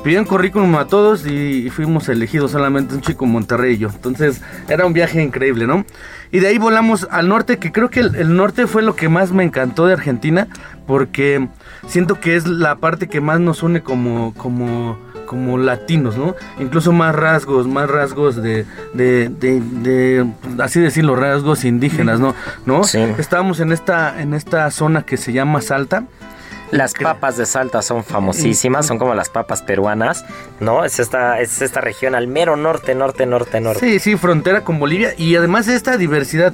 pidieron 0.05 0.25
currículum 0.25 0.75
a 0.75 0.85
todos 0.85 1.25
y, 1.25 1.71
fuimos 1.71 2.07
elegidos 2.09 2.51
solamente 2.51 2.93
un 2.93 3.01
chico 3.01 3.25
Monterrey 3.25 3.73
y 3.73 3.77
yo. 3.79 3.89
Entonces 3.89 4.39
era 4.69 4.85
un 4.85 4.93
viaje 4.93 5.23
increíble, 5.23 5.65
¿no? 5.65 5.83
Y 6.31 6.41
de 6.41 6.47
ahí 6.47 6.59
volamos 6.59 7.07
al 7.09 7.27
norte, 7.27 7.57
que 7.57 7.71
creo 7.71 7.89
que 7.89 8.01
el, 8.01 8.15
el 8.15 8.35
norte 8.35 8.67
fue 8.67 8.83
lo 8.83 8.95
que 8.95 9.09
más 9.09 9.31
me 9.31 9.43
encantó 9.43 9.87
de 9.87 9.93
Argentina, 9.93 10.47
porque 10.85 11.47
siento 11.87 12.19
que 12.19 12.35
es 12.35 12.47
la 12.47 12.75
parte 12.75 13.07
que 13.07 13.19
más 13.19 13.39
nos 13.39 13.63
une 13.63 13.81
como, 13.81 14.33
como, 14.35 14.97
como 15.25 15.57
latinos, 15.57 16.17
¿no? 16.17 16.35
Incluso 16.59 16.91
más 16.91 17.15
rasgos, 17.15 17.67
más 17.67 17.89
rasgos 17.89 18.35
de, 18.41 18.65
de, 18.93 19.29
de, 19.29 19.61
de, 19.61 20.25
así 20.59 20.79
decirlo, 20.79 21.15
rasgos 21.15 21.65
indígenas, 21.65 22.19
¿no? 22.19 22.35
¿No? 22.65 22.83
Sí. 22.83 22.99
Estábamos 23.17 23.59
en 23.59 23.71
esta, 23.71 24.21
en 24.21 24.33
esta 24.33 24.69
zona 24.71 25.03
que 25.03 25.17
se 25.17 25.33
llama 25.33 25.61
Salta. 25.61 26.05
Las 26.71 26.93
papas 26.93 27.37
de 27.37 27.45
Salta 27.45 27.81
son 27.83 28.03
famosísimas, 28.03 28.87
son 28.87 28.97
como 28.97 29.13
las 29.13 29.29
papas 29.29 29.61
peruanas, 29.61 30.25
¿no? 30.59 30.83
Es 30.83 30.99
esta, 30.99 31.39
es 31.39 31.61
esta 31.61 31.79
región 31.79 32.15
al 32.15 32.27
mero 32.27 32.57
norte, 32.57 32.95
norte, 32.95 33.25
norte, 33.25 33.61
norte. 33.61 33.79
Sí, 33.79 33.99
sí, 33.99 34.17
frontera 34.17 34.61
con 34.61 34.79
Bolivia 34.79 35.13
y 35.15 35.35
además 35.35 35.67
esta 35.67 35.95
diversidad 35.95 36.53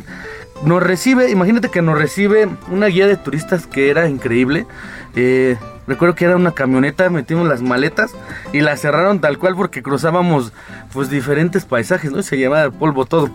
nos 0.63 0.83
recibe, 0.83 1.29
imagínate 1.31 1.69
que 1.69 1.81
nos 1.81 1.97
recibe 1.97 2.49
una 2.69 2.87
guía 2.87 3.07
de 3.07 3.17
turistas 3.17 3.67
que 3.67 3.89
era 3.89 4.07
increíble. 4.07 4.67
Eh, 5.15 5.57
recuerdo 5.87 6.15
que 6.15 6.25
era 6.25 6.35
una 6.35 6.51
camioneta, 6.51 7.09
metimos 7.09 7.47
las 7.47 7.61
maletas 7.61 8.11
y 8.53 8.61
la 8.61 8.77
cerraron 8.77 9.19
tal 9.19 9.37
cual 9.37 9.55
porque 9.55 9.81
cruzábamos 9.81 10.53
pues 10.93 11.09
diferentes 11.09 11.65
paisajes, 11.65 12.11
¿no? 12.11 12.21
Se 12.21 12.37
llamaba 12.37 12.63
el 12.63 12.71
polvo 12.71 13.05
todo. 13.05 13.29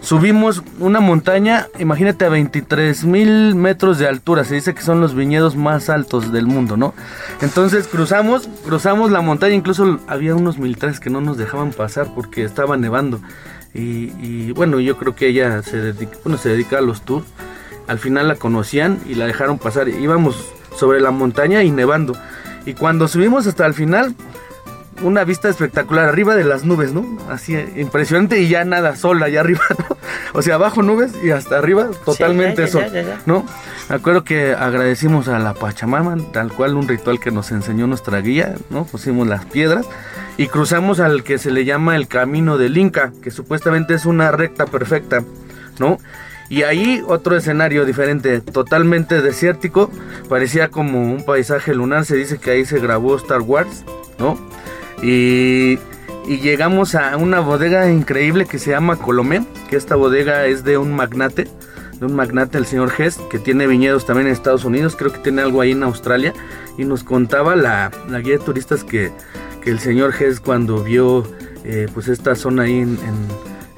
Subimos 0.00 0.62
una 0.80 1.00
montaña, 1.00 1.68
imagínate 1.78 2.24
a 2.24 2.28
23 2.28 3.04
mil 3.04 3.54
metros 3.54 3.98
de 3.98 4.08
altura, 4.08 4.44
se 4.44 4.56
dice 4.56 4.74
que 4.74 4.82
son 4.82 5.00
los 5.00 5.14
viñedos 5.14 5.56
más 5.56 5.88
altos 5.88 6.32
del 6.32 6.46
mundo, 6.46 6.76
¿no? 6.76 6.94
Entonces 7.40 7.86
cruzamos, 7.86 8.48
cruzamos 8.64 9.10
la 9.10 9.20
montaña, 9.20 9.54
incluso 9.54 10.00
había 10.08 10.34
unos 10.34 10.58
militares 10.58 11.00
que 11.00 11.10
no 11.10 11.20
nos 11.20 11.36
dejaban 11.38 11.70
pasar 11.70 12.08
porque 12.14 12.44
estaba 12.44 12.76
nevando. 12.76 13.20
Y, 13.74 14.52
bueno, 14.52 14.80
yo 14.80 14.98
creo 14.98 15.14
que 15.14 15.28
ella 15.28 15.62
se 15.62 15.78
dedica, 15.78 16.18
bueno, 16.24 16.38
se 16.38 16.50
dedica 16.50 16.78
a 16.78 16.82
los 16.82 17.02
tours. 17.02 17.26
Al 17.86 17.98
final 17.98 18.28
la 18.28 18.36
conocían 18.36 19.00
y 19.06 19.14
la 19.14 19.26
dejaron 19.26 19.58
pasar. 19.58 19.88
Íbamos 19.88 20.52
sobre 20.76 21.00
la 21.00 21.10
montaña 21.10 21.62
y 21.62 21.70
nevando. 21.70 22.14
Y 22.66 22.74
cuando 22.74 23.08
subimos 23.08 23.46
hasta 23.46 23.66
el 23.66 23.74
final, 23.74 24.14
una 25.02 25.24
vista 25.24 25.48
espectacular 25.48 26.08
arriba 26.08 26.34
de 26.34 26.44
las 26.44 26.64
nubes, 26.64 26.92
¿no? 26.92 27.18
Así 27.30 27.54
impresionante 27.76 28.40
y 28.40 28.48
ya 28.48 28.64
nada, 28.64 28.96
sol 28.96 29.22
allá 29.22 29.40
arriba, 29.40 29.62
¿no? 29.78 29.96
O 30.32 30.42
sea, 30.42 30.54
abajo 30.54 30.82
nubes 30.82 31.12
y 31.22 31.30
hasta 31.30 31.58
arriba 31.58 31.90
totalmente 32.04 32.62
ya, 32.62 32.66
ya, 32.66 32.72
sol, 32.72 32.84
ya. 32.92 33.20
¿no? 33.26 33.46
Me 33.88 33.96
acuerdo 33.96 34.24
que 34.24 34.54
agradecimos 34.54 35.28
a 35.28 35.38
la 35.38 35.54
Pachamama, 35.54 36.16
tal 36.32 36.52
cual 36.52 36.76
un 36.76 36.88
ritual 36.88 37.20
que 37.20 37.30
nos 37.30 37.50
enseñó 37.50 37.86
nuestra 37.86 38.20
guía, 38.20 38.54
¿no? 38.70 38.84
Pusimos 38.84 39.26
las 39.26 39.44
piedras 39.44 39.86
y 40.36 40.46
cruzamos 40.46 41.00
al 41.00 41.24
que 41.24 41.38
se 41.38 41.50
le 41.50 41.64
llama 41.64 41.96
el 41.96 42.08
camino 42.08 42.58
del 42.58 42.78
Inca, 42.78 43.12
que 43.22 43.30
supuestamente 43.30 43.94
es 43.94 44.06
una 44.06 44.30
recta 44.30 44.66
perfecta, 44.66 45.22
¿no? 45.78 45.98
Y 46.48 46.64
ahí 46.64 47.02
otro 47.06 47.36
escenario 47.36 47.84
diferente, 47.84 48.40
totalmente 48.40 49.22
desértico, 49.22 49.90
parecía 50.28 50.68
como 50.68 51.02
un 51.02 51.24
paisaje 51.24 51.74
lunar, 51.74 52.04
se 52.04 52.16
dice 52.16 52.38
que 52.38 52.50
ahí 52.50 52.64
se 52.64 52.78
grabó 52.78 53.16
Star 53.16 53.40
Wars, 53.40 53.84
¿no? 54.18 54.38
Y, 55.02 55.78
y 56.26 56.38
llegamos 56.40 56.94
a 56.94 57.16
una 57.16 57.40
bodega 57.40 57.90
increíble 57.90 58.46
que 58.46 58.58
se 58.58 58.70
llama 58.70 58.96
Colomé, 58.96 59.44
que 59.68 59.76
esta 59.76 59.96
bodega 59.96 60.46
es 60.46 60.64
de 60.64 60.78
un 60.78 60.94
magnate, 60.94 61.48
de 61.98 62.06
un 62.06 62.14
magnate, 62.14 62.58
el 62.58 62.66
señor 62.66 62.92
Hess, 62.96 63.18
que 63.30 63.38
tiene 63.38 63.66
viñedos 63.66 64.06
también 64.06 64.28
en 64.28 64.32
Estados 64.32 64.64
Unidos, 64.64 64.96
creo 64.96 65.12
que 65.12 65.18
tiene 65.18 65.42
algo 65.42 65.60
ahí 65.60 65.72
en 65.72 65.82
Australia, 65.82 66.32
y 66.78 66.84
nos 66.84 67.04
contaba 67.04 67.56
la, 67.56 67.90
la 68.08 68.20
guía 68.20 68.38
de 68.38 68.44
turistas 68.44 68.84
que, 68.84 69.10
que 69.62 69.70
el 69.70 69.80
señor 69.80 70.14
Hess 70.18 70.40
cuando 70.40 70.82
vio 70.82 71.26
eh, 71.64 71.88
pues 71.92 72.08
esta 72.08 72.34
zona 72.34 72.64
ahí 72.64 72.78
en, 72.78 72.98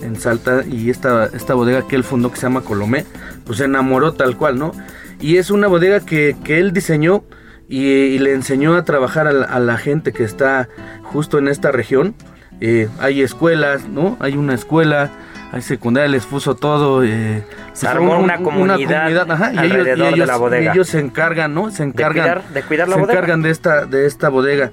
en, 0.01 0.07
en 0.07 0.17
Salta 0.17 0.65
y 0.67 0.91
esta, 0.91 1.27
esta 1.27 1.55
bodega 1.55 1.87
que 1.87 1.97
él 1.97 2.05
fundó 2.05 2.31
que 2.31 2.37
se 2.37 2.43
llama 2.43 2.63
Colomé, 2.63 3.05
pues 3.45 3.59
se 3.59 3.65
enamoró 3.65 4.13
tal 4.13 4.37
cual, 4.37 4.59
¿no? 4.59 4.73
Y 5.21 5.37
es 5.37 5.51
una 5.51 5.67
bodega 5.67 6.01
que, 6.01 6.37
que 6.45 6.59
él 6.59 6.73
diseñó 6.73 7.25
y, 7.69 7.85
y 7.87 8.19
le 8.19 8.33
enseñó 8.35 8.75
a 8.77 8.85
trabajar 8.85 9.27
a 9.27 9.33
la, 9.33 9.47
a 9.47 9.59
la 9.61 9.77
gente 9.79 10.13
que 10.13 10.25
está 10.25 10.69
justo 11.03 11.39
en 11.39 11.49
esta 11.49 11.73
región. 11.73 12.15
Eh, 12.61 12.89
hay 13.01 13.21
escuelas, 13.23 13.89
¿no? 13.89 14.17
Hay 14.21 14.37
una 14.37 14.55
escuela, 14.55 15.11
hay 15.53 15.61
secundaria, 15.63 16.09
les 16.09 16.25
puso 16.27 16.55
todo. 16.55 17.03
Eh, 17.05 17.43
Se 17.73 17.89
armó 17.89 18.19
una 18.19 18.39
comunidad 18.39 19.31
ajá, 19.31 19.53
y, 19.53 19.59
ellos, 19.59 19.67
y 19.69 19.71
alrededor 19.73 20.09
de 20.11 20.15
ellos- 20.15 20.29
la 20.29 20.37
bodega. 20.37 20.65
y 20.65 20.75
ellos 20.75 20.89
se 20.89 21.01
encargan, 21.01 21.53
¿no? 21.55 21.71
Se 21.71 21.83
encargan 21.83 22.25
cuidar- 22.43 22.49
de 22.55 22.63
cuidar 22.63 22.89
la 22.89 22.95
se 22.95 23.01
bodega. 23.01 23.19
encargan 23.19 23.43
de 23.43 23.51
esta, 23.51 23.87
de 23.87 24.07
esta 24.07 24.29
bodega. 24.29 24.71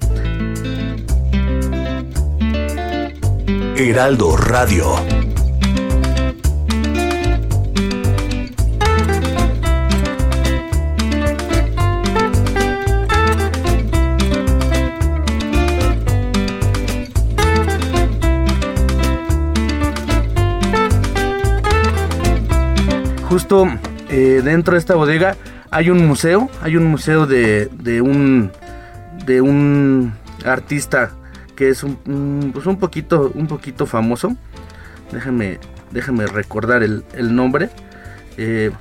Heraldo 3.77 4.37
Radio. 4.37 4.85
Justo 23.31 23.65
eh, 24.09 24.41
dentro 24.43 24.73
de 24.73 24.79
esta 24.79 24.95
bodega 24.95 25.37
hay 25.69 25.89
un 25.89 26.05
museo, 26.05 26.49
hay 26.61 26.75
un 26.75 26.83
museo 26.87 27.25
de, 27.25 27.69
de 27.71 28.01
un 28.01 28.51
de 29.25 29.39
un 29.39 30.11
artista 30.43 31.11
que 31.55 31.69
es 31.69 31.81
un, 31.83 32.51
pues 32.53 32.65
un 32.65 32.77
poquito 32.77 33.31
un 33.33 33.47
poquito 33.47 33.85
famoso. 33.85 34.35
Déjame 35.13 35.59
déjame 35.91 36.25
recordar 36.27 36.83
el, 36.83 37.05
el 37.13 37.33
nombre. 37.33 37.69
Eh, 38.35 38.71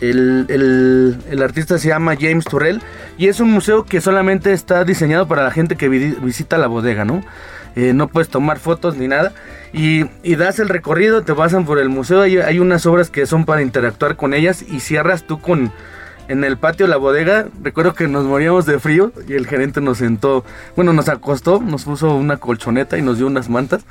el, 0.00 0.46
el- 0.48 1.18
el 1.30 1.42
artista 1.42 1.78
se 1.78 1.86
llama 1.88 2.16
James 2.20 2.46
Turrell 2.46 2.82
y 3.16 3.28
es 3.28 3.38
un 3.38 3.52
museo 3.52 3.84
que 3.84 4.00
solamente 4.00 4.52
está 4.52 4.84
diseñado 4.84 5.28
para 5.28 5.44
la 5.44 5.52
gente 5.52 5.76
que 5.76 5.88
vi- 5.88 6.16
visita 6.20 6.58
la 6.58 6.66
bodega, 6.66 7.04
¿no? 7.04 7.22
Eh, 7.78 7.92
no 7.92 8.08
puedes 8.08 8.28
tomar 8.28 8.58
fotos 8.58 8.96
ni 8.96 9.06
nada. 9.06 9.32
Y, 9.72 10.04
das 10.34 10.58
el 10.58 10.68
recorrido, 10.68 11.22
te 11.22 11.32
pasan 11.32 11.64
por 11.64 11.78
el 11.78 11.88
museo, 11.88 12.22
hay, 12.22 12.58
unas 12.58 12.86
obras 12.86 13.08
que 13.08 13.24
son 13.24 13.44
para 13.44 13.62
interactuar 13.62 14.16
con 14.16 14.34
ellas 14.34 14.62
y 14.68 14.80
cierras 14.80 15.22
tú 15.24 15.40
con... 15.40 15.72
En 16.26 16.44
el 16.44 16.58
patio 16.58 16.86
la 16.86 16.98
bodega, 16.98 17.46
recuerdo 17.62 17.94
que 17.94 18.06
nos 18.06 18.24
moríamos 18.26 18.66
de 18.66 18.78
frío 18.78 19.12
y 19.26 19.32
el 19.32 19.46
gerente 19.46 19.80
nos 19.80 19.96
sentó, 19.96 20.44
bueno, 20.76 20.92
nos 20.92 21.08
acostó, 21.08 21.58
nos 21.58 21.84
puso 21.84 22.14
una 22.14 22.36
colchoneta 22.36 22.98
y 22.98 23.02
nos 23.02 23.16
dio 23.16 23.26
unas 23.26 23.48
mantas. 23.48 23.86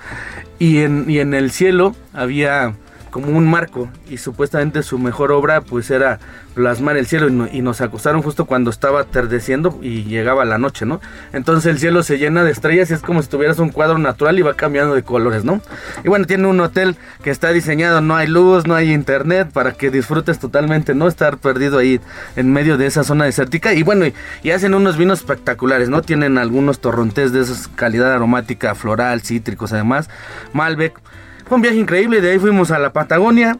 Y 0.59 0.79
en, 0.79 1.09
y 1.09 1.17
en 1.17 1.33
el 1.33 1.49
cielo 1.49 1.95
había 2.13 2.75
como 3.21 3.37
un 3.37 3.49
marco 3.49 3.89
y 4.09 4.17
supuestamente 4.17 4.83
su 4.83 4.99
mejor 4.99 5.31
obra 5.31 5.61
pues 5.61 5.89
era 5.91 6.19
plasmar 6.53 6.97
el 6.97 7.05
cielo 7.05 7.27
y, 7.29 7.31
no- 7.31 7.47
y 7.51 7.61
nos 7.61 7.81
acostaron 7.81 8.21
justo 8.21 8.45
cuando 8.45 8.69
estaba 8.71 9.01
atardeciendo 9.01 9.77
y 9.81 10.03
llegaba 10.03 10.43
la 10.45 10.57
noche, 10.57 10.85
¿no? 10.85 11.01
Entonces 11.33 11.69
el 11.71 11.79
cielo 11.79 12.01
se 12.03 12.17
llena 12.17 12.43
de 12.43 12.51
estrellas 12.51 12.89
y 12.89 12.93
es 12.93 13.01
como 13.01 13.21
si 13.21 13.29
tuvieras 13.29 13.59
un 13.59 13.69
cuadro 13.69 13.97
natural 13.97 14.37
y 14.39 14.41
va 14.41 14.55
cambiando 14.55 14.95
de 14.95 15.03
colores, 15.03 15.43
¿no? 15.43 15.61
Y 16.03 16.09
bueno, 16.09 16.25
tiene 16.25 16.47
un 16.47 16.59
hotel 16.59 16.95
que 17.23 17.29
está 17.29 17.51
diseñado, 17.51 18.01
no 18.01 18.15
hay 18.15 18.27
luz, 18.27 18.65
no 18.65 18.73
hay 18.75 18.91
internet 18.91 19.49
para 19.51 19.73
que 19.73 19.91
disfrutes 19.91 20.39
totalmente, 20.39 20.95
no 20.95 21.07
estar 21.07 21.37
perdido 21.37 21.77
ahí 21.77 21.99
en 22.35 22.51
medio 22.51 22.77
de 22.77 22.87
esa 22.87 23.03
zona 23.03 23.25
desértica 23.25 23.73
y 23.73 23.83
bueno, 23.83 24.05
y, 24.43 24.51
hacen 24.51 24.73
unos 24.73 24.97
vinos 24.97 25.19
espectaculares, 25.19 25.89
¿no? 25.89 26.01
Tienen 26.01 26.37
algunos 26.39 26.79
torrontés 26.79 27.31
de 27.31 27.41
esa 27.41 27.69
calidad 27.75 28.13
aromática, 28.13 28.73
floral, 28.73 29.21
cítricos 29.21 29.73
además, 29.73 30.09
Malbec. 30.53 30.99
Fue 31.47 31.55
un 31.55 31.61
viaje 31.61 31.77
increíble, 31.77 32.19
de 32.19 32.31
ahí 32.31 32.39
fuimos 32.39 32.71
a 32.71 32.79
la 32.79 32.91
Patagonia, 32.91 33.57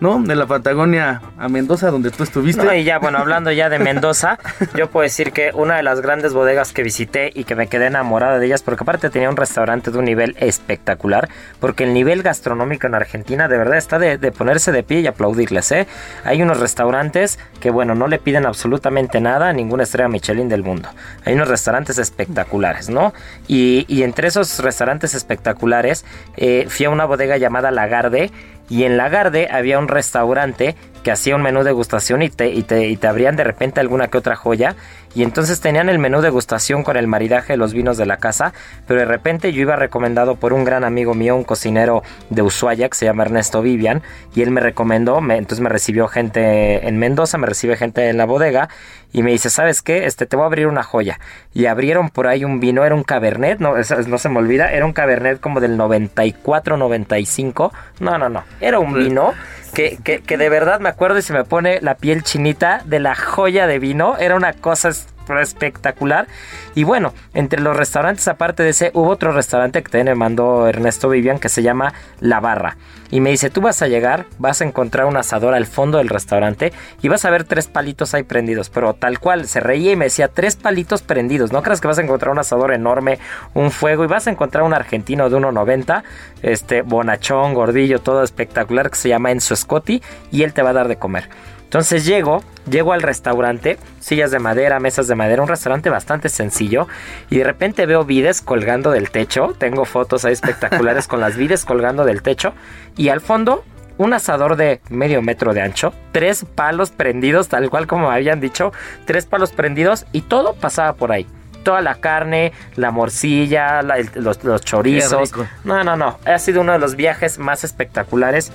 ¿no? 0.00 0.22
De 0.22 0.34
la 0.36 0.46
Patagonia 0.46 1.20
a 1.38 1.48
Mendoza, 1.48 1.90
donde 1.90 2.10
tú 2.10 2.22
estuviste. 2.22 2.62
No, 2.62 2.74
y 2.74 2.84
ya, 2.84 2.98
bueno, 2.98 3.18
hablando 3.18 3.50
ya 3.52 3.68
de 3.68 3.78
Mendoza, 3.78 4.38
yo 4.76 4.90
puedo 4.90 5.02
decir 5.02 5.32
que 5.32 5.50
una 5.54 5.76
de 5.76 5.82
las 5.82 6.00
grandes 6.00 6.32
bodegas 6.32 6.72
que 6.72 6.82
visité 6.82 7.30
y 7.34 7.44
que 7.44 7.54
me 7.54 7.66
quedé 7.68 7.86
enamorada 7.86 8.38
de 8.38 8.46
ellas, 8.46 8.62
porque 8.62 8.84
aparte 8.84 9.10
tenía 9.10 9.28
un 9.28 9.36
restaurante 9.36 9.90
de 9.90 9.98
un 9.98 10.04
nivel 10.04 10.36
espectacular, 10.38 11.28
porque 11.60 11.84
el 11.84 11.94
nivel 11.94 12.22
gastronómico 12.22 12.86
en 12.86 12.94
Argentina 12.94 13.48
de 13.48 13.58
verdad 13.58 13.78
está 13.78 13.98
de, 13.98 14.18
de 14.18 14.32
ponerse 14.32 14.72
de 14.72 14.82
pie 14.82 15.00
y 15.00 15.06
aplaudirles, 15.06 15.72
¿eh? 15.72 15.86
Hay 16.24 16.42
unos 16.42 16.60
restaurantes 16.60 17.38
que, 17.60 17.70
bueno, 17.70 17.94
no 17.94 18.08
le 18.08 18.18
piden 18.18 18.46
absolutamente 18.46 19.20
nada 19.20 19.48
a 19.48 19.52
ninguna 19.52 19.82
estrella 19.82 20.08
Michelin 20.08 20.48
del 20.48 20.62
mundo. 20.62 20.88
Hay 21.24 21.34
unos 21.34 21.48
restaurantes 21.48 21.98
espectaculares, 21.98 22.88
¿no? 22.88 23.12
Y, 23.46 23.84
y 23.88 24.02
entre 24.02 24.28
esos 24.28 24.58
restaurantes 24.60 25.14
espectaculares, 25.14 26.04
eh, 26.36 26.66
fui 26.68 26.86
a 26.86 26.90
una 26.90 27.04
bodega 27.04 27.36
llamada 27.36 27.70
Lagarde, 27.70 28.30
y 28.68 28.84
en 28.84 28.96
Lagarde 28.96 29.48
había 29.50 29.78
un 29.78 29.88
restaurante 29.88 30.76
que 31.02 31.10
hacía 31.10 31.36
un 31.36 31.42
menú 31.42 31.62
degustación 31.62 32.22
y 32.22 32.30
te, 32.30 32.48
y 32.48 32.62
te, 32.62 32.88
y 32.88 32.96
te 32.96 33.06
abrían 33.06 33.36
de 33.36 33.44
repente 33.44 33.80
alguna 33.80 34.08
que 34.08 34.18
otra 34.18 34.36
joya. 34.36 34.76
Y 35.14 35.22
entonces 35.22 35.60
tenían 35.60 35.88
el 35.88 35.98
menú 35.98 36.20
degustación 36.20 36.84
con 36.84 36.96
el 36.96 37.06
maridaje 37.06 37.54
de 37.54 37.56
los 37.56 37.72
vinos 37.72 37.96
de 37.96 38.06
la 38.06 38.18
casa. 38.18 38.52
Pero 38.86 39.00
de 39.00 39.06
repente 39.06 39.52
yo 39.52 39.62
iba 39.62 39.76
recomendado 39.76 40.36
por 40.36 40.52
un 40.52 40.64
gran 40.64 40.84
amigo 40.84 41.14
mío, 41.14 41.34
un 41.34 41.44
cocinero 41.44 42.02
de 42.30 42.42
Ushuaia 42.42 42.88
que 42.88 42.96
se 42.96 43.06
llama 43.06 43.24
Ernesto 43.24 43.62
Vivian. 43.62 44.02
Y 44.34 44.42
él 44.42 44.50
me 44.50 44.60
recomendó, 44.60 45.20
me, 45.20 45.36
entonces 45.36 45.60
me 45.60 45.70
recibió 45.70 46.08
gente 46.08 46.86
en 46.86 46.98
Mendoza, 46.98 47.38
me 47.38 47.46
recibe 47.46 47.76
gente 47.76 48.08
en 48.08 48.18
la 48.18 48.26
bodega. 48.26 48.68
Y 49.12 49.22
me 49.22 49.30
dice, 49.30 49.48
¿sabes 49.48 49.80
qué? 49.80 50.04
Este, 50.04 50.26
te 50.26 50.36
voy 50.36 50.44
a 50.44 50.46
abrir 50.46 50.66
una 50.66 50.82
joya. 50.82 51.18
Y 51.54 51.66
abrieron 51.66 52.10
por 52.10 52.26
ahí 52.26 52.44
un 52.44 52.60
vino, 52.60 52.84
era 52.84 52.94
un 52.94 53.04
cabernet, 53.04 53.58
no, 53.58 53.76
eso 53.78 53.96
no 54.06 54.18
se 54.18 54.28
me 54.28 54.38
olvida, 54.38 54.70
era 54.70 54.84
un 54.84 54.92
cabernet 54.92 55.40
como 55.40 55.60
del 55.60 55.78
94, 55.78 56.76
95. 56.76 57.72
No, 58.00 58.18
no, 58.18 58.28
no, 58.28 58.44
era 58.60 58.78
un 58.78 58.92
vino 58.92 59.32
que, 59.78 59.96
que, 60.02 60.18
que 60.18 60.36
de 60.36 60.48
verdad 60.48 60.80
me 60.80 60.88
acuerdo 60.88 61.18
y 61.18 61.22
se 61.22 61.32
me 61.32 61.44
pone 61.44 61.78
la 61.82 61.94
piel 61.94 62.24
chinita 62.24 62.82
de 62.84 62.98
la 62.98 63.14
joya 63.14 63.68
de 63.68 63.78
vino. 63.78 64.16
Era 64.18 64.34
una 64.34 64.52
cosa 64.52 64.90
espectacular. 65.36 66.26
Y 66.74 66.84
bueno, 66.84 67.12
entre 67.34 67.60
los 67.60 67.76
restaurantes, 67.76 68.28
aparte 68.28 68.62
de 68.62 68.70
ese, 68.70 68.90
hubo 68.94 69.10
otro 69.10 69.32
restaurante 69.32 69.82
que 69.82 69.90
también 69.90 70.06
me 70.06 70.14
mandó 70.14 70.66
Ernesto 70.68 71.08
Vivian 71.08 71.38
que 71.38 71.48
se 71.48 71.62
llama 71.62 71.92
La 72.20 72.40
Barra. 72.40 72.76
Y 73.10 73.20
me 73.20 73.30
dice, 73.30 73.48
tú 73.48 73.60
vas 73.60 73.80
a 73.80 73.88
llegar, 73.88 74.26
vas 74.38 74.60
a 74.60 74.64
encontrar 74.64 75.06
un 75.06 75.16
asador 75.16 75.54
al 75.54 75.66
fondo 75.66 75.98
del 75.98 76.10
restaurante 76.10 76.72
y 77.00 77.08
vas 77.08 77.24
a 77.24 77.30
ver 77.30 77.44
tres 77.44 77.66
palitos 77.66 78.12
ahí 78.12 78.22
prendidos. 78.22 78.68
Pero 78.68 78.94
tal 78.94 79.18
cual, 79.18 79.46
se 79.46 79.60
reía 79.60 79.92
y 79.92 79.96
me 79.96 80.06
decía, 80.06 80.28
tres 80.28 80.56
palitos 80.56 81.02
prendidos. 81.02 81.52
No 81.52 81.62
creas 81.62 81.80
que 81.80 81.88
vas 81.88 81.98
a 81.98 82.02
encontrar 82.02 82.32
un 82.32 82.38
asador 82.38 82.72
enorme, 82.72 83.18
un 83.54 83.70
fuego 83.70 84.04
y 84.04 84.08
vas 84.08 84.26
a 84.26 84.30
encontrar 84.30 84.64
un 84.64 84.74
argentino 84.74 85.30
de 85.30 85.36
1,90, 85.36 86.02
este 86.42 86.82
bonachón, 86.82 87.54
gordillo, 87.54 88.00
todo 88.00 88.22
espectacular 88.22 88.90
que 88.90 88.96
se 88.96 89.08
llama 89.08 89.30
Enzo 89.30 89.56
Scotti 89.56 90.02
y 90.30 90.42
él 90.42 90.52
te 90.52 90.62
va 90.62 90.70
a 90.70 90.74
dar 90.74 90.88
de 90.88 90.96
comer. 90.96 91.28
Entonces 91.68 92.06
llego, 92.06 92.42
llego 92.70 92.94
al 92.94 93.02
restaurante, 93.02 93.76
sillas 94.00 94.30
de 94.30 94.38
madera, 94.38 94.80
mesas 94.80 95.06
de 95.06 95.14
madera, 95.14 95.42
un 95.42 95.48
restaurante 95.48 95.90
bastante 95.90 96.30
sencillo 96.30 96.88
y 97.28 97.36
de 97.36 97.44
repente 97.44 97.84
veo 97.84 98.06
vides 98.06 98.40
colgando 98.40 98.90
del 98.90 99.10
techo, 99.10 99.54
tengo 99.58 99.84
fotos 99.84 100.24
ahí 100.24 100.32
espectaculares 100.32 101.06
con 101.08 101.20
las 101.20 101.36
vides 101.36 101.66
colgando 101.66 102.06
del 102.06 102.22
techo 102.22 102.54
y 102.96 103.10
al 103.10 103.20
fondo 103.20 103.64
un 103.98 104.14
asador 104.14 104.56
de 104.56 104.80
medio 104.88 105.20
metro 105.20 105.52
de 105.52 105.60
ancho, 105.60 105.92
tres 106.10 106.46
palos 106.46 106.90
prendidos, 106.90 107.48
tal 107.48 107.68
cual 107.68 107.86
como 107.86 108.10
habían 108.10 108.40
dicho, 108.40 108.72
tres 109.04 109.26
palos 109.26 109.52
prendidos 109.52 110.06
y 110.12 110.22
todo 110.22 110.54
pasaba 110.54 110.94
por 110.94 111.12
ahí. 111.12 111.26
Toda 111.64 111.82
la 111.82 111.96
carne, 111.96 112.52
la 112.76 112.92
morcilla, 112.92 113.82
la, 113.82 113.98
el, 113.98 114.08
los, 114.14 114.42
los 114.42 114.62
chorizos. 114.62 115.34
No, 115.64 115.84
no, 115.84 115.96
no. 115.98 116.18
Ha 116.24 116.38
sido 116.38 116.62
uno 116.62 116.72
de 116.72 116.78
los 116.78 116.96
viajes 116.96 117.38
más 117.38 117.62
espectaculares 117.62 118.52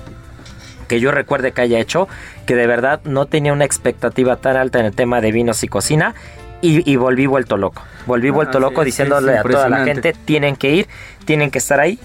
que 0.84 1.00
yo 1.00 1.10
recuerde 1.10 1.52
que 1.52 1.62
haya 1.62 1.78
hecho, 1.78 2.08
que 2.46 2.54
de 2.54 2.66
verdad 2.66 3.00
no 3.04 3.26
tenía 3.26 3.52
una 3.52 3.64
expectativa 3.64 4.36
tan 4.36 4.56
alta 4.56 4.80
en 4.80 4.86
el 4.86 4.94
tema 4.94 5.20
de 5.20 5.32
vinos 5.32 5.62
y 5.64 5.68
cocina. 5.68 6.14
Y, 6.62 6.90
y 6.90 6.96
volví 6.96 7.26
vuelto 7.26 7.58
loco. 7.58 7.82
Volví 8.06 8.30
vuelto 8.30 8.56
Ah, 8.56 8.60
loco 8.62 8.80
sí, 8.82 8.86
diciéndole 8.86 9.36
a 9.36 9.42
toda 9.42 9.68
la 9.68 9.84
gente, 9.84 10.14
tienen 10.24 10.56
que 10.56 10.70
ir, 10.74 10.88
tienen 11.26 11.50
que 11.50 11.58
estar 11.58 11.78
ahí 11.78 11.98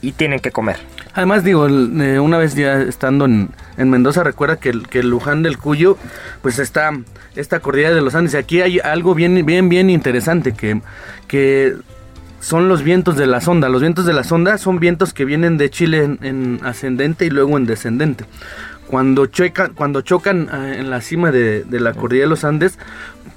y 0.00 0.12
tienen 0.12 0.38
que 0.38 0.52
comer. 0.52 0.76
Además, 1.14 1.42
digo, 1.42 1.66
eh, 1.66 2.20
una 2.20 2.38
vez 2.38 2.54
ya 2.54 2.74
estando 2.82 3.24
en, 3.24 3.48
en 3.76 3.90
Mendoza, 3.90 4.22
recuerda 4.22 4.56
que, 4.56 4.68
el- 4.68 4.86
que 4.86 5.00
el 5.00 5.08
Luján 5.10 5.42
del 5.42 5.58
Cuyo, 5.58 5.96
pues 6.42 6.58
está 6.60 6.92
esta 7.34 7.58
cordillera 7.60 7.94
de 7.94 8.02
los 8.02 8.14
Andes. 8.14 8.34
Y 8.34 8.36
aquí 8.36 8.60
hay 8.60 8.78
algo 8.78 9.14
bien, 9.14 9.44
bien, 9.44 9.68
bien 9.68 9.90
interesante, 9.90 10.52
que, 10.52 10.80
que 11.26 11.74
son 12.40 12.68
los 12.68 12.82
vientos 12.82 13.16
de 13.16 13.26
la 13.26 13.40
sonda. 13.40 13.68
Los 13.68 13.80
vientos 13.80 14.06
de 14.06 14.12
la 14.12 14.24
sonda 14.24 14.58
son 14.58 14.78
vientos 14.78 15.12
que 15.12 15.24
vienen 15.24 15.56
de 15.58 15.70
Chile 15.70 16.04
en, 16.04 16.18
en 16.22 16.60
ascendente 16.64 17.26
y 17.26 17.30
luego 17.30 17.56
en 17.56 17.66
descendente. 17.66 18.24
Cuando, 18.86 19.26
chocan, 19.26 19.72
cuando 19.74 20.00
chocan 20.02 20.48
eh, 20.52 20.76
en 20.78 20.90
la 20.90 21.00
cima 21.00 21.32
de, 21.32 21.64
de 21.64 21.80
la 21.80 21.92
cordillera 21.92 22.26
de 22.26 22.30
los 22.30 22.44
Andes, 22.44 22.78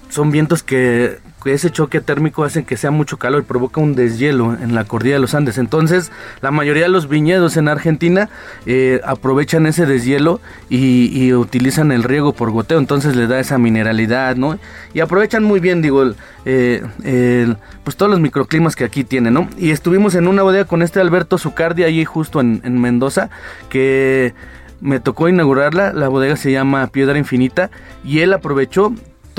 son 0.09 0.31
vientos 0.31 0.63
que 0.63 1.19
ese 1.45 1.69
choque 1.69 2.01
térmico 2.01 2.43
hace 2.43 2.63
que 2.63 2.77
sea 2.77 2.91
mucho 2.91 3.17
calor 3.17 3.43
provoca 3.43 3.79
un 3.79 3.95
deshielo 3.95 4.53
en 4.53 4.75
la 4.75 4.83
cordillera 4.83 5.17
de 5.17 5.21
los 5.21 5.33
Andes. 5.33 5.57
Entonces, 5.57 6.11
la 6.41 6.51
mayoría 6.51 6.83
de 6.83 6.89
los 6.89 7.07
viñedos 7.07 7.57
en 7.57 7.67
Argentina 7.67 8.29
eh, 8.65 9.01
aprovechan 9.05 9.65
ese 9.65 9.85
deshielo 9.85 10.41
y, 10.69 11.09
y 11.13 11.33
utilizan 11.33 11.91
el 11.91 12.03
riego 12.03 12.33
por 12.33 12.51
goteo. 12.51 12.79
Entonces 12.79 13.15
le 13.15 13.27
da 13.27 13.39
esa 13.39 13.57
mineralidad, 13.57 14.35
¿no? 14.35 14.59
Y 14.93 14.99
aprovechan 14.99 15.43
muy 15.43 15.59
bien, 15.59 15.81
digo, 15.81 16.03
eh, 16.45 17.55
pues 17.83 17.95
todos 17.95 18.11
los 18.11 18.19
microclimas 18.19 18.75
que 18.75 18.83
aquí 18.83 19.03
tienen, 19.03 19.33
¿no? 19.33 19.47
Y 19.57 19.71
estuvimos 19.71 20.15
en 20.15 20.27
una 20.27 20.43
bodega 20.43 20.65
con 20.65 20.81
este 20.81 20.99
Alberto 20.99 21.37
Zucardi 21.37 21.83
ahí 21.83 22.05
justo 22.05 22.41
en 22.41 22.81
Mendoza, 22.81 23.29
que 23.69 24.33
me 24.81 24.99
tocó 24.99 25.29
inaugurarla. 25.29 25.93
La 25.93 26.07
bodega 26.07 26.35
se 26.35 26.51
llama 26.51 26.87
Piedra 26.87 27.17
Infinita 27.17 27.69
y 28.03 28.19
él 28.19 28.33
aprovechó 28.33 28.93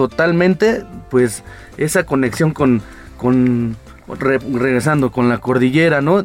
totalmente 0.09 0.85
pues 1.11 1.43
esa 1.77 2.05
conexión 2.05 2.53
con, 2.53 2.81
con 3.19 3.77
re- 4.19 4.39
regresando 4.39 5.13
con 5.13 5.29
la 5.29 5.39
cordillera, 5.39 6.01
¿no? 6.01 6.25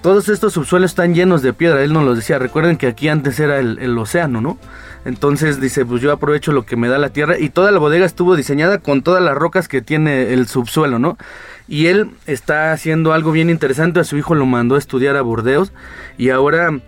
Todos 0.00 0.28
estos 0.28 0.52
subsuelos 0.52 0.92
están 0.92 1.14
llenos 1.14 1.42
de 1.42 1.52
piedra, 1.52 1.82
él 1.82 1.92
nos 1.92 2.04
lo 2.04 2.14
decía, 2.14 2.38
recuerden 2.38 2.76
que 2.76 2.86
aquí 2.86 3.08
antes 3.08 3.40
era 3.40 3.58
el, 3.58 3.98
océano, 3.98 4.40
¿no? 4.40 4.58
Entonces 5.04 5.60
dice, 5.60 5.84
pues 5.84 6.00
yo 6.00 6.12
aprovecho 6.12 6.52
lo 6.52 6.64
que 6.64 6.76
me 6.76 6.86
da 6.86 6.98
la 6.98 7.08
tierra 7.08 7.36
y 7.38 7.48
toda 7.48 7.72
la 7.72 7.80
bodega 7.80 8.06
estuvo 8.06 8.36
diseñada 8.36 8.78
con 8.78 9.02
todas 9.02 9.20
las 9.22 9.34
rocas 9.34 9.66
que 9.66 9.82
tiene 9.82 10.32
el 10.32 10.46
subsuelo, 10.46 11.00
¿no? 11.00 11.18
Y 11.66 11.86
él 11.86 12.10
está 12.26 12.70
haciendo 12.70 13.12
algo 13.12 13.32
bien 13.32 13.50
interesante, 13.50 13.98
a 13.98 14.04
su 14.04 14.16
hijo 14.16 14.36
lo 14.36 14.46
mandó 14.46 14.76
a 14.76 14.78
estudiar 14.78 15.16
a 15.16 15.22
Burdeos 15.22 15.72
y 16.16 16.30
ahora 16.30 16.78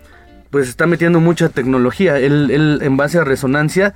pues 0.51 0.69
está 0.69 0.87
metiendo 0.87 1.19
mucha 1.19 1.49
tecnología. 1.49 2.17
Él, 2.17 2.79
en 2.81 2.97
base 2.97 3.19
a 3.19 3.23
resonancia, 3.23 3.93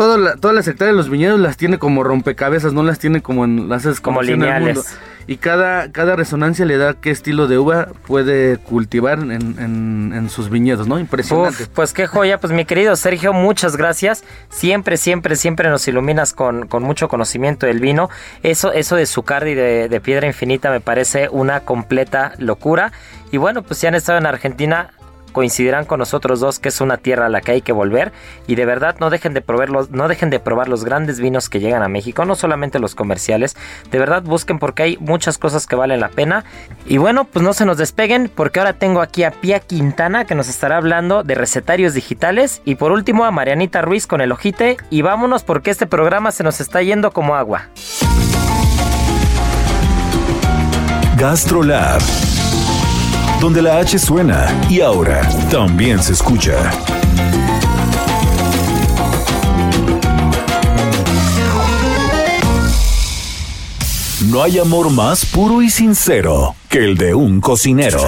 toda 0.00 0.16
la- 0.18 0.36
todas 0.36 0.54
las 0.56 0.66
hectáreas 0.66 0.94
de 0.94 0.96
los 0.96 1.10
viñedos 1.10 1.38
las 1.38 1.56
tiene 1.58 1.78
como 1.78 2.02
rompecabezas, 2.02 2.72
no 2.72 2.82
las 2.82 2.98
tiene 2.98 3.20
como 3.20 3.44
en 3.44 3.68
las 3.68 3.84
es 3.84 4.00
Como 4.00 4.22
en 4.22 4.28
el 4.28 4.32
lineales. 4.38 4.76
mundo. 4.76 4.90
Y 5.26 5.36
cada, 5.36 5.92
cada 5.92 6.16
resonancia 6.16 6.64
le 6.64 6.76
da 6.78 6.94
qué 6.94 7.10
estilo 7.10 7.46
de 7.46 7.58
uva 7.58 7.88
puede 8.06 8.56
cultivar 8.56 9.18
en, 9.20 9.30
en- 9.30 10.12
en 10.14 10.30
sus 10.30 10.48
viñedos, 10.50 10.88
¿no? 10.88 10.98
Impresionante. 10.98 11.64
Uf, 11.64 11.68
pues 11.68 11.92
qué 11.92 12.06
joya, 12.06 12.40
pues 12.40 12.52
mi 12.52 12.64
querido 12.64 12.96
Sergio, 12.96 13.32
muchas 13.32 13.76
gracias. 13.76 14.24
Siempre, 14.48 14.96
siempre, 14.96 15.36
siempre 15.36 15.68
nos 15.68 15.86
iluminas 15.86 16.32
con, 16.32 16.66
con 16.66 16.82
mucho 16.82 17.08
conocimiento 17.08 17.66
del 17.66 17.78
vino. 17.78 18.08
Eso, 18.42 18.72
eso 18.72 18.96
de 18.96 19.04
Zucardi 19.06 19.54
de, 19.54 19.88
de 19.88 20.00
Piedra 20.00 20.26
Infinita 20.26 20.70
me 20.70 20.80
parece 20.80 21.28
una 21.30 21.60
completa 21.60 22.32
locura. 22.38 22.90
Y 23.30 23.36
bueno, 23.36 23.62
pues 23.62 23.78
si 23.78 23.86
han 23.86 23.94
estado 23.94 24.18
en 24.18 24.26
Argentina, 24.26 24.90
coincidirán 25.30 25.84
con 25.84 25.98
nosotros 25.98 26.40
dos 26.40 26.58
que 26.58 26.68
es 26.68 26.80
una 26.80 26.96
tierra 26.96 27.26
a 27.26 27.28
la 27.28 27.40
que 27.40 27.52
hay 27.52 27.62
que 27.62 27.72
volver. 27.72 28.12
Y 28.46 28.54
de 28.54 28.66
verdad 28.66 28.96
no 29.00 29.10
dejen 29.10 29.34
de 29.34 29.40
probar 29.40 29.70
los, 29.70 29.90
no 29.90 30.08
dejen 30.08 30.30
de 30.30 30.40
probar 30.40 30.68
los 30.68 30.84
grandes 30.84 31.20
vinos 31.20 31.48
que 31.48 31.60
llegan 31.60 31.82
a 31.82 31.88
México, 31.88 32.24
no 32.24 32.34
solamente 32.34 32.78
los 32.78 32.94
comerciales, 32.94 33.56
de 33.90 33.98
verdad 33.98 34.22
busquen 34.22 34.58
porque 34.58 34.82
hay 34.82 34.96
muchas 34.98 35.38
cosas 35.38 35.66
que 35.66 35.76
valen 35.76 36.00
la 36.00 36.08
pena. 36.08 36.44
Y 36.86 36.98
bueno 36.98 37.24
pues 37.24 37.44
no 37.44 37.52
se 37.52 37.64
nos 37.64 37.76
despeguen 37.76 38.30
porque 38.34 38.60
ahora 38.60 38.74
tengo 38.74 39.00
aquí 39.00 39.24
a 39.24 39.30
Pia 39.30 39.60
Quintana 39.60 40.24
que 40.24 40.34
nos 40.34 40.48
estará 40.48 40.76
hablando 40.76 41.22
de 41.22 41.34
recetarios 41.34 41.94
digitales. 41.94 42.62
Y 42.64 42.76
por 42.76 42.92
último 42.92 43.24
a 43.24 43.30
Marianita 43.30 43.82
Ruiz 43.82 44.06
con 44.06 44.20
el 44.20 44.32
ojite. 44.32 44.76
Y 44.90 45.02
vámonos 45.02 45.44
porque 45.44 45.70
este 45.70 45.86
programa 45.86 46.32
se 46.32 46.44
nos 46.44 46.60
está 46.60 46.82
yendo 46.82 47.12
como 47.12 47.34
agua. 47.34 47.68
GastroLab, 51.16 52.00
donde 53.40 53.62
la 53.62 53.78
H 53.78 53.98
suena 53.98 54.46
y 54.68 54.82
ahora 54.82 55.26
también 55.50 56.02
se 56.02 56.12
escucha. 56.12 56.70
No 64.26 64.42
hay 64.42 64.58
amor 64.58 64.90
más 64.90 65.24
puro 65.24 65.62
y 65.62 65.70
sincero 65.70 66.54
que 66.68 66.84
el 66.84 66.98
de 66.98 67.14
un 67.14 67.40
cocinero. 67.40 68.00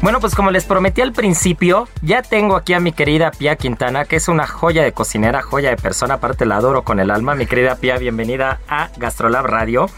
Bueno, 0.00 0.20
pues 0.20 0.34
como 0.36 0.50
les 0.52 0.64
prometí 0.64 1.00
al 1.00 1.12
principio, 1.12 1.88
ya 2.02 2.22
tengo 2.22 2.54
aquí 2.56 2.72
a 2.72 2.78
mi 2.80 2.92
querida 2.92 3.32
Pia 3.32 3.56
Quintana, 3.56 4.04
que 4.04 4.16
es 4.16 4.28
una 4.28 4.46
joya 4.46 4.84
de 4.84 4.92
cocinera, 4.92 5.42
joya 5.42 5.70
de 5.70 5.76
persona, 5.76 6.14
aparte 6.14 6.46
la 6.46 6.56
adoro 6.56 6.82
con 6.84 7.00
el 7.00 7.10
alma. 7.10 7.34
Mi 7.34 7.46
querida 7.46 7.74
Pia, 7.76 7.98
bienvenida 7.98 8.60
a 8.68 8.90
Gastrolab 8.96 9.46
Radio. 9.46 9.90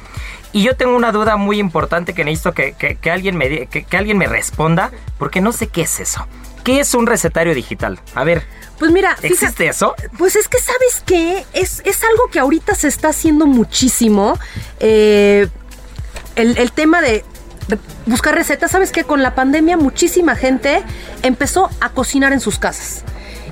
Y 0.52 0.62
yo 0.62 0.74
tengo 0.74 0.96
una 0.96 1.12
duda 1.12 1.36
muy 1.36 1.58
importante 1.60 2.14
que 2.14 2.24
necesito 2.24 2.52
que, 2.52 2.72
que- 2.72 2.96
que 2.96 3.10
alguien 3.10 3.36
me, 3.36 3.66
que, 3.66 3.84
que 3.84 3.96
alguien 3.96 4.16
me 4.16 4.26
responda, 4.26 4.90
porque 5.18 5.42
no 5.42 5.52
sé 5.52 5.68
qué 5.68 5.82
es 5.82 6.00
eso. 6.00 6.26
¿Qué 6.64 6.80
es 6.80 6.94
un 6.94 7.06
recetario 7.06 7.54
digital? 7.54 8.00
A 8.14 8.24
ver, 8.24 8.42
Pues 8.78 8.90
mira, 8.90 9.14
fíjate- 9.16 9.28
¿existe 9.34 9.68
eso? 9.68 9.94
Pues 10.18 10.34
es 10.34 10.48
que, 10.48 10.58
¿sabes 10.58 11.02
qué? 11.04 11.44
Es, 11.52 11.82
es 11.84 12.02
algo 12.04 12.28
que 12.32 12.38
ahorita 12.38 12.74
se 12.74 12.88
está 12.88 13.08
haciendo 13.10 13.46
muchísimo. 13.46 14.38
Eh, 14.80 15.46
el, 16.36 16.56
el 16.56 16.72
tema 16.72 17.00
de 17.02 17.22
buscar 18.06 18.34
recetas, 18.34 18.70
¿sabes 18.70 18.92
qué? 18.92 19.04
Con 19.04 19.22
la 19.22 19.34
pandemia 19.34 19.76
muchísima 19.76 20.36
gente 20.36 20.82
empezó 21.22 21.70
a 21.80 21.90
cocinar 21.90 22.32
en 22.32 22.40
sus 22.40 22.58
casas. 22.58 23.04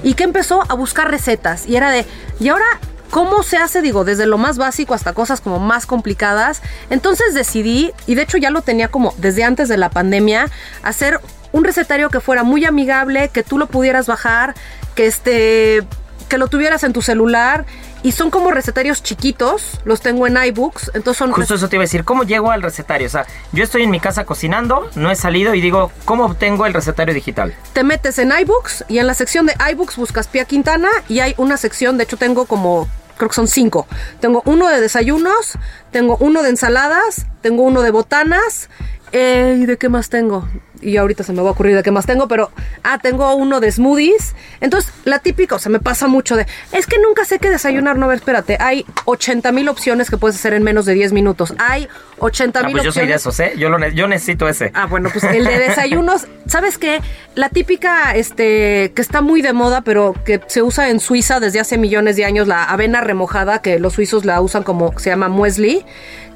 ¿Y 0.03 0.15
que 0.15 0.25
empezó? 0.25 0.65
A 0.69 0.75
buscar 0.75 1.11
recetas. 1.11 1.67
Y 1.67 1.77
era 1.77 1.91
de, 1.91 2.07
¿y 2.41 2.49
ahora 2.49 2.67
cómo 3.11 3.43
se 3.43 3.57
hace? 3.57 3.83
Digo, 3.83 4.05
desde 4.05 4.27
lo 4.27 4.39
más 4.39 4.59
básico 4.59 4.95
hasta 4.95 5.13
cosas 5.13 5.41
como 5.41 5.59
más 5.59 5.87
complicadas. 5.87 6.63
Entonces 6.91 7.35
decidí, 7.35 7.93
y 8.07 8.15
de 8.15 8.23
hecho 8.23 8.39
ya 8.39 8.51
lo 8.51 8.63
tenía 8.63 8.89
como 8.89 9.15
desde 9.19 9.45
antes 9.45 9.69
de 9.69 9.77
la 9.77 9.91
pandemia, 9.91 10.47
hacer 10.83 11.21
un 11.53 11.65
recetario 11.65 12.11
que 12.11 12.21
fuera 12.21 12.43
muy 12.43 12.65
amigable, 12.65 13.31
que 13.31 13.43
tú 13.43 13.59
lo 13.59 13.67
pudieras 13.67 14.07
bajar, 14.07 14.55
que 14.95 15.07
este 15.07 15.87
que 16.29 16.37
lo 16.37 16.49
tuvieras 16.49 16.85
en 16.85 16.93
tu 16.93 17.01
celular 17.01 17.65
y 18.03 18.13
son 18.13 18.31
como 18.31 18.51
recetarios 18.51 19.03
chiquitos, 19.03 19.81
los 19.85 20.01
tengo 20.01 20.27
en 20.27 20.37
iBooks, 20.37 20.93
entonces 20.95 21.19
son 21.19 21.33
Justo 21.33 21.55
eso 21.55 21.69
te 21.69 21.77
iba 21.77 21.83
a 21.83 21.87
decir, 21.87 22.05
¿cómo 22.05 22.23
llego 22.23 22.51
al 22.51 22.63
recetario? 22.63 23.07
O 23.07 23.11
sea, 23.11 23.27
yo 23.53 23.65
estoy 23.65 23.83
en 23.83 23.91
mi 23.91 24.01
casa 24.01 24.25
cocinando, 24.25 24.89
no 24.95 25.11
he 25.11 25.17
salido 25.17 25.55
y 25.55 25.61
digo, 25.61 25.91
¿cómo 26.05 26.27
obtengo 26.27 26.67
el 26.67 26.75
recetario 26.75 27.15
digital? 27.15 27.55
te 27.73 27.85
metes 27.85 28.19
en 28.19 28.33
iBooks 28.33 28.85
y 28.89 28.99
en 28.99 29.07
la 29.07 29.15
sección 29.15 29.47
de 29.47 29.55
iBooks 29.73 29.97
buscas 29.97 30.27
Pia 30.27 30.45
Quintana 30.45 30.89
y 31.09 31.21
hay 31.21 31.35
una 31.37 31.57
sección, 31.57 31.97
de 31.97 32.05
hecho 32.05 32.17
tengo 32.17 32.47
como, 32.47 32.89
creo 33.17 33.29
que 33.29 33.35
son 33.35 33.49
cinco. 33.49 33.87
Tengo 34.21 34.43
uno 34.47 34.69
de 34.69 34.81
desayunos, 34.81 35.59
tengo 35.91 36.17
uno 36.21 36.43
de 36.43 36.51
ensaladas, 36.51 37.27
tengo 37.41 37.63
uno 37.63 37.83
de 37.83 37.91
botanas. 37.91 38.69
eh, 39.13 39.59
¿Y 39.61 39.67
de 39.67 39.77
qué 39.79 39.89
más 39.89 40.09
tengo? 40.09 40.49
Y 40.81 40.97
ahorita 40.97 41.25
se 41.25 41.33
me 41.33 41.43
va 41.43 41.49
a 41.49 41.53
ocurrir 41.53 41.75
de 41.77 41.83
qué 41.83 41.91
más 41.91 42.07
tengo, 42.07 42.29
pero... 42.29 42.51
Ah, 42.85 42.99
tengo 42.99 43.35
uno 43.35 43.61
de 43.61 43.71
smoothies. 43.73 44.35
Entonces, 44.61 44.93
la 45.05 45.19
típica, 45.19 45.57
o 45.57 45.59
sea, 45.59 45.71
me 45.71 45.81
pasa 45.81 46.07
mucho 46.07 46.37
de... 46.37 46.47
Es 46.73 46.87
que 46.87 46.99
nunca 46.99 47.25
sé 47.25 47.39
qué 47.39 47.51
desayunar. 47.51 47.97
No, 47.99 48.05
a 48.07 48.09
ver, 48.09 48.19
espérate. 48.19 48.57
Hay 48.61 48.87
80 49.05 49.51
mil 49.53 49.69
opciones 49.69 50.09
que 50.11 50.17
puedes 50.17 50.37
hacer 50.37 50.53
en 50.55 50.63
menos 50.63 50.87
de 50.87 50.95
10 50.95 51.13
minutos. 51.13 51.55
Hay 51.59 51.89
80 52.19 52.61
Ah, 52.61 52.63
mil 52.63 52.73
pues 52.73 52.85
yo 52.85 52.93
soy 52.93 53.07
de 53.07 53.15
opciones. 53.15 53.39
esos, 53.39 53.41
¿eh? 53.41 53.59
Yo, 53.59 53.69
lo 53.71 53.79
ne- 53.79 53.95
yo 53.95 54.07
necesito 54.09 54.49
ese. 54.49 54.71
Ah, 54.75 54.87
bueno, 54.87 55.11
pues 55.13 55.25
el 55.25 55.45
de 55.45 55.59
desayunos, 55.69 56.27
¿sabes 56.47 56.79
qué? 56.79 57.01
La 57.35 57.49
típica, 57.49 58.15
este, 58.15 58.93
que 58.95 59.03
está 59.03 59.21
muy 59.21 59.43
de 59.43 59.53
moda, 59.53 59.81
pero 59.83 60.15
que 60.25 60.41
se 60.47 60.63
usa 60.63 60.89
en 60.91 61.01
Suiza 61.01 61.41
desde 61.41 61.61
hace 61.61 61.77
millones 61.79 62.17
de 62.17 62.25
años, 62.25 62.47
la 62.49 62.65
avena 62.65 63.01
remojada, 63.01 63.63
que 63.63 63.79
los 63.79 63.95
suizos 63.95 64.25
la 64.25 64.41
usan 64.41 64.63
como, 64.63 64.97
se 64.99 65.11
llama 65.11 65.29
muesli, 65.29 65.85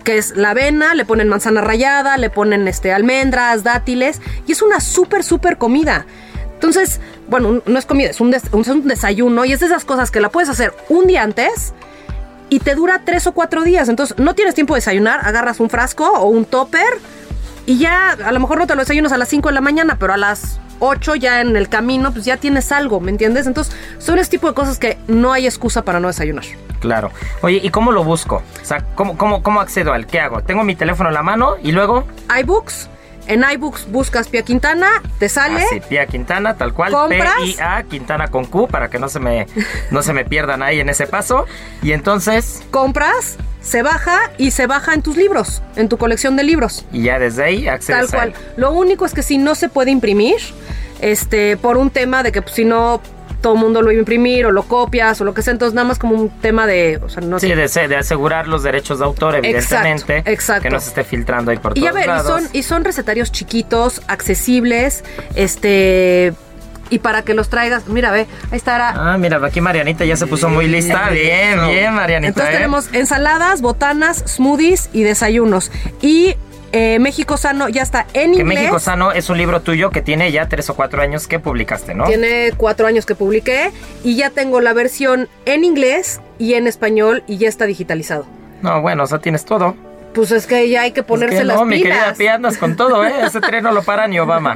que 0.03 0.19
es 0.19 0.37
la 0.37 0.51
avena, 0.51 0.95
le 0.95 1.05
ponen 1.05 1.29
manzana 1.29 1.61
rallada, 1.61 2.17
le 2.17 2.31
ponen, 2.31 2.69
este, 2.69 2.93
almendras, 2.93 3.65
dátiles, 3.65 4.21
y 4.47 4.53
es 4.53 4.63
una 4.63 4.81
súper, 4.81 5.25
súper 5.25 5.59
comida. 5.59 6.07
Entonces, 6.55 7.01
bueno, 7.29 7.63
no 7.65 7.79
es 7.79 7.87
comida, 7.87 8.11
es 8.11 8.21
un, 8.21 8.33
es 8.35 8.45
un 8.53 8.87
desayuno, 8.87 9.45
y 9.45 9.53
es 9.53 9.61
de 9.61 9.67
esas 9.67 9.85
cosas 9.85 10.11
que 10.11 10.21
la 10.21 10.29
puedes 10.29 10.49
hacer 10.49 10.75
un 10.89 11.07
día 11.07 11.23
antes, 11.23 11.75
y 12.51 12.61
te 12.61 12.75
dura 12.75 13.01
tres 13.05 13.27
o 13.27 13.33
cuatro 13.33 13.63
días. 13.63 13.89
Entonces, 13.89 14.19
no 14.19 14.35
tienes 14.35 14.55
tiempo 14.55 14.75
de 14.75 14.79
desayunar, 14.79 15.27
agarras 15.27 15.59
un 15.59 15.71
frasco 15.71 16.07
o 16.07 16.27
un 16.27 16.45
topper 16.45 16.85
y 17.67 17.79
ya, 17.79 18.13
a 18.13 18.33
lo 18.33 18.41
mejor 18.41 18.59
no 18.59 18.67
te 18.67 18.75
lo 18.75 18.81
desayunas 18.81 19.13
a 19.13 19.19
las 19.19 19.29
5 19.29 19.49
de 19.49 19.55
la 19.55 19.61
mañana, 19.61 19.97
pero 19.99 20.13
a 20.13 20.17
las 20.17 20.61
8 20.81 21.15
ya 21.15 21.41
en 21.41 21.57
el 21.57 21.69
camino, 21.69 22.13
pues 22.13 22.25
ya 22.25 22.37
tienes 22.37 22.73
algo, 22.73 23.01
¿me 23.01 23.11
entiendes? 23.11 23.47
Entonces, 23.47 23.75
son 23.99 24.19
ese 24.19 24.31
tipo 24.31 24.49
de 24.49 24.55
cosas 24.55 24.79
que 24.79 24.99
no 25.07 25.33
hay 25.33 25.47
excusa 25.47 25.85
para 25.85 26.01
no 26.01 26.09
desayunar. 26.09 26.45
Claro. 26.81 27.13
Oye, 27.43 27.61
¿y 27.63 27.71
cómo 27.71 27.93
lo 27.93 28.03
busco? 28.03 28.43
O 28.61 28.65
sea, 28.65 28.85
¿cómo, 28.97 29.17
cómo, 29.17 29.43
cómo 29.45 29.61
accedo 29.61 29.93
al? 29.93 30.09
¿Qué 30.09 30.19
hago? 30.19 30.43
Tengo 30.43 30.65
mi 30.65 30.75
teléfono 30.75 31.11
en 31.11 31.15
la 31.15 31.23
mano 31.23 31.55
y 31.63 31.71
luego... 31.71 32.05
iBooks, 32.41 32.89
en 33.27 33.45
iBooks 33.53 33.91
buscas 33.91 34.29
Pia 34.29 34.43
Quintana, 34.43 34.89
te 35.19 35.29
sale. 35.29 35.63
Así, 35.63 35.81
Pia 35.89 36.07
Quintana, 36.07 36.57
tal 36.57 36.73
cual. 36.73 36.93
¿Compras? 36.93 37.35
P-I-A, 37.39 37.83
Quintana 37.85 38.29
con 38.29 38.45
Q, 38.45 38.69
para 38.69 38.89
que 38.91 38.99
no 38.99 39.09
se 39.09 39.21
me, 39.21 39.47
no 39.91 40.03
se 40.03 40.13
me 40.13 40.25
pierdan 40.25 40.63
ahí 40.63 40.81
en 40.81 40.89
ese 40.89 41.07
paso. 41.07 41.47
Y 41.83 41.93
entonces, 41.93 42.63
compras, 42.71 43.37
se 43.61 43.83
baja 43.83 44.31
y 44.39 44.51
se 44.51 44.67
baja 44.67 44.95
en 44.95 45.03
tus 45.03 45.17
libros, 45.17 45.63
en 45.77 45.89
tu 45.89 45.99
colección 45.99 46.37
de 46.37 46.45
libros. 46.45 46.85
y 46.93 47.03
ya 47.05 47.19
desde 47.19 47.45
ahí 47.45 47.69
accedes 47.69 48.11
Tal 48.11 48.21
a 48.21 48.25
él. 48.25 48.33
cual. 48.33 48.45
Lo 48.57 48.73
único 48.73 49.07
es 49.07 49.15
que 49.15 49.23
si 49.23 49.39
no 49.39 49.55
se 49.55 49.69
puede 49.69 49.91
imprimir, 49.91 50.37
este, 51.01 51.57
por 51.57 51.77
un 51.77 51.91
tema 51.91 52.23
de 52.23 52.33
que 52.33 52.43
pues, 52.43 52.55
si 52.55 52.65
no 52.65 53.01
todo 53.43 53.55
el 53.55 53.59
mundo 53.61 53.83
lo 53.83 53.91
iba 53.93 53.99
a 53.99 54.01
imprimir 54.01 54.47
o 54.47 54.53
lo 54.53 54.63
copias 54.63 55.21
o 55.21 55.25
lo 55.25 55.35
que 55.35 55.43
sea, 55.43 55.53
entonces 55.53 55.75
nada 55.75 55.87
más 55.87 55.99
como 55.99 56.15
un 56.15 56.31
tema 56.41 56.67
de, 56.67 56.99
o 57.05 57.09
sea, 57.11 57.23
no 57.23 57.39
Sí, 57.39 57.49
sé. 57.49 57.81
de, 57.81 57.89
de 57.89 57.97
asegurar 57.97 58.49
los 58.49 58.63
derechos 58.63 59.01
de 59.01 59.05
autor, 59.05 59.35
evidentemente. 59.37 60.19
Exacto, 60.19 60.31
exacto. 60.31 60.63
Que 60.63 60.71
no 60.71 60.81
se 60.81 60.89
esté 60.89 61.05
filtrando 61.05 61.51
ahí 61.51 61.59
por 61.59 61.77
Y 61.77 61.81
todos 61.81 61.91
a 61.91 61.95
ver, 61.95 62.05
y 62.05 62.09
lados. 62.09 62.27
son, 62.45 62.51
y 62.55 62.63
son 62.63 62.85
recetarios 62.85 63.31
chiquitos, 63.33 64.01
accesibles, 64.07 65.05
este, 65.35 66.33
y 66.91 66.99
para 66.99 67.23
que 67.23 67.35
los 67.35 67.49
traigas, 67.49 67.89
mira, 67.89 68.11
ve, 68.13 68.27
ahí 68.51 68.57
estará. 68.57 68.91
Ah, 68.95 69.19
mira, 69.19 69.45
aquí 69.45 69.61
Marianita 69.61 70.05
ya 70.05 70.17
se 70.17 70.27
puso 70.27 70.49
muy 70.49 70.67
lista. 70.69 71.09
Bien, 71.11 71.59
bien, 71.69 71.93
Marianita. 71.95 72.29
Entonces 72.29 72.51
¿eh? 72.55 72.57
tenemos 72.57 72.89
ensaladas, 72.93 73.61
botanas, 73.63 74.23
smoothies 74.27 74.91
y 74.93 75.03
desayunos. 75.03 75.71
Y 76.01 76.37
eh, 76.73 76.99
México 76.99 77.37
Sano 77.37 77.69
ya 77.69 77.83
está 77.83 78.07
en 78.15 78.33
Que 78.33 78.41
inglés. 78.41 78.61
México 78.61 78.79
Sano 78.79 79.13
es 79.13 79.29
un 79.31 79.39
libro 79.39 79.61
tuyo 79.61 79.91
que 79.91 80.03
tiene 80.03 80.33
ya 80.33 80.49
tres 80.49 80.69
o 80.71 80.75
cuatro 80.75 81.03
años 81.03 81.29
que 81.29 81.39
publicaste, 81.39 81.95
¿no? 81.95 82.05
Tiene 82.05 82.53
cuatro 82.57 82.87
años 82.87 83.07
que 83.07 83.15
publiqué 83.15 83.71
y 84.03 84.17
ya 84.17 84.31
tengo 84.31 84.61
la 84.61 84.73
versión 84.73 85.29
en 85.45 85.65
inglés 85.65 86.21
y 86.39 86.55
en 86.55 86.67
español 86.67 87.23
y 87.27 87.37
ya 87.39 87.49
está 87.49 87.67
digitalizado. 87.67 88.27
No, 88.63 88.81
bueno, 88.81 89.03
o 89.03 89.07
sea, 89.07 89.19
tienes 89.19 89.45
todo. 89.45 89.77
Pues 90.15 90.31
es 90.31 90.47
que 90.47 90.69
ya 90.69 90.83
hay 90.83 90.93
que 90.93 91.03
ponerse 91.03 91.37
Es 91.37 91.41
que 91.41 91.47
las 91.47 91.57
no, 91.57 91.65
mi 91.65 91.83
querida. 91.83 92.15
Pia, 92.17 92.35
andas 92.35 92.59
con 92.59 92.77
todo, 92.77 93.05
¿eh? 93.05 93.13
Ese 93.25 93.41
tren 93.41 93.65
no 93.65 93.73
lo 93.73 93.83
para 93.83 94.07
ni 94.09 94.19
Obama. 94.19 94.55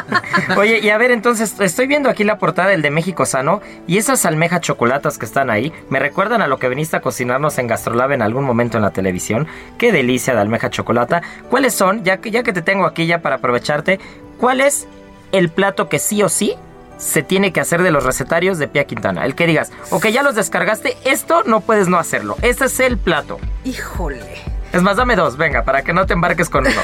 Oye, 0.56 0.78
y 0.78 0.90
a 0.90 0.98
ver, 0.98 1.10
entonces, 1.10 1.58
estoy 1.58 1.86
viendo 1.86 2.08
aquí 2.08 2.22
la 2.22 2.38
portada 2.38 2.68
del 2.68 2.82
de 2.82 2.90
México 2.90 3.26
Sano 3.26 3.60
y 3.86 3.98
esas 3.98 4.24
almejas 4.26 4.60
chocolatas 4.60 5.18
que 5.18 5.26
están 5.26 5.50
ahí 5.50 5.72
me 5.90 5.98
recuerdan 5.98 6.40
a 6.40 6.46
lo 6.46 6.58
que 6.58 6.68
viniste 6.68 6.96
a 6.96 7.00
cocinarnos 7.00 7.58
en 7.58 7.66
Gastrolab 7.66 8.12
en 8.12 8.22
algún 8.22 8.44
momento 8.44 8.76
en 8.76 8.82
la 8.82 8.90
televisión. 8.90 9.48
Qué 9.78 9.90
delicia 9.90 10.34
de 10.34 10.40
almeja 10.40 10.70
chocolata. 10.70 11.22
¿Cuáles 11.50 11.74
son, 11.74 12.04
ya 12.04 12.18
que, 12.18 12.30
ya 12.30 12.42
que 12.42 12.52
te 12.52 12.62
tengo 12.62 12.86
aquí 12.86 13.06
ya 13.06 13.22
para 13.22 13.36
aprovecharte, 13.36 13.98
cuál 14.38 14.60
es 14.60 14.86
el 15.32 15.48
plato 15.48 15.88
que 15.88 15.98
sí 15.98 16.22
o 16.22 16.28
sí 16.28 16.54
se 16.98 17.22
tiene 17.24 17.52
que 17.52 17.60
hacer 17.60 17.82
de 17.82 17.90
los 17.90 18.04
recetarios 18.04 18.58
de 18.58 18.68
Pia 18.68 18.84
Quintana? 18.84 19.24
El 19.24 19.34
que 19.34 19.46
digas, 19.46 19.72
ok, 19.90 20.06
ya 20.08 20.22
los 20.22 20.36
descargaste, 20.36 20.96
esto 21.04 21.42
no 21.44 21.60
puedes 21.60 21.88
no 21.88 21.98
hacerlo. 21.98 22.36
Este 22.42 22.66
es 22.66 22.78
el 22.78 22.98
plato. 22.98 23.38
Híjole. 23.64 24.51
Es 24.72 24.82
más, 24.82 24.96
dame 24.96 25.16
dos, 25.16 25.36
venga, 25.36 25.62
para 25.64 25.82
que 25.82 25.92
no 25.92 26.06
te 26.06 26.14
embarques 26.14 26.48
con 26.48 26.66
uno. 26.66 26.76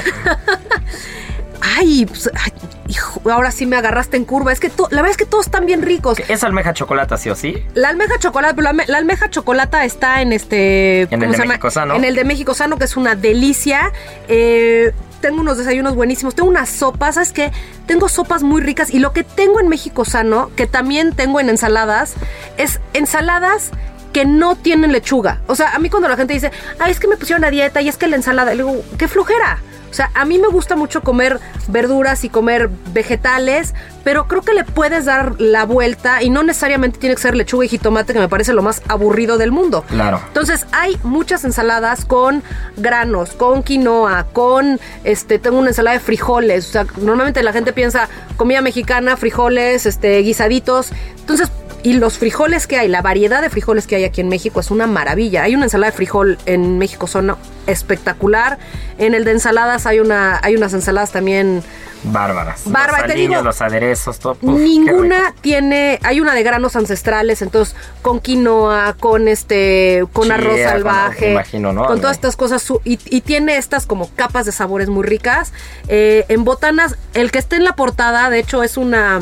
Ay, 1.61 2.05
pues, 2.05 2.29
ay, 2.33 2.51
hijo, 2.87 3.21
ahora 3.29 3.51
sí 3.51 3.65
me 3.65 3.75
agarraste 3.75 4.15
en 4.17 4.23
curva. 4.25 4.51
Es 4.53 4.59
que 4.59 4.69
to- 4.69 4.87
la 4.91 4.97
verdad 5.01 5.11
es 5.11 5.17
que 5.17 5.25
todos 5.25 5.45
están 5.45 5.65
bien 5.65 5.81
ricos. 5.81 6.17
Es 6.27 6.43
almeja 6.43 6.73
chocolata, 6.73 7.17
sí 7.17 7.29
o 7.29 7.35
sí. 7.35 7.63
La 7.73 7.89
almeja 7.89 8.17
chocolate, 8.17 8.61
la, 8.61 8.71
alme- 8.71 8.87
la 8.87 8.97
almeja 8.97 9.29
chocolata 9.29 9.83
está 9.85 10.21
en 10.21 10.31
este. 10.33 11.01
En 11.03 11.21
el 11.21 11.31
¿cómo 11.31 11.41
de? 11.41 11.47
México 11.47 11.69
Sano. 11.69 11.95
En 11.95 12.05
el 12.05 12.15
de 12.15 12.23
México 12.23 12.53
Sano, 12.53 12.77
que 12.77 12.85
es 12.85 12.95
una 12.97 13.15
delicia. 13.15 13.91
Eh, 14.29 14.93
tengo 15.21 15.41
unos 15.41 15.57
desayunos 15.57 15.95
buenísimos. 15.95 16.33
Tengo 16.33 16.49
unas 16.49 16.69
sopas, 16.69 17.15
¿sabes 17.15 17.33
qué? 17.33 17.51
Tengo 17.85 18.07
sopas 18.07 18.41
muy 18.41 18.61
ricas. 18.61 18.89
Y 18.89 18.99
lo 18.99 19.11
que 19.11 19.23
tengo 19.25 19.59
en 19.59 19.67
México 19.67 20.05
Sano, 20.05 20.49
que 20.55 20.65
también 20.65 21.13
tengo 21.13 21.39
en 21.41 21.49
ensaladas, 21.49 22.15
es 22.57 22.79
ensaladas 22.93 23.71
que 24.11 24.25
no 24.25 24.55
tienen 24.55 24.91
lechuga. 24.91 25.41
O 25.47 25.55
sea, 25.55 25.75
a 25.75 25.79
mí 25.79 25.89
cuando 25.89 26.07
la 26.07 26.17
gente 26.17 26.33
dice, 26.33 26.51
ay, 26.79 26.91
es 26.91 26.99
que 26.99 27.07
me 27.07 27.17
pusieron 27.17 27.43
a 27.43 27.49
dieta 27.49 27.81
y 27.81 27.89
es 27.89 27.97
que 27.97 28.07
la 28.07 28.15
ensalada, 28.15 28.51
le 28.51 28.63
digo, 28.63 28.83
qué 28.97 29.07
flojera. 29.07 29.59
O 29.89 29.93
sea, 29.93 30.11
a 30.13 30.23
mí 30.25 30.37
me 30.37 30.47
gusta 30.47 30.75
mucho 30.75 31.01
comer 31.01 31.39
verduras 31.67 32.23
y 32.23 32.29
comer 32.29 32.69
vegetales, 32.93 33.73
pero 34.03 34.27
creo 34.27 34.41
que 34.41 34.53
le 34.53 34.63
puedes 34.63 35.05
dar 35.05 35.39
la 35.41 35.65
vuelta 35.65 36.21
y 36.21 36.29
no 36.29 36.43
necesariamente 36.43 36.99
tiene 36.99 37.15
que 37.15 37.21
ser 37.21 37.35
lechuga 37.35 37.65
y 37.65 37.69
jitomate, 37.69 38.13
que 38.13 38.19
me 38.19 38.29
parece 38.29 38.53
lo 38.53 38.61
más 38.61 38.83
aburrido 38.87 39.37
del 39.37 39.51
mundo. 39.51 39.83
Claro. 39.87 40.21
Entonces, 40.27 40.67
hay 40.71 40.99
muchas 41.03 41.43
ensaladas 41.43 42.05
con 42.05 42.43
granos, 42.77 43.31
con 43.31 43.63
quinoa, 43.63 44.27
con 44.31 44.79
este, 45.03 45.39
tengo 45.39 45.57
una 45.57 45.69
ensalada 45.69 45.97
de 45.97 46.03
frijoles. 46.03 46.69
O 46.69 46.71
sea, 46.71 46.85
normalmente 46.97 47.41
la 47.41 47.51
gente 47.51 47.73
piensa 47.73 48.09
comida 48.37 48.61
mexicana, 48.61 49.17
frijoles, 49.17 49.87
este, 49.87 50.19
guisaditos. 50.19 50.91
Entonces, 51.19 51.49
y 51.83 51.93
los 51.93 52.17
frijoles 52.17 52.67
que 52.67 52.77
hay, 52.77 52.87
la 52.87 53.01
variedad 53.01 53.41
de 53.41 53.49
frijoles 53.49 53.87
que 53.87 53.95
hay 53.95 54.03
aquí 54.03 54.21
en 54.21 54.29
México 54.29 54.59
es 54.59 54.71
una 54.71 54.87
maravilla. 54.87 55.43
Hay 55.43 55.55
una 55.55 55.65
ensalada 55.65 55.91
de 55.91 55.97
frijol 55.97 56.37
en 56.45 56.77
México, 56.77 57.07
son 57.07 57.35
espectacular. 57.67 58.57
En 58.97 59.13
el 59.13 59.23
de 59.25 59.31
ensaladas 59.31 59.85
hay 59.85 59.99
una, 59.99 60.39
hay 60.43 60.55
unas 60.55 60.73
ensaladas 60.73 61.11
también. 61.11 61.63
Bárbaras. 62.01 62.61
Bárbara, 62.65 63.07
los 63.07 63.15
digo, 63.15 63.41
los 63.41 63.61
aderezos, 63.61 64.19
todo. 64.19 64.37
Uf, 64.41 64.57
Ninguna 64.59 65.33
tiene, 65.41 65.99
hay 66.03 66.21
una 66.21 66.33
de 66.33 66.43
granos 66.43 66.77
ancestrales, 66.77 67.41
entonces 67.41 67.75
con 68.01 68.21
quinoa, 68.21 68.95
con 68.97 69.27
este, 69.27 70.05
con 70.13 70.25
Chía, 70.25 70.35
arroz 70.35 70.53
con- 70.53 70.63
salvaje, 70.63 71.25
me 71.25 71.31
imagino, 71.33 71.73
¿no? 71.73 71.85
con 71.85 71.99
todas 71.99 72.15
estas 72.15 72.37
cosas 72.37 72.65
y 72.85 73.21
tiene 73.21 73.57
estas 73.57 73.85
como 73.85 74.09
capas 74.15 74.45
de 74.45 74.53
sabores 74.53 74.87
muy 74.87 75.03
ricas. 75.03 75.51
Eh, 75.89 76.23
en 76.29 76.45
botanas, 76.45 76.95
el 77.13 77.31
que 77.31 77.39
esté 77.39 77.57
en 77.57 77.65
la 77.65 77.75
portada, 77.75 78.29
de 78.29 78.39
hecho, 78.39 78.63
es 78.63 78.77
una, 78.77 79.19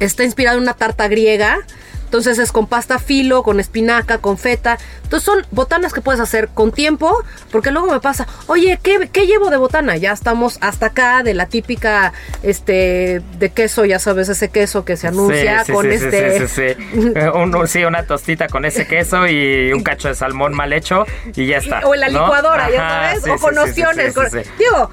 está 0.00 0.24
inspirado 0.24 0.56
en 0.58 0.62
una 0.64 0.74
tarta 0.74 1.08
griega. 1.08 1.58
Entonces 2.04 2.38
es 2.38 2.52
con 2.52 2.66
pasta 2.66 2.98
filo, 2.98 3.42
con 3.42 3.60
espinaca, 3.60 4.16
con 4.16 4.38
feta. 4.38 4.78
Entonces 5.02 5.26
son 5.26 5.44
botanas 5.50 5.92
que 5.92 6.00
puedes 6.00 6.22
hacer 6.22 6.48
con 6.48 6.72
tiempo, 6.72 7.14
porque 7.52 7.70
luego 7.70 7.86
me 7.90 8.00
pasa, 8.00 8.26
oye, 8.46 8.80
¿qué, 8.82 9.10
qué 9.12 9.26
llevo 9.26 9.50
de 9.50 9.58
botana? 9.58 9.94
Ya 9.98 10.12
estamos 10.12 10.56
hasta 10.62 10.86
acá 10.86 11.22
de 11.22 11.34
la 11.34 11.44
típica, 11.44 12.14
este, 12.42 13.20
de 13.38 13.50
queso, 13.50 13.84
ya 13.84 13.98
sabes, 13.98 14.30
ese 14.30 14.48
queso 14.48 14.86
que 14.86 14.96
se 14.96 15.08
anuncia 15.08 15.58
Sí, 15.60 15.66
sí, 15.66 15.72
con 15.72 15.84
sí, 15.84 15.90
este... 15.92 16.38
sí, 16.38 16.46
sí, 16.48 16.74
sí. 16.94 17.18
Un- 17.34 17.68
sí, 17.68 17.84
una 17.84 18.04
tostita 18.04 18.48
con 18.48 18.64
ese 18.64 18.86
queso 18.86 19.26
y 19.26 19.70
un 19.74 19.82
cacho 19.82 20.08
de 20.08 20.14
salmón 20.14 20.54
mal 20.54 20.72
hecho 20.72 21.04
y 21.36 21.44
ya 21.46 21.58
está. 21.58 21.80
O 21.80 21.92
en 21.92 22.00
la 22.00 22.08
¿no? 22.08 22.22
licuadora, 22.22 22.70
ya 22.70 22.78
sabes, 23.18 23.28
o 23.28 23.36
con 23.36 23.58
opciones. 23.58 24.14
Digo, 24.58 24.90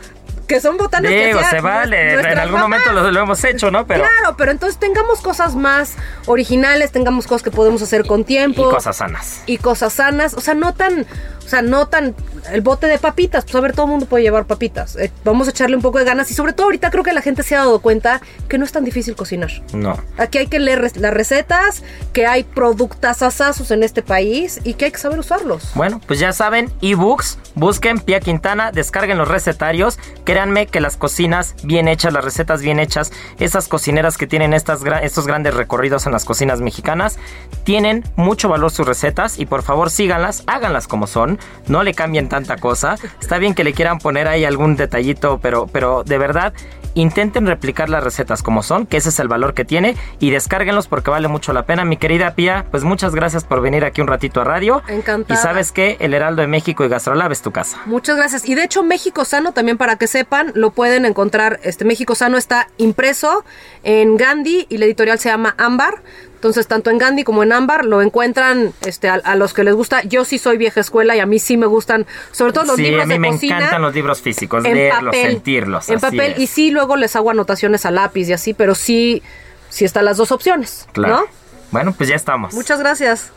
que 0.47 0.59
son 0.59 0.77
botanas 0.77 1.11
que 1.11 1.27
Digo, 1.27 1.39
hacían 1.39 1.51
se 1.51 1.61
vale, 1.61 2.13
en 2.13 2.39
algún 2.39 2.59
momento 2.59 2.91
lo, 2.91 3.11
lo 3.11 3.19
hemos 3.21 3.43
hecho, 3.43 3.71
¿no? 3.71 3.85
Pero 3.85 4.03
Claro, 4.03 4.35
pero 4.37 4.51
entonces 4.51 4.79
tengamos 4.79 5.21
cosas 5.21 5.55
más 5.55 5.95
originales, 6.25 6.91
tengamos 6.91 7.27
cosas 7.27 7.43
que 7.43 7.51
podemos 7.51 7.81
hacer 7.81 8.05
con 8.05 8.21
y 8.21 8.23
tiempo. 8.23 8.69
cosas 8.69 8.97
sanas. 8.97 9.41
y 9.45 9.57
cosas 9.57 9.93
sanas, 9.93 10.33
o 10.33 10.41
sea, 10.41 10.53
no 10.53 10.73
tan, 10.73 11.05
o 11.45 11.47
sea, 11.47 11.61
no 11.61 11.87
tan 11.87 12.15
el 12.51 12.61
bote 12.61 12.87
de 12.87 12.97
papitas, 12.97 13.43
pues 13.43 13.55
a 13.55 13.61
ver, 13.61 13.73
todo 13.73 13.85
el 13.85 13.91
mundo 13.91 14.05
puede 14.05 14.23
llevar 14.23 14.45
papitas. 14.45 14.95
Eh, 14.95 15.11
vamos 15.23 15.47
a 15.47 15.51
echarle 15.51 15.75
un 15.75 15.81
poco 15.81 15.99
de 15.99 16.05
ganas 16.05 16.29
y 16.31 16.33
sobre 16.33 16.53
todo 16.53 16.67
ahorita 16.67 16.91
creo 16.91 17.03
que 17.03 17.13
la 17.13 17.21
gente 17.21 17.43
se 17.43 17.55
ha 17.55 17.59
dado 17.59 17.79
cuenta 17.79 18.21
que 18.47 18.57
no 18.57 18.65
es 18.65 18.71
tan 18.71 18.83
difícil 18.83 19.15
cocinar. 19.15 19.51
No. 19.73 19.97
Aquí 20.17 20.37
hay 20.37 20.47
que 20.47 20.59
leer 20.59 20.91
las 20.95 21.13
recetas, 21.13 21.83
que 22.13 22.27
hay 22.27 22.43
productasazos 22.43 23.71
en 23.71 23.83
este 23.83 24.01
país 24.01 24.59
y 24.63 24.75
que 24.75 24.85
hay 24.85 24.91
que 24.91 24.97
saber 24.97 25.19
usarlos. 25.19 25.71
Bueno, 25.75 26.01
pues 26.05 26.19
ya 26.19 26.33
saben, 26.33 26.71
ebooks, 26.81 27.39
busquen 27.55 27.99
Pia 27.99 28.19
Quintana, 28.19 28.71
descarguen 28.71 29.17
los 29.17 29.27
recetarios. 29.27 29.97
Créanme 30.35 30.67
que 30.67 30.81
las 30.81 30.97
cocinas 30.97 31.55
bien 31.63 31.87
hechas, 31.87 32.11
las 32.11 32.25
recetas 32.25 32.61
bien 32.61 32.77
hechas, 32.77 33.13
esas 33.39 33.69
cocineras 33.69 34.17
que 34.17 34.27
tienen 34.27 34.53
estos 34.53 34.83
grandes 34.83 35.53
recorridos 35.53 36.07
en 36.07 36.11
las 36.11 36.25
cocinas 36.25 36.59
mexicanas, 36.59 37.17
tienen 37.63 38.03
mucho 38.17 38.49
valor 38.49 38.69
sus 38.69 38.85
recetas 38.85 39.39
y 39.39 39.45
por 39.45 39.63
favor 39.63 39.89
síganlas, 39.89 40.43
háganlas 40.45 40.89
como 40.89 41.07
son, 41.07 41.39
no 41.67 41.83
le 41.83 41.93
cambien 41.93 42.27
tanta 42.27 42.57
cosa. 42.57 42.95
Está 43.21 43.37
bien 43.37 43.53
que 43.53 43.63
le 43.63 43.71
quieran 43.71 43.99
poner 43.99 44.27
ahí 44.27 44.43
algún 44.43 44.75
detallito, 44.75 45.39
pero, 45.41 45.67
pero 45.67 46.03
de 46.03 46.17
verdad 46.17 46.51
intenten 46.95 47.45
replicar 47.45 47.89
las 47.89 48.03
recetas 48.03 48.41
como 48.41 48.63
son, 48.63 48.87
que 48.87 48.97
ese 48.97 49.09
es 49.09 49.19
el 49.19 49.27
valor 49.27 49.53
que 49.53 49.65
tiene 49.65 49.95
y 50.19 50.31
descárguenlos 50.31 50.87
porque 50.87 51.11
vale 51.11 51.27
mucho 51.27 51.53
la 51.53 51.65
pena. 51.65 51.85
Mi 51.85 51.97
querida 51.97 52.33
Pia, 52.33 52.65
pues 52.71 52.83
muchas 52.83 53.13
gracias 53.13 53.43
por 53.43 53.61
venir 53.61 53.85
aquí 53.85 54.01
un 54.01 54.07
ratito 54.07 54.41
a 54.41 54.43
radio. 54.43 54.81
Encantada. 54.87 55.39
Y 55.39 55.41
sabes 55.41 55.71
que 55.71 55.97
el 55.99 56.13
Heraldo 56.13 56.41
de 56.41 56.47
México 56.47 56.83
y 56.83 56.87
Gastrolab 56.87 57.31
es 57.31 57.41
tu 57.41 57.51
casa. 57.51 57.79
Muchas 57.85 58.17
gracias. 58.17 58.47
Y 58.47 58.55
de 58.55 58.63
hecho, 58.63 58.83
México 58.83 59.25
Sano, 59.25 59.51
también 59.51 59.77
para 59.77 59.97
que 59.97 60.07
sepan, 60.07 60.51
lo 60.55 60.71
pueden 60.71 61.05
encontrar. 61.05 61.59
Este 61.63 61.85
México 61.85 62.15
Sano 62.15 62.37
está 62.37 62.67
impreso 62.77 63.45
en 63.83 64.17
Gandhi 64.17 64.65
y 64.69 64.77
la 64.77 64.85
editorial 64.85 65.19
se 65.19 65.29
llama 65.29 65.55
Ámbar. 65.57 66.01
Entonces, 66.35 66.67
tanto 66.67 66.91
en 66.91 66.97
Gandhi 66.99 67.23
como 67.23 67.41
en 67.41 67.51
Ámbar 67.51 67.85
lo 67.85 68.01
encuentran 68.01 68.71
este, 68.85 69.09
a, 69.09 69.15
a 69.15 69.35
los 69.35 69.53
que 69.53 69.63
les 69.63 69.73
gusta. 69.73 70.03
Yo 70.03 70.25
sí 70.25 70.37
soy 70.37 70.57
vieja 70.57 70.79
escuela 70.81 71.15
y 71.15 71.19
a 71.19 71.25
mí 71.25 71.39
sí 71.39 71.57
me 71.57 71.65
gustan, 71.65 72.05
sobre 72.31 72.53
todo 72.53 72.65
los 72.65 72.75
sí, 72.75 72.83
libros 72.83 73.03
a 73.03 73.05
mí 73.07 73.13
de 73.13 73.19
me 73.19 73.29
cocina. 73.31 73.57
encantan 73.57 73.81
los 73.81 73.93
libros 73.95 74.21
físicos, 74.21 74.63
en 74.63 74.75
leerlos, 74.75 75.15
papel, 75.15 75.31
sentirlos. 75.31 75.89
En 75.89 75.95
así 75.95 76.01
papel. 76.17 76.33
es. 76.33 76.39
Y 76.39 76.47
sí, 76.47 76.71
luego 76.71 76.95
les 76.97 77.15
hago 77.15 77.31
anotaciones 77.31 77.85
a 77.85 77.91
lápiz 77.91 78.29
y 78.29 78.33
así, 78.33 78.53
pero 78.53 78.75
sí, 78.75 79.23
sí 79.69 79.85
están 79.85 80.05
las 80.05 80.17
dos 80.17 80.31
opciones. 80.31 80.87
Claro. 80.91 81.15
¿No? 81.15 81.23
Bueno, 81.71 81.93
pues 81.93 82.09
ya 82.09 82.15
estamos. 82.15 82.53
Muchas 82.53 82.79
gracias. 82.79 83.31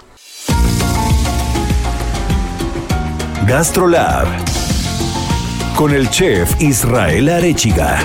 Gastrolab 3.47 4.27
con 5.77 5.95
el 5.95 6.11
chef 6.11 6.61
Israel 6.61 7.29
Arechiga. 7.31 7.99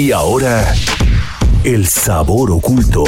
Y 0.00 0.12
ahora, 0.12 0.74
el 1.62 1.86
sabor 1.86 2.50
oculto. 2.52 3.04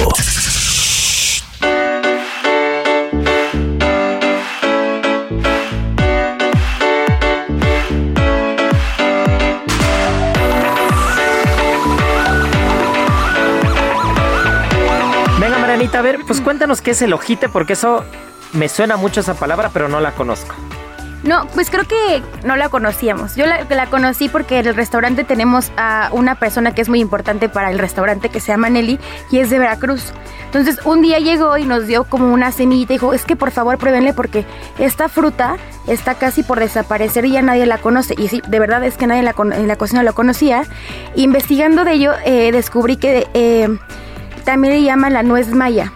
Venga, 15.41 15.59
Marianita, 15.59 15.99
a 15.99 16.03
ver, 16.03 16.19
pues 16.27 16.43
cuéntanos 16.43 16.83
qué 16.83 16.91
es 16.91 17.01
el 17.01 17.15
ojite, 17.15 17.49
porque 17.49 17.73
eso 17.73 18.05
me 18.53 18.69
suena 18.69 18.99
mucho 18.99 19.21
esa 19.21 19.33
palabra, 19.33 19.71
pero 19.73 19.89
no 19.89 19.99
la 19.99 20.13
conozco. 20.13 20.55
No, 21.23 21.47
pues 21.55 21.71
creo 21.71 21.85
que 21.85 22.21
no 22.45 22.57
la 22.57 22.69
conocíamos. 22.69 23.37
Yo 23.37 23.47
la, 23.47 23.65
la 23.71 23.87
conocí 23.87 24.29
porque 24.29 24.59
en 24.59 24.67
el 24.67 24.75
restaurante 24.75 25.23
tenemos 25.23 25.71
a 25.77 26.09
una 26.13 26.35
persona 26.35 26.75
que 26.75 26.83
es 26.83 26.89
muy 26.89 27.01
importante 27.01 27.49
para 27.49 27.71
el 27.71 27.79
restaurante 27.79 28.29
que 28.29 28.41
se 28.41 28.49
llama 28.49 28.71
Nelly 28.71 28.99
y 29.31 29.39
es 29.39 29.49
de 29.49 29.61
Veracruz. 29.61 30.13
Entonces 30.47 30.81
un 30.85 31.01
día 31.01 31.19
llegó 31.21 31.57
y 31.57 31.65
nos 31.65 31.87
dio 31.87 32.05
como 32.05 32.33
una 32.33 32.51
semillita 32.51 32.93
y 32.93 32.97
dijo, 32.97 33.15
es 33.15 33.25
que 33.25 33.37
por 33.37 33.53
favor 33.53 33.79
pruébenle 33.79 34.13
porque 34.13 34.45
esta 34.79 35.09
fruta 35.09 35.57
está 35.87 36.15
casi 36.17 36.43
por 36.43 36.59
desaparecer 36.59 37.25
y 37.25 37.31
ya 37.31 37.43
nadie 37.43 37.67
la 37.67 37.79
conoce. 37.79 38.15
Y 38.19 38.27
sí, 38.27 38.43
de 38.47 38.59
verdad 38.59 38.83
es 38.83 38.97
que 38.97 39.07
nadie 39.07 39.23
la 39.23 39.35
en 39.39 39.69
la 39.69 39.77
cocina 39.77 40.03
lo 40.03 40.15
conocía. 40.15 40.65
Investigando 41.15 41.85
de 41.85 41.93
ello 41.93 42.15
eh, 42.25 42.51
descubrí 42.51 42.97
que 42.97 43.29
eh, 43.33 43.69
también 44.45 44.75
le 44.75 44.83
llaman 44.83 45.13
la 45.13 45.23
nuez 45.23 45.53
maya. 45.55 45.93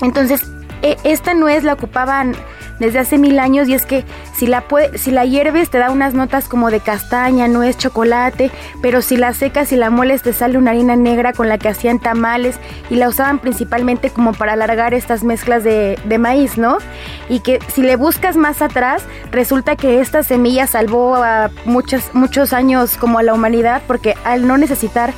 Entonces, 0.00 0.40
e- 0.80 0.96
esta 1.04 1.34
nuez 1.34 1.64
la 1.64 1.74
ocupaban 1.74 2.34
desde 2.78 2.98
hace 2.98 3.18
mil 3.18 3.38
años 3.38 3.68
y 3.68 3.74
es 3.74 3.86
que 3.86 4.04
si 4.34 4.46
la, 4.46 4.64
si 4.94 5.10
la 5.10 5.24
hierves 5.24 5.70
te 5.70 5.78
da 5.78 5.90
unas 5.90 6.14
notas 6.14 6.48
como 6.48 6.70
de 6.70 6.80
castaña, 6.80 7.48
nuez, 7.48 7.76
chocolate, 7.76 8.50
pero 8.82 9.02
si 9.02 9.16
la 9.16 9.32
secas 9.34 9.72
y 9.72 9.76
la 9.76 9.90
mueles 9.90 10.22
te 10.22 10.32
sale 10.32 10.58
una 10.58 10.70
harina 10.70 10.96
negra 10.96 11.32
con 11.32 11.48
la 11.48 11.58
que 11.58 11.68
hacían 11.68 11.98
tamales 11.98 12.56
y 12.90 12.96
la 12.96 13.08
usaban 13.08 13.38
principalmente 13.38 14.10
como 14.10 14.32
para 14.32 14.52
alargar 14.52 14.94
estas 14.94 15.24
mezclas 15.24 15.64
de, 15.64 15.98
de 16.04 16.18
maíz, 16.18 16.58
¿no? 16.58 16.78
Y 17.28 17.40
que 17.40 17.58
si 17.72 17.82
le 17.82 17.96
buscas 17.96 18.36
más 18.36 18.62
atrás, 18.62 19.02
resulta 19.30 19.76
que 19.76 20.00
esta 20.00 20.22
semilla 20.22 20.66
salvó 20.66 21.16
a 21.16 21.50
muchos, 21.64 22.14
muchos 22.14 22.52
años 22.52 22.96
como 22.96 23.18
a 23.18 23.22
la 23.22 23.34
humanidad 23.34 23.82
porque 23.86 24.14
al 24.24 24.46
no 24.46 24.56
necesitar 24.58 25.12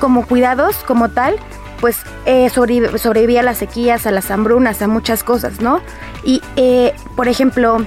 como 0.00 0.26
cuidados 0.26 0.76
como 0.84 1.10
tal, 1.10 1.36
pues 1.80 1.98
eh, 2.26 2.48
sobrevi- 2.54 2.96
sobrevivía 2.98 3.40
a 3.40 3.42
las 3.42 3.58
sequías, 3.58 4.06
a 4.06 4.10
las 4.10 4.30
hambrunas, 4.30 4.80
a 4.82 4.88
muchas 4.88 5.22
cosas, 5.22 5.60
¿no? 5.60 5.80
Y, 6.24 6.42
eh, 6.56 6.94
por 7.16 7.28
ejemplo, 7.28 7.84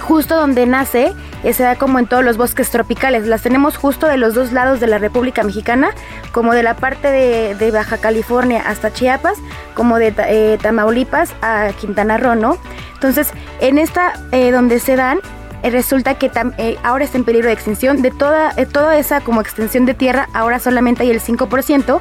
justo 0.00 0.36
donde 0.36 0.66
nace, 0.66 1.12
eh, 1.44 1.52
se 1.52 1.62
da 1.62 1.76
como 1.76 1.98
en 1.98 2.06
todos 2.06 2.24
los 2.24 2.36
bosques 2.36 2.70
tropicales. 2.70 3.26
Las 3.26 3.42
tenemos 3.42 3.76
justo 3.76 4.06
de 4.06 4.16
los 4.16 4.34
dos 4.34 4.52
lados 4.52 4.80
de 4.80 4.86
la 4.86 4.98
República 4.98 5.42
Mexicana, 5.42 5.90
como 6.32 6.54
de 6.54 6.62
la 6.62 6.76
parte 6.76 7.08
de, 7.10 7.70
Baja 7.70 7.98
California 7.98 8.62
hasta 8.66 8.92
Chiapas, 8.92 9.38
como 9.74 9.98
de 9.98 10.14
eh, 10.18 10.58
Tamaulipas 10.60 11.32
a 11.42 11.68
Quintana 11.78 12.18
Roo, 12.18 12.34
¿no? 12.34 12.56
Entonces, 12.94 13.32
en 13.60 13.78
esta 13.78 14.12
donde 14.52 14.78
se 14.78 14.96
dan, 14.96 15.20
eh, 15.62 15.70
resulta 15.70 16.14
que 16.14 16.30
eh, 16.58 16.76
ahora 16.82 17.04
está 17.04 17.18
en 17.18 17.24
peligro 17.24 17.48
de 17.48 17.54
extinción. 17.54 18.02
De 18.02 18.10
toda, 18.10 18.52
eh, 18.56 18.66
toda 18.66 18.96
esa 18.98 19.20
como 19.20 19.40
extensión 19.40 19.86
de 19.86 19.94
tierra, 19.94 20.28
ahora 20.32 20.58
solamente 20.58 21.02
hay 21.02 21.10
el 21.10 21.20
5%. 21.20 22.00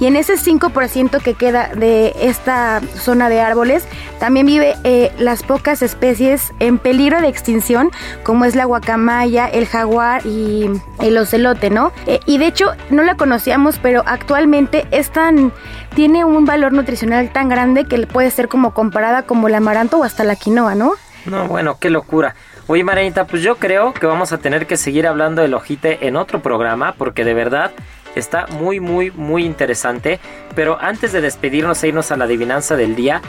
Y 0.00 0.06
en 0.06 0.16
ese 0.16 0.34
5% 0.34 1.22
que 1.22 1.34
queda 1.34 1.68
de 1.74 2.14
esta 2.20 2.80
zona 2.96 3.28
de 3.28 3.40
árboles, 3.40 3.84
también 4.18 4.46
vive 4.46 4.76
las 5.18 5.42
pocas 5.42 5.82
especies 5.82 6.52
en 6.58 6.78
peligro 6.78 7.20
de 7.20 7.28
extinción, 7.28 7.90
como 8.22 8.44
es 8.44 8.54
la 8.54 8.64
guacamaya, 8.64 9.46
el 9.46 9.66
jaguar 9.66 10.24
y 10.26 10.70
el 11.00 11.18
ocelote, 11.18 11.70
¿no? 11.70 11.92
Y 12.26 12.38
de 12.38 12.46
hecho, 12.46 12.72
no 12.90 13.02
la 13.02 13.16
conocíamos, 13.16 13.78
pero 13.78 14.02
actualmente 14.06 14.86
es 14.90 15.10
tan, 15.10 15.52
tiene 15.94 16.24
un 16.24 16.44
valor 16.44 16.72
nutricional 16.72 17.30
tan 17.32 17.48
grande 17.48 17.84
que 17.84 18.06
puede 18.06 18.30
ser 18.30 18.48
como 18.48 18.72
comparada 18.72 19.22
como 19.22 19.48
el 19.48 19.54
amaranto 19.54 19.98
o 19.98 20.04
hasta 20.04 20.24
la 20.24 20.36
quinoa, 20.36 20.74
¿no? 20.74 20.92
No, 21.26 21.46
bueno, 21.46 21.78
qué 21.78 21.90
locura. 21.90 22.34
Oye, 22.70 22.84
Marianita, 22.84 23.26
pues 23.26 23.42
yo 23.42 23.56
creo 23.56 23.92
que 23.92 24.06
vamos 24.06 24.30
a 24.30 24.38
tener 24.38 24.68
que 24.68 24.76
seguir 24.76 25.08
hablando 25.08 25.42
del 25.42 25.54
ojite 25.54 26.06
en 26.06 26.14
otro 26.14 26.40
programa, 26.40 26.94
porque 26.96 27.24
de 27.24 27.34
verdad 27.34 27.72
está 28.14 28.46
muy, 28.46 28.78
muy, 28.78 29.10
muy 29.10 29.44
interesante. 29.44 30.20
Pero 30.54 30.78
antes 30.80 31.10
de 31.10 31.20
despedirnos 31.20 31.82
e 31.82 31.88
irnos 31.88 32.12
a 32.12 32.16
la 32.16 32.26
adivinanza 32.26 32.76
del 32.76 32.94
día, 32.94 33.22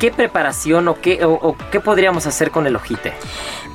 ¿qué 0.00 0.10
preparación 0.10 0.88
o 0.88 0.98
qué, 1.02 1.22
o, 1.22 1.54
qué 1.70 1.80
podríamos 1.80 2.26
hacer 2.26 2.50
con 2.50 2.66
el 2.66 2.76
ojite? 2.76 3.12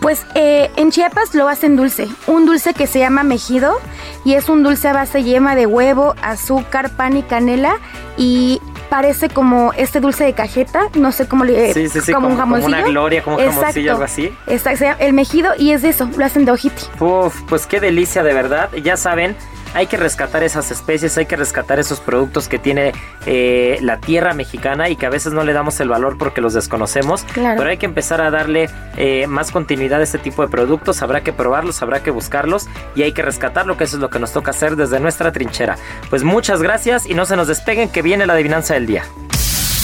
Pues 0.01 0.26
eh, 0.34 0.72
en 0.78 0.89
Chiapas 0.89 1.36
lo 1.36 1.47
hacen 1.47 1.76
dulce, 1.76 2.07
un 2.26 2.47
dulce 2.47 2.74
que 2.74 2.88
se 2.88 2.97
llama 2.97 3.22
mejido 3.22 3.80
y 4.26 4.34
es 4.34 4.49
un 4.49 4.64
dulce 4.64 4.88
a 4.88 4.93
base 4.93 5.24
yema 5.24 5.55
de 5.55 5.68
huevo, 5.68 6.16
azúcar, 6.24 6.89
pan 6.89 7.18
y 7.18 7.22
canela 7.22 7.76
y 8.18 8.61
parece 8.93 9.27
como 9.27 9.73
este 9.73 9.99
dulce 9.99 10.23
de 10.23 10.33
cajeta, 10.33 10.81
no 10.93 11.11
sé 11.11 11.27
cómo 11.27 11.45
le 11.45 11.73
Sí, 11.73 11.89
sí, 11.89 11.99
sí, 11.99 12.13
como, 12.13 12.27
un 12.27 12.33
como 12.33 12.43
jamoncillo. 12.57 12.77
una 12.77 12.83
gloria, 12.83 13.23
como 13.23 13.37
un 13.37 13.43
jamoncillo, 13.43 13.93
algo 13.93 14.03
así. 14.03 14.31
Exacto, 14.45 14.85
el 14.99 15.13
mejido 15.13 15.53
y 15.57 15.71
es 15.71 15.81
de 15.81 15.89
eso, 15.89 16.07
lo 16.15 16.23
hacen 16.23 16.45
de 16.45 16.51
ojite. 16.51 16.83
Uf, 16.99 17.41
pues 17.49 17.65
qué 17.65 17.79
delicia 17.79 18.21
de 18.21 18.35
verdad. 18.35 18.69
Ya 18.83 18.95
saben, 18.95 19.35
hay 19.74 19.88
que 19.88 19.97
rescatar 19.97 20.43
esas 20.43 20.71
especies, 20.71 21.17
hay 21.17 21.26
que 21.26 21.36
rescatar 21.36 21.80
esos 21.80 21.99
productos 21.99 22.47
que 22.47 22.59
tiene 22.59 22.93
eh, 23.26 23.78
la 23.82 23.99
tierra 23.99 24.34
mexicana 24.34 24.89
y 24.89 24.95
que 24.95 25.05
a 25.05 25.09
veces 25.09 25.34
no 25.34 25.43
le 25.43 25.53
damos 25.53 25.80
el 25.80 25.89
valor 25.89 26.17
porque 26.17 26.41
los 26.41 26.53
desconocemos, 26.53 27.26
pero 27.34 27.65
hay 27.65 27.78
que 27.78 27.86
empezar 27.86 28.21
a 28.21 28.32
darle 28.32 28.69
eh, 28.97 29.28
más 29.28 29.51
continuidad 29.51 29.99
a 29.99 30.03
este 30.03 30.17
tipo 30.17 30.41
de 30.41 30.47
productos, 30.47 31.01
habrá 31.01 31.21
que 31.21 31.34
probarlos, 31.34 31.82
habrá 31.82 32.03
que 32.03 32.11
buscarlos 32.11 32.67
y 32.95 33.03
hay 33.03 33.13
que 33.13 33.21
rescatarlo, 33.21 33.78
que 33.78 33.86
eso 33.86 33.97
es 33.97 34.01
lo 34.01 34.09
que 34.09 34.19
nos 34.19 34.32
toca 34.32 34.51
hacer 34.51 34.76
desde 34.76 34.99
nuestra 34.99 35.32
trinchera. 35.32 35.78
Pues 36.09 36.24
muchas 36.24 36.61
gracias 36.61 37.05
y 37.05 37.13
no 37.13 37.26
se 37.26 37.36
nos 37.36 37.47
despeguen 37.47 37.89
que 37.89 38.01
viene 38.01 38.26
la 38.26 38.34
adivinanza 38.34 38.74
del 38.74 38.86
día. 38.86 39.03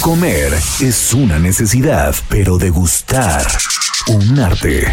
Comer 0.01 0.53
es 0.79 1.13
una 1.13 1.39
necesidad, 1.39 2.15
pero 2.29 2.57
degustar 2.57 3.45
un 4.07 4.39
arte. 4.39 4.87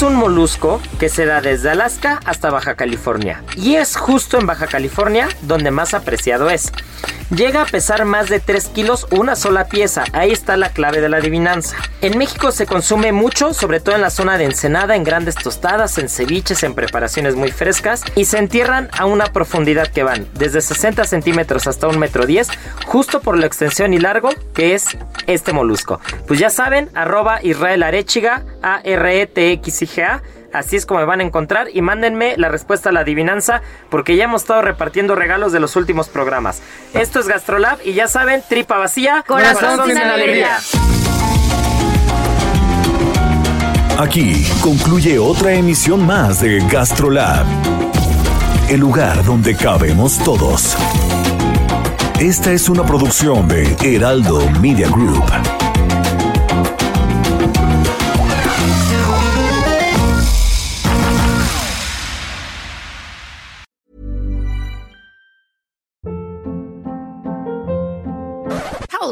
Es 0.00 0.06
un 0.06 0.14
molusco 0.14 0.80
que 0.98 1.10
se 1.10 1.26
da 1.26 1.42
desde 1.42 1.68
Alaska 1.68 2.20
hasta 2.24 2.48
Baja 2.48 2.74
California 2.74 3.44
y 3.54 3.74
es 3.74 3.98
justo 3.98 4.38
en 4.38 4.46
Baja 4.46 4.66
California 4.66 5.28
donde 5.42 5.70
más 5.70 5.92
apreciado 5.92 6.48
es. 6.48 6.72
Llega 7.30 7.62
a 7.62 7.64
pesar 7.64 8.04
más 8.04 8.28
de 8.28 8.40
3 8.40 8.66
kilos 8.68 9.06
una 9.12 9.36
sola 9.36 9.68
pieza, 9.68 10.02
ahí 10.12 10.32
está 10.32 10.56
la 10.56 10.70
clave 10.70 11.00
de 11.00 11.08
la 11.08 11.18
adivinanza. 11.18 11.76
En 12.00 12.18
México 12.18 12.50
se 12.50 12.66
consume 12.66 13.12
mucho, 13.12 13.54
sobre 13.54 13.78
todo 13.78 13.94
en 13.94 14.00
la 14.00 14.10
zona 14.10 14.36
de 14.36 14.46
Ensenada, 14.46 14.96
en 14.96 15.04
grandes 15.04 15.36
tostadas, 15.36 15.96
en 15.98 16.08
ceviches, 16.08 16.64
en 16.64 16.74
preparaciones 16.74 17.36
muy 17.36 17.52
frescas 17.52 18.02
y 18.16 18.24
se 18.24 18.38
entierran 18.38 18.88
a 18.98 19.04
una 19.04 19.26
profundidad 19.26 19.86
que 19.86 20.02
van 20.02 20.26
desde 20.34 20.60
60 20.60 21.04
centímetros 21.04 21.68
hasta 21.68 21.86
un 21.86 22.00
metro 22.00 22.26
10, 22.26 22.48
justo 22.86 23.20
por 23.20 23.38
la 23.38 23.46
extensión 23.46 23.94
y 23.94 24.00
largo 24.00 24.30
que 24.52 24.74
es 24.74 24.98
este 25.28 25.52
molusco. 25.52 26.00
Pues 26.26 26.40
ya 26.40 26.50
saben, 26.50 26.90
arroba 26.94 27.38
Israel 27.44 27.84
Arechiga, 27.84 28.42
A-R-E-T-X-I-G-A. 28.62 30.22
Así 30.52 30.76
es 30.76 30.86
como 30.86 31.00
me 31.00 31.06
van 31.06 31.20
a 31.20 31.22
encontrar 31.22 31.68
y 31.72 31.80
mándenme 31.82 32.34
la 32.36 32.48
respuesta 32.48 32.88
a 32.88 32.92
la 32.92 33.00
adivinanza 33.00 33.62
porque 33.88 34.16
ya 34.16 34.24
hemos 34.24 34.42
estado 34.42 34.62
repartiendo 34.62 35.14
regalos 35.14 35.52
de 35.52 35.60
los 35.60 35.76
últimos 35.76 36.08
programas. 36.08 36.60
Esto 36.92 37.20
es 37.20 37.28
Gastrolab 37.28 37.78
y 37.84 37.92
ya 37.92 38.08
saben, 38.08 38.42
tripa 38.48 38.78
vacía, 38.78 39.24
Corazón 39.26 39.86
sin 39.86 39.98
alegría. 39.98 40.58
Aquí 43.98 44.46
concluye 44.62 45.18
otra 45.18 45.52
emisión 45.52 46.06
más 46.06 46.40
de 46.40 46.64
Gastrolab, 46.70 47.44
el 48.70 48.80
lugar 48.80 49.22
donde 49.24 49.54
cabemos 49.54 50.18
todos. 50.24 50.76
Esta 52.18 52.50
es 52.52 52.68
una 52.68 52.82
producción 52.84 53.46
de 53.46 53.76
Heraldo 53.82 54.48
Media 54.60 54.88
Group. 54.88 55.69